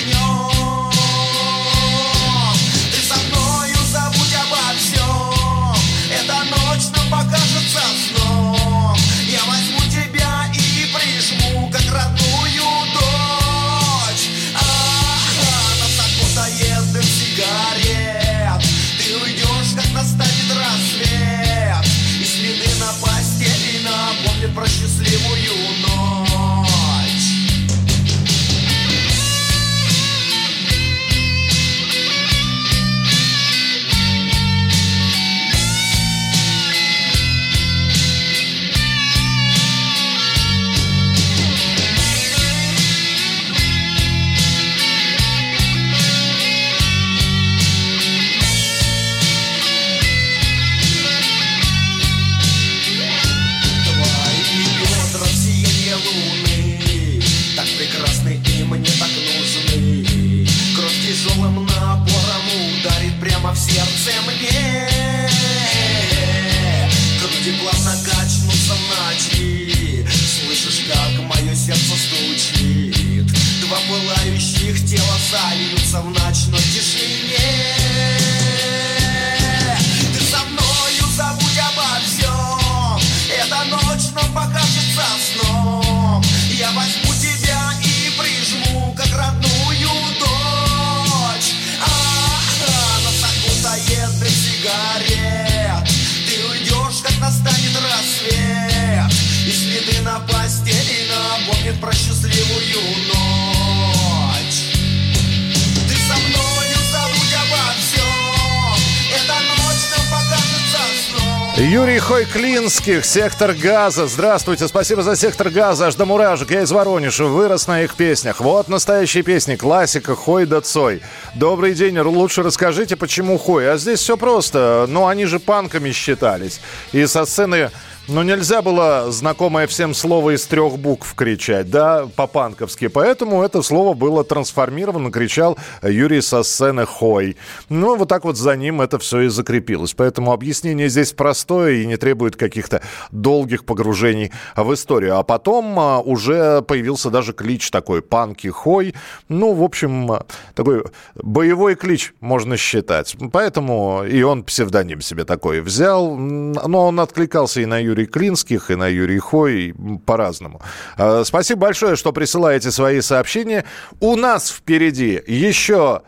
Юрий 111.78 112.00
Хойклинских, 112.00 113.04
«Сектор 113.04 113.54
газа». 113.54 114.08
Здравствуйте, 114.08 114.66
спасибо 114.66 115.04
за 115.04 115.14
«Сектор 115.14 115.48
газа». 115.48 115.86
Аж 115.86 115.94
до 115.94 116.06
мурашек. 116.06 116.50
Я 116.50 116.62
из 116.62 116.72
Воронежа, 116.72 117.26
вырос 117.26 117.68
на 117.68 117.82
их 117.82 117.94
песнях. 117.94 118.40
Вот 118.40 118.66
настоящие 118.66 119.22
песни, 119.22 119.54
классика 119.54 120.16
«Хой 120.16 120.44
да 120.44 120.60
Цой». 120.60 121.02
Добрый 121.36 121.74
день, 121.74 121.96
лучше 122.00 122.42
расскажите, 122.42 122.96
почему 122.96 123.38
Хой. 123.38 123.70
А 123.70 123.76
здесь 123.76 124.00
все 124.00 124.16
просто. 124.16 124.86
Ну, 124.88 125.06
они 125.06 125.24
же 125.26 125.38
панками 125.38 125.92
считались. 125.92 126.60
И 126.90 127.06
со 127.06 127.24
сцены 127.24 127.70
ну, 128.08 128.22
нельзя 128.22 128.62
было 128.62 129.12
знакомое 129.12 129.66
всем 129.66 129.92
слово 129.92 130.34
из 130.34 130.46
трех 130.46 130.78
букв 130.78 131.14
кричать, 131.14 131.70
да, 131.70 132.08
по-панковски. 132.16 132.88
Поэтому 132.88 133.42
это 133.42 133.60
слово 133.60 133.92
было 133.92 134.24
трансформировано, 134.24 135.10
кричал 135.10 135.58
Юрий 135.82 136.22
со 136.22 136.42
сцены 136.42 136.86
«Хой». 136.86 137.36
Ну, 137.68 137.96
вот 137.96 138.08
так 138.08 138.24
вот 138.24 138.38
за 138.38 138.56
ним 138.56 138.80
это 138.80 138.98
все 138.98 139.20
и 139.20 139.28
закрепилось. 139.28 139.92
Поэтому 139.92 140.32
объяснение 140.32 140.88
здесь 140.88 141.12
простое 141.12 141.82
и 141.82 141.86
не 141.86 141.98
требует 141.98 142.36
каких-то 142.36 142.80
долгих 143.12 143.66
погружений 143.66 144.32
в 144.56 144.72
историю. 144.72 145.18
А 145.18 145.22
потом 145.22 145.78
а, 145.78 146.00
уже 146.00 146.62
появился 146.62 147.10
даже 147.10 147.34
клич 147.34 147.70
такой 147.70 148.00
«Панки 148.00 148.48
Хой». 148.48 148.94
Ну, 149.28 149.52
в 149.52 149.62
общем, 149.62 150.10
а, 150.12 150.26
такой 150.54 150.84
боевой 151.14 151.74
клич 151.74 152.14
можно 152.20 152.56
считать. 152.56 153.16
Поэтому 153.32 154.02
и 154.04 154.22
он 154.22 154.44
псевдоним 154.44 155.02
себе 155.02 155.26
такой 155.26 155.60
взял. 155.60 156.16
Но 156.16 156.86
он 156.86 157.00
откликался 157.00 157.60
и 157.60 157.66
на 157.66 157.78
Юрия 157.78 157.97
Клинских, 158.06 158.70
и 158.70 158.74
на 158.74 158.88
Юрий 158.88 159.18
Хой, 159.18 159.74
по-разному. 160.06 160.60
А, 160.96 161.24
Спасибо 161.24 161.62
большое, 161.62 161.96
что 161.96 162.12
присылаете 162.12 162.70
свои 162.70 163.00
сообщения. 163.00 163.64
У 164.00 164.16
нас 164.16 164.50
впереди 164.50 165.22
еще 165.26 166.02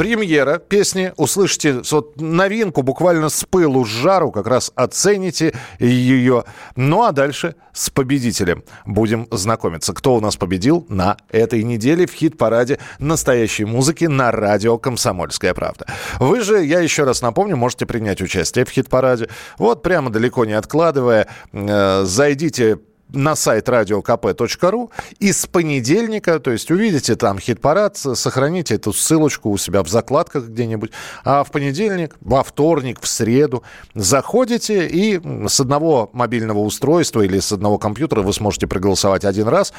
премьера 0.00 0.56
песни. 0.56 1.12
Услышите 1.18 1.82
вот 1.90 2.18
новинку 2.18 2.80
буквально 2.80 3.28
с 3.28 3.44
пылу, 3.44 3.84
с 3.84 3.88
жару, 3.90 4.32
как 4.32 4.46
раз 4.46 4.72
оцените 4.74 5.52
ее. 5.78 6.44
Ну 6.74 7.02
а 7.02 7.12
дальше 7.12 7.54
с 7.74 7.90
победителем 7.90 8.64
будем 8.86 9.28
знакомиться. 9.30 9.92
Кто 9.92 10.14
у 10.14 10.20
нас 10.20 10.36
победил 10.36 10.86
на 10.88 11.18
этой 11.28 11.62
неделе 11.64 12.06
в 12.06 12.14
хит-параде 12.14 12.78
настоящей 12.98 13.66
музыки 13.66 14.06
на 14.06 14.30
радио 14.30 14.78
«Комсомольская 14.78 15.52
правда». 15.52 15.84
Вы 16.18 16.40
же, 16.40 16.64
я 16.64 16.80
еще 16.80 17.04
раз 17.04 17.20
напомню, 17.20 17.58
можете 17.58 17.84
принять 17.84 18.22
участие 18.22 18.64
в 18.64 18.70
хит-параде. 18.70 19.28
Вот 19.58 19.82
прямо 19.82 20.08
далеко 20.08 20.46
не 20.46 20.54
откладывая, 20.54 21.28
э, 21.52 22.04
зайдите 22.06 22.78
на 23.12 23.36
сайт 23.36 23.68
radiokp.ru 23.68 24.90
и 25.18 25.32
с 25.32 25.46
понедельника, 25.46 26.38
то 26.40 26.50
есть 26.50 26.70
увидите 26.70 27.16
там 27.16 27.38
хит-парад, 27.38 27.96
сохраните 27.96 28.74
эту 28.76 28.92
ссылочку 28.92 29.50
у 29.50 29.58
себя 29.58 29.82
в 29.82 29.88
закладках 29.88 30.48
где-нибудь, 30.48 30.92
а 31.24 31.44
в 31.44 31.50
понедельник, 31.50 32.16
во 32.20 32.42
вторник, 32.42 33.00
в 33.00 33.06
среду 33.06 33.62
заходите 33.94 34.86
и 34.86 35.20
с 35.48 35.60
одного 35.60 36.10
мобильного 36.12 36.58
устройства 36.58 37.22
или 37.22 37.38
с 37.38 37.52
одного 37.52 37.78
компьютера 37.78 38.22
вы 38.22 38.32
сможете 38.32 38.66
проголосовать 38.66 39.24
один 39.24 39.48
раз. 39.48 39.72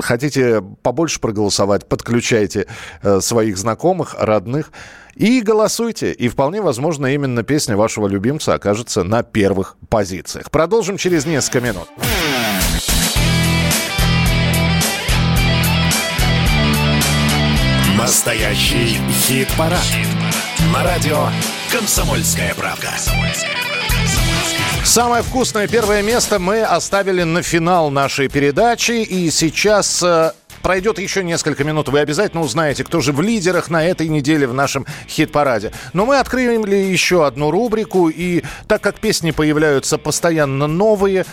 Хотите 0.00 0.62
побольше 0.82 1.20
проголосовать, 1.20 1.86
подключайте 1.88 2.66
э, 3.02 3.20
своих 3.20 3.58
знакомых, 3.58 4.16
родных 4.18 4.70
и 5.18 5.40
голосуйте. 5.40 6.12
И 6.12 6.28
вполне 6.28 6.62
возможно, 6.62 7.06
именно 7.06 7.42
песня 7.42 7.76
вашего 7.76 8.06
любимца 8.06 8.54
окажется 8.54 9.02
на 9.02 9.22
первых 9.22 9.76
позициях. 9.88 10.50
Продолжим 10.50 10.96
через 10.96 11.26
несколько 11.26 11.60
минут. 11.60 11.88
Настоящий 18.08 18.96
хит-парад. 19.12 19.84
На 20.72 20.82
радио 20.82 21.26
«Комсомольская 21.70 22.54
правда». 22.54 22.88
Самое 24.82 25.22
вкусное 25.22 25.68
первое 25.68 26.00
место 26.00 26.38
мы 26.38 26.62
оставили 26.62 27.24
на 27.24 27.42
финал 27.42 27.90
нашей 27.90 28.28
передачи. 28.28 29.02
И 29.02 29.30
сейчас 29.30 30.02
э, 30.02 30.32
пройдет 30.62 30.98
еще 30.98 31.24
несколько 31.24 31.64
минут. 31.64 31.88
Вы 31.88 32.00
обязательно 32.00 32.42
узнаете, 32.42 32.84
кто 32.84 33.00
же 33.00 33.12
в 33.12 33.20
лидерах 33.20 33.70
на 33.70 33.84
этой 33.84 34.08
неделе 34.08 34.46
в 34.46 34.54
нашем 34.54 34.86
хит-параде. 35.08 35.72
Но 35.92 36.06
мы 36.06 36.18
открыли 36.18 36.76
еще 36.76 37.26
одну 37.26 37.50
рубрику. 37.50 38.08
И 38.08 38.42
так 38.66 38.82
как 38.82 39.00
песни 39.00 39.30
появляются 39.30 39.98
постоянно 39.98 40.66
новые, 40.66 41.24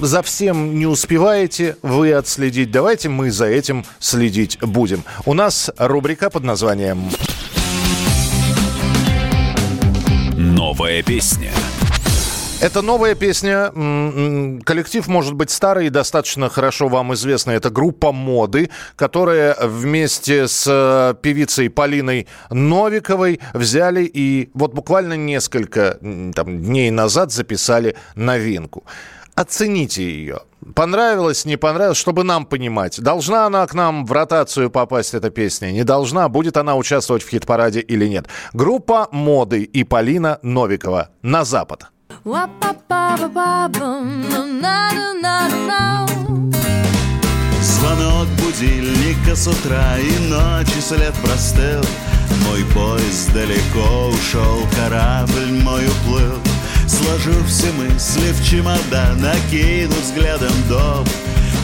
за 0.00 0.22
всем 0.22 0.78
не 0.78 0.86
успеваете 0.86 1.76
вы 1.82 2.12
отследить. 2.12 2.70
Давайте 2.70 3.08
мы 3.08 3.30
за 3.30 3.46
этим 3.46 3.84
следить 3.98 4.58
будем. 4.60 5.04
У 5.24 5.34
нас 5.34 5.70
рубрика 5.78 6.30
под 6.30 6.44
названием 6.44 7.10
Новая 10.36 11.02
песня. 11.02 11.50
Это 12.60 12.82
новая 12.82 13.14
песня. 13.14 13.70
Коллектив 14.64 15.06
может 15.06 15.34
быть 15.34 15.50
старый 15.50 15.86
и 15.86 15.90
достаточно 15.90 16.48
хорошо 16.48 16.88
вам 16.88 17.14
известный. 17.14 17.54
Это 17.54 17.70
группа 17.70 18.10
«Моды», 18.10 18.70
которая 18.96 19.56
вместе 19.62 20.48
с 20.48 20.66
э, 20.66 21.14
певицей 21.22 21.70
Полиной 21.70 22.26
Новиковой 22.50 23.38
взяли 23.54 24.10
и 24.12 24.50
вот 24.54 24.74
буквально 24.74 25.14
несколько 25.14 25.98
там, 26.34 26.62
дней 26.62 26.90
назад 26.90 27.30
записали 27.30 27.94
новинку. 28.16 28.82
Оцените 29.36 30.02
ее. 30.02 30.40
Понравилось, 30.74 31.44
не 31.44 31.56
понравилось, 31.56 31.98
чтобы 31.98 32.24
нам 32.24 32.44
понимать. 32.44 33.00
Должна 33.00 33.46
она 33.46 33.64
к 33.68 33.74
нам 33.74 34.04
в 34.04 34.10
ротацию 34.10 34.68
попасть, 34.68 35.14
эта 35.14 35.30
песня? 35.30 35.70
Не 35.70 35.84
должна? 35.84 36.28
Будет 36.28 36.56
она 36.56 36.74
участвовать 36.74 37.22
в 37.22 37.28
хит-параде 37.28 37.80
или 37.80 38.08
нет? 38.08 38.26
Группа 38.52 39.06
«Моды» 39.12 39.62
и 39.62 39.84
Полина 39.84 40.40
Новикова. 40.42 41.10
«На 41.22 41.44
запад». 41.44 41.84
Звонок 47.60 48.28
будильника 48.42 49.36
с 49.36 49.46
утра 49.46 49.98
и 49.98 50.18
ночи 50.28 50.80
след 50.80 51.14
простыл. 51.22 51.84
Мой 52.46 52.64
поезд 52.74 53.32
далеко 53.32 54.08
ушел, 54.08 54.66
корабль 54.76 55.52
мой 55.62 55.86
уплыл. 55.86 56.38
Сложу 56.86 57.44
все 57.46 57.70
мысли 57.72 58.32
в 58.32 58.44
чемодан, 58.44 59.20
накину 59.20 59.94
взглядом 60.02 60.54
дом. 60.68 61.06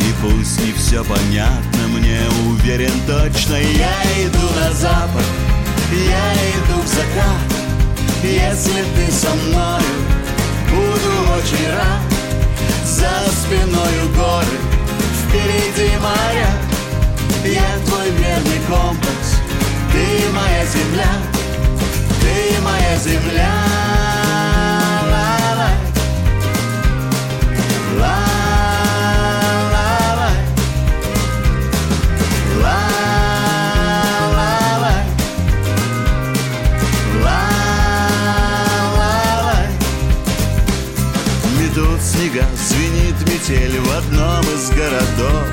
И 0.01 0.13
пусть 0.23 0.61
не 0.65 0.73
все 0.73 1.03
понятно, 1.05 1.89
мне 1.89 2.21
уверен 2.49 2.93
точно. 3.07 3.55
Я 3.55 4.27
иду 4.27 4.47
на 4.57 4.73
запад, 4.73 5.25
я 5.91 6.35
иду 6.35 6.81
в 6.83 6.87
закат. 6.87 7.55
Если 8.23 8.85
ты 8.97 9.13
со 9.13 9.35
мною, 9.35 9.83
буду 10.75 11.13
очень 11.37 11.71
рад 11.71 12.03
За 12.85 13.31
спиною 13.31 14.09
горы, 14.17 14.57
впереди 15.23 15.91
моря. 15.99 16.51
Я 17.45 17.79
твой 17.87 18.11
верный 18.11 18.61
компас, 18.67 19.41
ты 19.93 20.31
моя 20.33 20.65
земля 20.65 21.13
Ты 22.21 22.61
моя 22.63 22.97
земля 22.97 24.04
метель 43.55 43.81
в 43.81 43.91
одном 43.97 44.41
из 44.41 44.71
городов. 44.71 45.47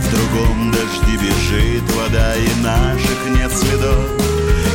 В 0.00 0.10
другом 0.10 0.72
дожди 0.72 1.16
бежит 1.16 1.82
вода 1.94 2.34
и 2.36 2.62
наших 2.62 3.18
нет 3.36 3.52
следов. 3.52 4.10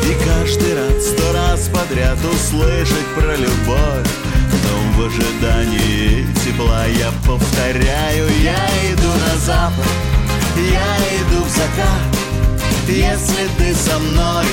И 0.05 0.13
каждый 0.25 0.75
раз, 0.75 1.05
сто 1.07 1.33
раз 1.33 1.69
подряд 1.69 2.17
услышать 2.23 3.07
про 3.15 3.35
любовь. 3.35 4.07
В 4.49 4.67
том 4.67 4.93
в 4.93 5.05
ожидании 5.05 6.25
тепла 6.43 6.85
Я 6.85 7.11
повторяю, 7.25 8.27
я 8.41 8.67
иду 8.91 9.07
на 9.07 9.37
запад 9.37 9.85
Я 10.57 10.97
иду 11.21 11.43
в 11.43 11.49
закат. 11.49 12.17
Если 12.87 13.47
ты 13.59 13.75
со 13.75 13.99
мной 13.99 14.45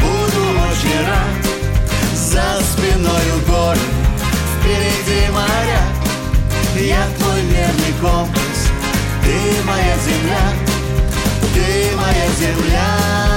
Буду 0.00 0.42
очень 0.70 1.06
рад. 1.06 2.14
За 2.14 2.62
спиною 2.62 3.40
горы 3.48 3.80
Впереди 4.60 5.28
моря 5.32 6.07
Я 6.80 7.08
твой 7.18 7.40
верный 7.40 7.92
компас. 8.00 8.70
Ты 9.24 9.62
моя 9.66 9.96
земля. 9.98 10.52
Ты 11.52 11.96
моя 11.96 12.28
земля 12.38 13.27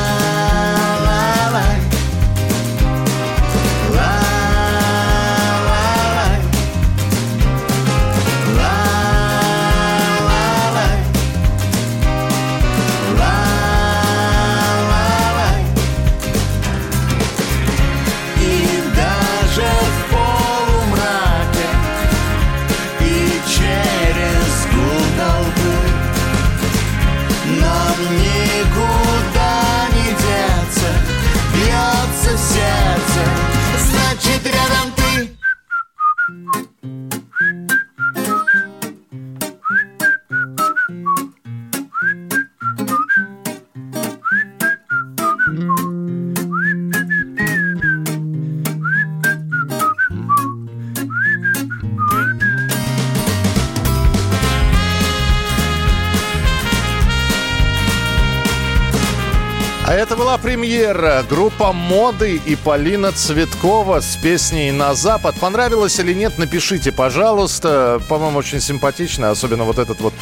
премьера. 60.52 61.24
Группа 61.30 61.72
«Моды» 61.72 62.36
и 62.36 62.58
Полина 62.58 63.14
Цветкова 63.14 64.02
с 64.02 64.18
песней 64.18 64.72
«На 64.74 64.96
запад». 64.96 65.36
Понравилось 65.40 65.98
или 66.00 66.14
нет, 66.14 66.38
напишите, 66.38 66.92
пожалуйста. 66.92 68.02
По-моему, 68.10 68.40
очень 68.40 68.60
симпатично. 68.60 69.30
Особенно 69.32 69.64
вот 69.64 69.80
этот 69.80 70.02
вот, 70.02 70.14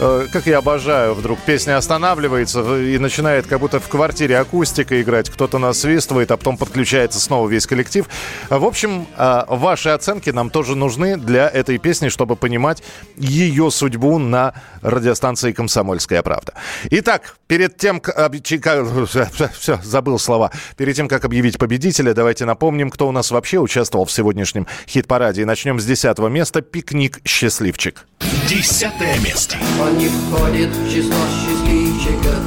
э, 0.00 0.26
как 0.32 0.46
я 0.46 0.58
обожаю, 0.58 1.14
вдруг 1.14 1.38
песня 1.40 1.76
останавливается 1.76 2.78
и 2.78 2.98
начинает 2.98 3.46
как 3.46 3.60
будто 3.60 3.78
в 3.78 3.88
квартире 3.88 4.38
акустика 4.38 5.00
играть. 5.00 5.30
Кто-то 5.30 5.58
насвистывает, 5.58 6.30
а 6.30 6.36
потом 6.36 6.56
подключается 6.56 7.20
снова 7.20 7.48
весь 7.48 7.66
коллектив. 7.66 8.06
В 8.48 8.64
общем, 8.64 9.06
э, 9.16 9.42
ваши 9.48 9.90
оценки 9.90 10.30
нам 10.30 10.50
тоже 10.50 10.76
нужны 10.76 11.16
для 11.16 11.48
этой 11.48 11.78
песни, 11.78 12.08
чтобы 12.08 12.36
понимать 12.36 12.82
ее 13.16 13.70
судьбу 13.70 14.18
на 14.18 14.54
радиостанции 14.82 15.52
«Комсомольская 15.52 16.22
правда». 16.22 16.54
Итак, 16.90 17.36
перед 17.46 17.76
тем, 17.76 18.00
как... 18.00 18.32
Все, 19.52 19.78
забыл 19.82 20.18
слова. 20.18 20.50
Перед 20.76 20.96
тем, 20.96 21.08
как 21.08 21.24
объявить 21.24 21.58
победителя, 21.58 22.14
давайте 22.14 22.44
напомним, 22.44 22.90
кто 22.90 23.08
у 23.08 23.12
нас 23.12 23.30
вообще 23.30 23.58
участвовал 23.58 24.06
в 24.06 24.12
сегодняшнем 24.12 24.66
хит-параде. 24.88 25.42
И 25.42 25.44
начнем 25.44 25.78
с 25.78 25.84
десятого 25.84 26.28
места. 26.28 26.62
«Пикник. 26.62 27.20
Счастливчик». 27.24 28.06
Десятое 28.48 29.18
место. 29.20 29.56
Он 29.80 29.96
не 29.96 30.08
входит 30.08 30.70
в 30.70 30.92
число 30.92 31.16
счастливчиков 31.28 32.40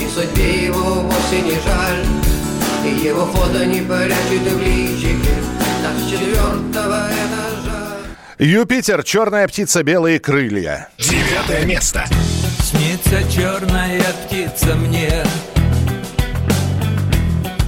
И 0.00 0.08
судьбе 0.08 0.66
его 0.66 1.02
вовсе 1.02 1.40
не 1.42 1.52
жаль 1.52 2.06
И 2.84 3.06
его 3.06 3.26
фото 3.26 3.66
не 3.66 3.80
прячет 3.80 4.52
в 4.52 4.62
личике 4.62 5.34
Так 5.82 5.96
с 5.98 6.10
четвертого 6.10 7.08
этажа 7.08 7.96
Юпитер. 8.38 9.02
«Черная 9.02 9.46
птица. 9.48 9.82
Белые 9.82 10.18
крылья». 10.18 10.88
Девятое 10.98 11.66
место. 11.66 12.06
Снится 12.62 13.20
черная 13.30 14.02
птица 14.24 14.74
мне 14.76 15.24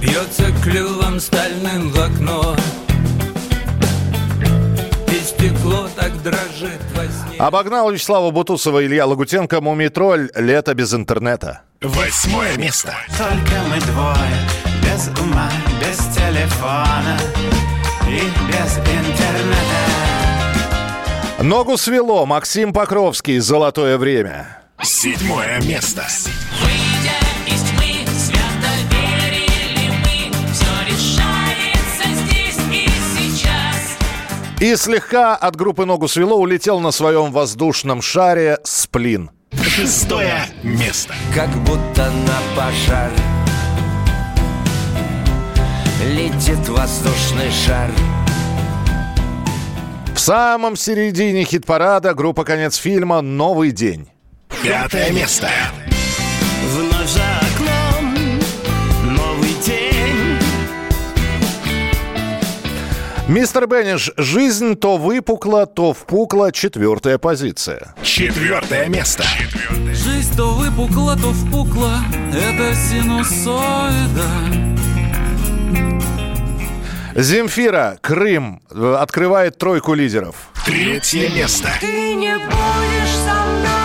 Бьется 0.01 0.51
клювом 0.63 1.19
стальным 1.19 1.91
в 1.91 1.99
окно 1.99 2.55
дрожит 6.23 6.81
во 6.95 7.03
сне 7.03 7.37
Обогнал 7.37 7.91
Вячеслава 7.91 8.31
Бутусова 8.31 8.83
Илья 8.85 9.05
Лагутенко 9.05 9.61
«Мумитроль. 9.61 10.31
Лето 10.35 10.73
без 10.73 10.93
интернета». 10.93 11.61
Восьмое 11.81 12.57
место. 12.57 12.95
Только 13.17 13.61
мы 13.69 13.79
двое, 13.81 14.37
без 14.81 15.09
ума, 15.19 15.51
без 15.81 15.97
телефона 16.15 17.19
и 18.07 18.21
без 18.47 18.77
интернета. 18.77 19.83
Ногу 21.41 21.77
свело. 21.77 22.25
Максим 22.25 22.71
Покровский 22.71 23.39
«Золотое 23.39 23.97
время». 23.97 24.59
Седьмое 24.81 25.61
место. 25.61 26.05
Выйдя 26.61 26.77
из 26.77 26.92
И 34.63 34.77
слегка 34.77 35.35
от 35.35 35.57
группы 35.57 35.83
«Ногу 35.83 36.07
свело» 36.07 36.37
улетел 36.37 36.79
на 36.79 36.91
своем 36.91 37.33
воздушном 37.33 38.01
шаре 38.01 38.59
«Сплин». 38.63 39.29
Шестое 39.61 40.45
место. 40.63 41.13
Как 41.35 41.49
будто 41.63 42.09
на 42.09 42.39
пожар 42.55 43.11
Летит 46.05 46.69
воздушный 46.69 47.51
шар 47.51 47.91
В 50.15 50.17
самом 50.17 50.77
середине 50.77 51.43
хит-парада 51.43 52.13
группа 52.13 52.45
«Конец 52.45 52.77
фильма» 52.77 53.19
«Новый 53.19 53.71
день». 53.71 54.07
Пятое 54.63 55.11
место. 55.11 55.49
Мистер 63.33 63.65
Бенниш 63.65 64.11
«Жизнь 64.15 64.75
то 64.75 64.97
выпукла, 64.97 65.65
то 65.65 65.91
впукла». 65.91 66.51
Четвертая 66.51 67.17
позиция. 67.17 67.95
Четвертое 68.03 68.87
место. 68.89 69.23
Жизнь 69.91 70.37
то 70.37 70.53
выпукла, 70.53 71.15
то 71.15 71.31
впукла 71.31 71.97
Это 72.31 72.75
синусоида 72.75 74.27
Земфира 77.15 77.97
«Крым» 78.01 78.61
э, 78.69 78.97
открывает 78.99 79.57
тройку 79.57 79.95
лидеров. 79.95 80.35
Третье 80.63 81.27
место. 81.29 81.69
Ты 81.81 82.13
не 82.13 82.35
будешь 82.35 83.15
со 83.25 83.45
мною 83.45 83.82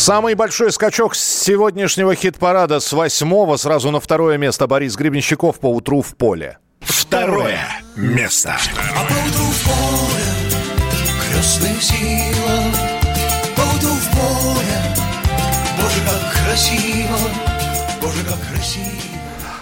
Самый 0.00 0.32
большой 0.32 0.72
скачок 0.72 1.14
с 1.14 1.22
сегодняшнего 1.22 2.14
хит-парада 2.14 2.80
с 2.80 2.90
восьмого 2.94 3.58
сразу 3.58 3.90
на 3.90 4.00
второе 4.00 4.38
место 4.38 4.66
Борис 4.66 4.96
Гребенщиков 4.96 5.60
по 5.60 5.66
утру 5.66 6.00
в 6.00 6.16
поле. 6.16 6.56
Второе 6.80 7.60
место. 7.96 8.56
А 8.96 9.00
поутру 9.02 9.44
в 9.44 9.62
поле 9.62 10.24
крестная 11.28 11.78
сила 11.82 12.62
Поутру 13.54 13.90
в 13.90 14.10
поле 14.10 14.80
Боже, 15.76 16.00
как 16.06 16.46
красиво 16.46 17.18
Боже, 18.00 18.24
как 18.24 18.40
красиво 18.54 18.89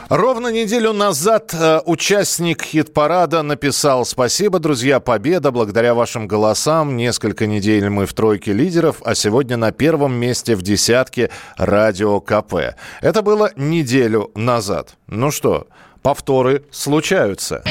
Ровно 0.08 0.48
неделю 0.48 0.94
назад 0.94 1.52
э, 1.52 1.80
участник 1.84 2.62
хит-парада 2.62 3.42
написал 3.42 4.06
«Спасибо, 4.06 4.58
друзья, 4.58 5.00
победа. 5.00 5.50
Благодаря 5.50 5.92
вашим 5.92 6.26
голосам 6.26 6.96
несколько 6.96 7.46
недель 7.46 7.90
мы 7.90 8.06
в 8.06 8.14
тройке 8.14 8.54
лидеров, 8.54 9.02
а 9.04 9.14
сегодня 9.14 9.58
на 9.58 9.70
первом 9.70 10.14
месте 10.14 10.56
в 10.56 10.62
десятке 10.62 11.28
радио 11.58 12.20
КП». 12.20 12.74
Это 13.02 13.20
было 13.20 13.50
неделю 13.54 14.30
назад. 14.34 14.96
Ну 15.08 15.30
что, 15.30 15.66
повторы 16.00 16.64
случаются. 16.70 17.62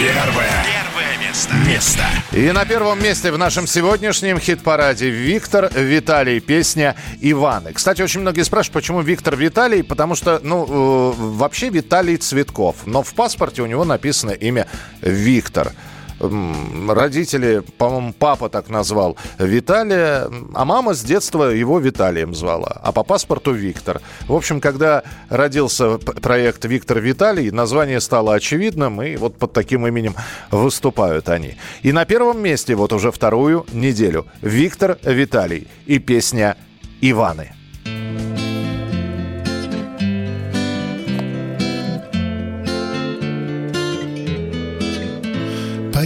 Первое. 0.00 0.55
Место. 1.66 2.02
И 2.32 2.50
на 2.50 2.64
первом 2.64 3.02
месте 3.02 3.30
в 3.30 3.36
нашем 3.36 3.66
сегодняшнем 3.66 4.38
хит-параде 4.38 5.10
Виктор 5.10 5.70
Виталий, 5.74 6.40
песня 6.40 6.96
«Иваны». 7.20 7.72
Кстати, 7.74 8.00
очень 8.00 8.20
многие 8.22 8.42
спрашивают, 8.42 8.72
почему 8.72 9.02
Виктор 9.02 9.36
Виталий, 9.36 9.82
потому 9.82 10.14
что, 10.14 10.40
ну, 10.42 10.64
э, 10.64 11.14
вообще 11.18 11.68
Виталий 11.68 12.16
Цветков, 12.16 12.76
но 12.86 13.02
в 13.02 13.12
паспорте 13.12 13.60
у 13.62 13.66
него 13.66 13.84
написано 13.84 14.30
имя 14.30 14.66
Виктор. 15.02 15.68
м, 15.68 15.74
родители, 16.20 17.62
по-моему, 17.78 18.12
папа 18.12 18.48
так 18.48 18.68
назвал 18.68 19.16
Виталия, 19.38 20.28
а 20.54 20.64
мама 20.64 20.94
с 20.94 21.02
детства 21.02 21.44
его 21.44 21.78
Виталием 21.78 22.34
звала, 22.34 22.80
а 22.82 22.92
по 22.92 23.02
паспорту 23.02 23.52
Виктор. 23.52 24.00
В 24.26 24.34
общем, 24.34 24.60
когда 24.60 25.02
родился 25.28 25.98
проект 25.98 26.64
Виктор 26.64 27.00
Виталий, 27.00 27.50
название 27.50 28.00
стало 28.00 28.34
очевидным, 28.34 29.02
и 29.02 29.16
вот 29.16 29.36
под 29.38 29.52
таким 29.52 29.86
именем 29.86 30.14
выступают 30.50 31.28
они. 31.28 31.56
И 31.82 31.92
на 31.92 32.04
первом 32.04 32.42
месте 32.42 32.74
вот 32.74 32.92
уже 32.92 33.10
вторую 33.10 33.66
неделю 33.72 34.26
Виктор 34.40 34.98
Виталий 35.02 35.68
и 35.86 35.98
песня 35.98 36.56
«Иваны». 37.00 37.55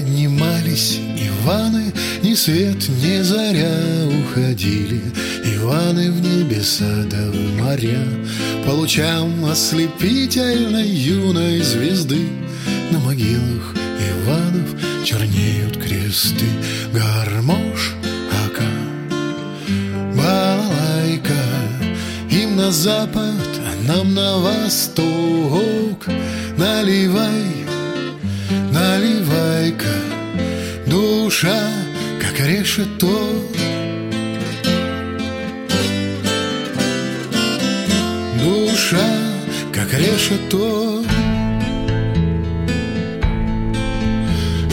Поднимались 0.01 0.99
Иваны, 0.99 1.93
ни 2.23 2.33
свет, 2.33 2.89
ни 2.89 3.21
заря 3.21 4.09
уходили. 4.09 5.03
Иваны 5.45 6.11
в 6.11 6.23
небеса 6.23 7.05
да 7.11 7.31
в 7.31 7.37
моря. 7.59 8.03
По 8.65 8.71
лучам 8.71 9.45
ослепительной 9.45 10.89
юной 10.89 11.61
звезды 11.61 12.31
На 12.91 12.99
могилах 12.99 13.75
Иванов 14.25 14.75
чернеют 15.05 15.77
кресты. 15.77 16.47
Гармош, 16.95 17.93
ака, 18.47 18.71
балалайка 20.17 21.45
Им 22.31 22.57
на 22.57 22.73
запад, 22.73 23.37
а 23.59 23.87
нам 23.87 24.15
на 24.15 24.39
восток. 24.39 26.07
Наливай 26.57 27.70
Наливай-ка, 28.81 29.97
душа, 30.87 31.61
как 32.19 32.41
решето. 32.41 33.45
Душа, 38.43 39.09
как 39.73 39.93
решето. 39.93 41.05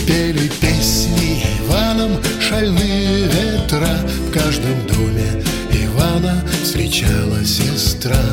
Пели 0.08 0.50
песни 0.62 1.44
Иваном 1.60 2.12
шальные 2.40 3.28
ветра 3.28 3.98
В 4.28 4.32
каждом 4.32 4.88
доме 4.88 5.44
Ивана 5.84 6.46
встречала 6.64 7.44
сестра. 7.44 8.24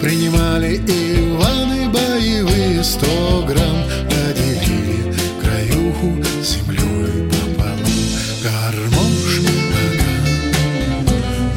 Принимали 0.00 0.78
Иваны 0.78 1.88
боевые 1.90 2.82
сто 2.82 3.46
грамм 3.46 4.11
землей 6.42 7.28
пополам. 7.30 7.78
Гармош, 8.42 9.40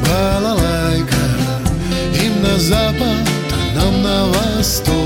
балалайка 0.06 1.26
Им 2.24 2.42
на 2.42 2.58
запад, 2.58 3.26
а 3.52 3.78
нам 3.78 4.02
на 4.02 4.26
восток 4.26 5.05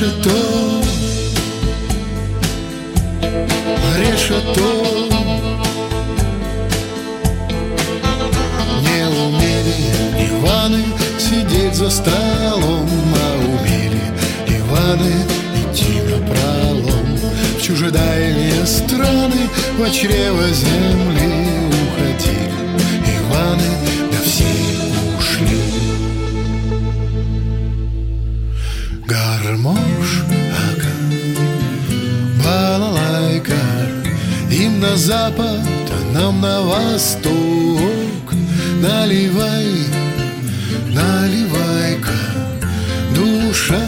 решето 0.00 0.80
Решето 3.98 4.70
Не 8.82 9.06
умели 9.06 9.74
Иваны 10.18 10.84
сидеть 11.18 11.74
за 11.74 11.90
столом 11.90 12.88
А 13.14 13.36
умели 13.36 14.02
Иваны 14.48 15.12
идти 15.56 16.00
на 16.10 16.26
пролом. 16.26 17.18
В 17.58 17.62
чужедальние 17.62 18.66
страны 18.66 19.48
Во 19.78 19.90
чрево 19.90 20.48
земли 20.48 21.49
на 34.90 34.96
запад, 34.96 35.60
а 35.90 36.14
нам 36.14 36.40
на 36.40 36.62
восток 36.62 37.30
Наливай, 38.80 39.86
наливай-ка 40.88 42.18
Душа, 43.14 43.80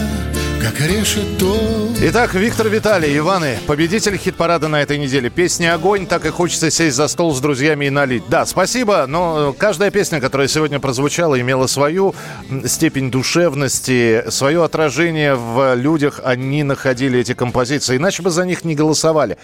как 0.61 0.79
решето 0.79 1.57
Итак, 2.05 2.33
Виктор 2.35 2.67
Виталий, 2.67 3.17
Иваны, 3.17 3.57
победитель 3.65 4.17
хит-парада 4.17 4.67
на 4.67 4.81
этой 4.81 4.97
неделе. 4.97 5.29
Песня 5.29 5.73
«Огонь», 5.73 6.05
так 6.05 6.25
и 6.25 6.29
хочется 6.29 6.69
сесть 6.69 6.97
за 6.97 7.07
стол 7.07 7.33
с 7.33 7.39
друзьями 7.39 7.85
и 7.85 7.89
налить. 7.89 8.23
Да, 8.27 8.45
спасибо, 8.45 9.05
но 9.07 9.53
каждая 9.57 9.89
песня, 9.89 10.19
которая 10.19 10.49
сегодня 10.49 10.79
прозвучала, 10.79 11.39
имела 11.39 11.67
свою 11.67 12.13
степень 12.65 13.09
душевности, 13.09 14.23
свое 14.29 14.65
отражение 14.65 15.35
в 15.35 15.75
людях. 15.75 16.19
Они 16.25 16.63
находили 16.63 17.19
эти 17.19 17.33
композиции, 17.33 17.95
иначе 17.95 18.21
бы 18.21 18.29
за 18.31 18.45
них 18.45 18.65
не 18.65 18.75
голосовали. 18.75 19.37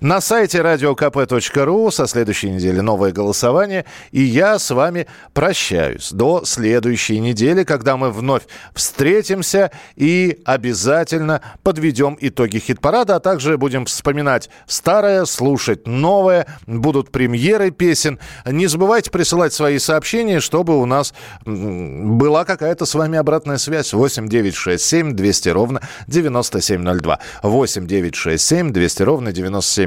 На 0.00 0.20
сайте 0.20 0.58
radiokp.ru 0.58 1.90
со 1.90 2.06
следующей 2.06 2.50
недели 2.50 2.80
новое 2.80 3.12
голосование. 3.12 3.84
И 4.10 4.22
я 4.22 4.58
с 4.58 4.70
вами 4.70 5.06
прощаюсь 5.32 6.10
до 6.12 6.44
следующей 6.44 7.20
недели, 7.20 7.64
когда 7.64 7.96
мы 7.96 8.10
вновь 8.10 8.42
встретимся 8.74 9.70
и 9.96 10.40
обязательно 10.44 11.40
подведем 11.62 12.18
итоги 12.20 12.58
хит-парада, 12.58 13.16
а 13.16 13.20
также 13.20 13.56
будем 13.56 13.86
вспоминать 13.86 14.50
старое, 14.66 15.24
слушать 15.24 15.86
новое, 15.86 16.46
будут 16.66 17.10
премьеры 17.10 17.70
песен. 17.70 18.18
Не 18.44 18.66
забывайте 18.66 19.10
присылать 19.10 19.52
свои 19.52 19.78
сообщения, 19.78 20.40
чтобы 20.40 20.80
у 20.80 20.86
нас 20.86 21.14
была 21.44 22.44
какая-то 22.44 22.84
с 22.84 22.94
вами 22.94 23.18
обратная 23.18 23.58
связь. 23.58 23.92
8 23.92 24.28
9 24.28 24.54
6 24.54 24.84
7 24.84 25.12
200 25.12 25.48
ровно 25.50 25.80
9702. 26.08 27.18
8 27.42 27.86
9 27.86 28.14
6 28.14 28.44
7 28.44 28.72
200 28.72 29.02
ровно 29.02 29.32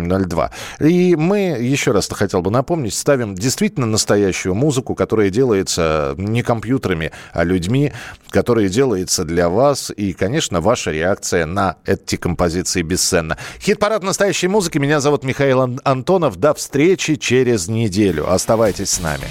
9702. 0.07 0.51
И 0.79 1.15
мы, 1.15 1.57
еще 1.59 1.91
раз 1.91 2.07
хотел 2.09 2.41
бы 2.41 2.51
напомнить, 2.51 2.93
ставим 2.93 3.35
действительно 3.35 3.85
настоящую 3.85 4.55
музыку, 4.55 4.95
которая 4.95 5.29
делается 5.29 6.15
не 6.17 6.41
компьютерами, 6.43 7.11
а 7.33 7.43
людьми, 7.43 7.91
которая 8.29 8.69
делается 8.69 9.23
для 9.23 9.49
вас. 9.49 9.91
И, 9.95 10.13
конечно, 10.13 10.61
ваша 10.61 10.91
реакция 10.91 11.45
на 11.45 11.75
эти 11.85 12.15
композиции 12.15 12.81
бесценна. 12.81 13.37
Хит-парад 13.61 14.03
настоящей 14.03 14.47
музыки. 14.47 14.77
Меня 14.77 14.99
зовут 14.99 15.23
Михаил 15.23 15.61
Ан- 15.61 15.81
Антонов. 15.83 16.37
До 16.37 16.53
встречи 16.53 17.15
через 17.15 17.67
неделю. 17.67 18.31
Оставайтесь 18.31 18.89
с 18.89 18.99
нами. 18.99 19.25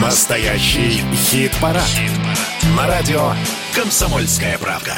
Настоящий 0.00 1.00
хит-парад. 1.14 1.82
На 2.76 2.86
радио 2.86 3.32
«Комсомольская 3.74 4.58
правда». 4.58 4.94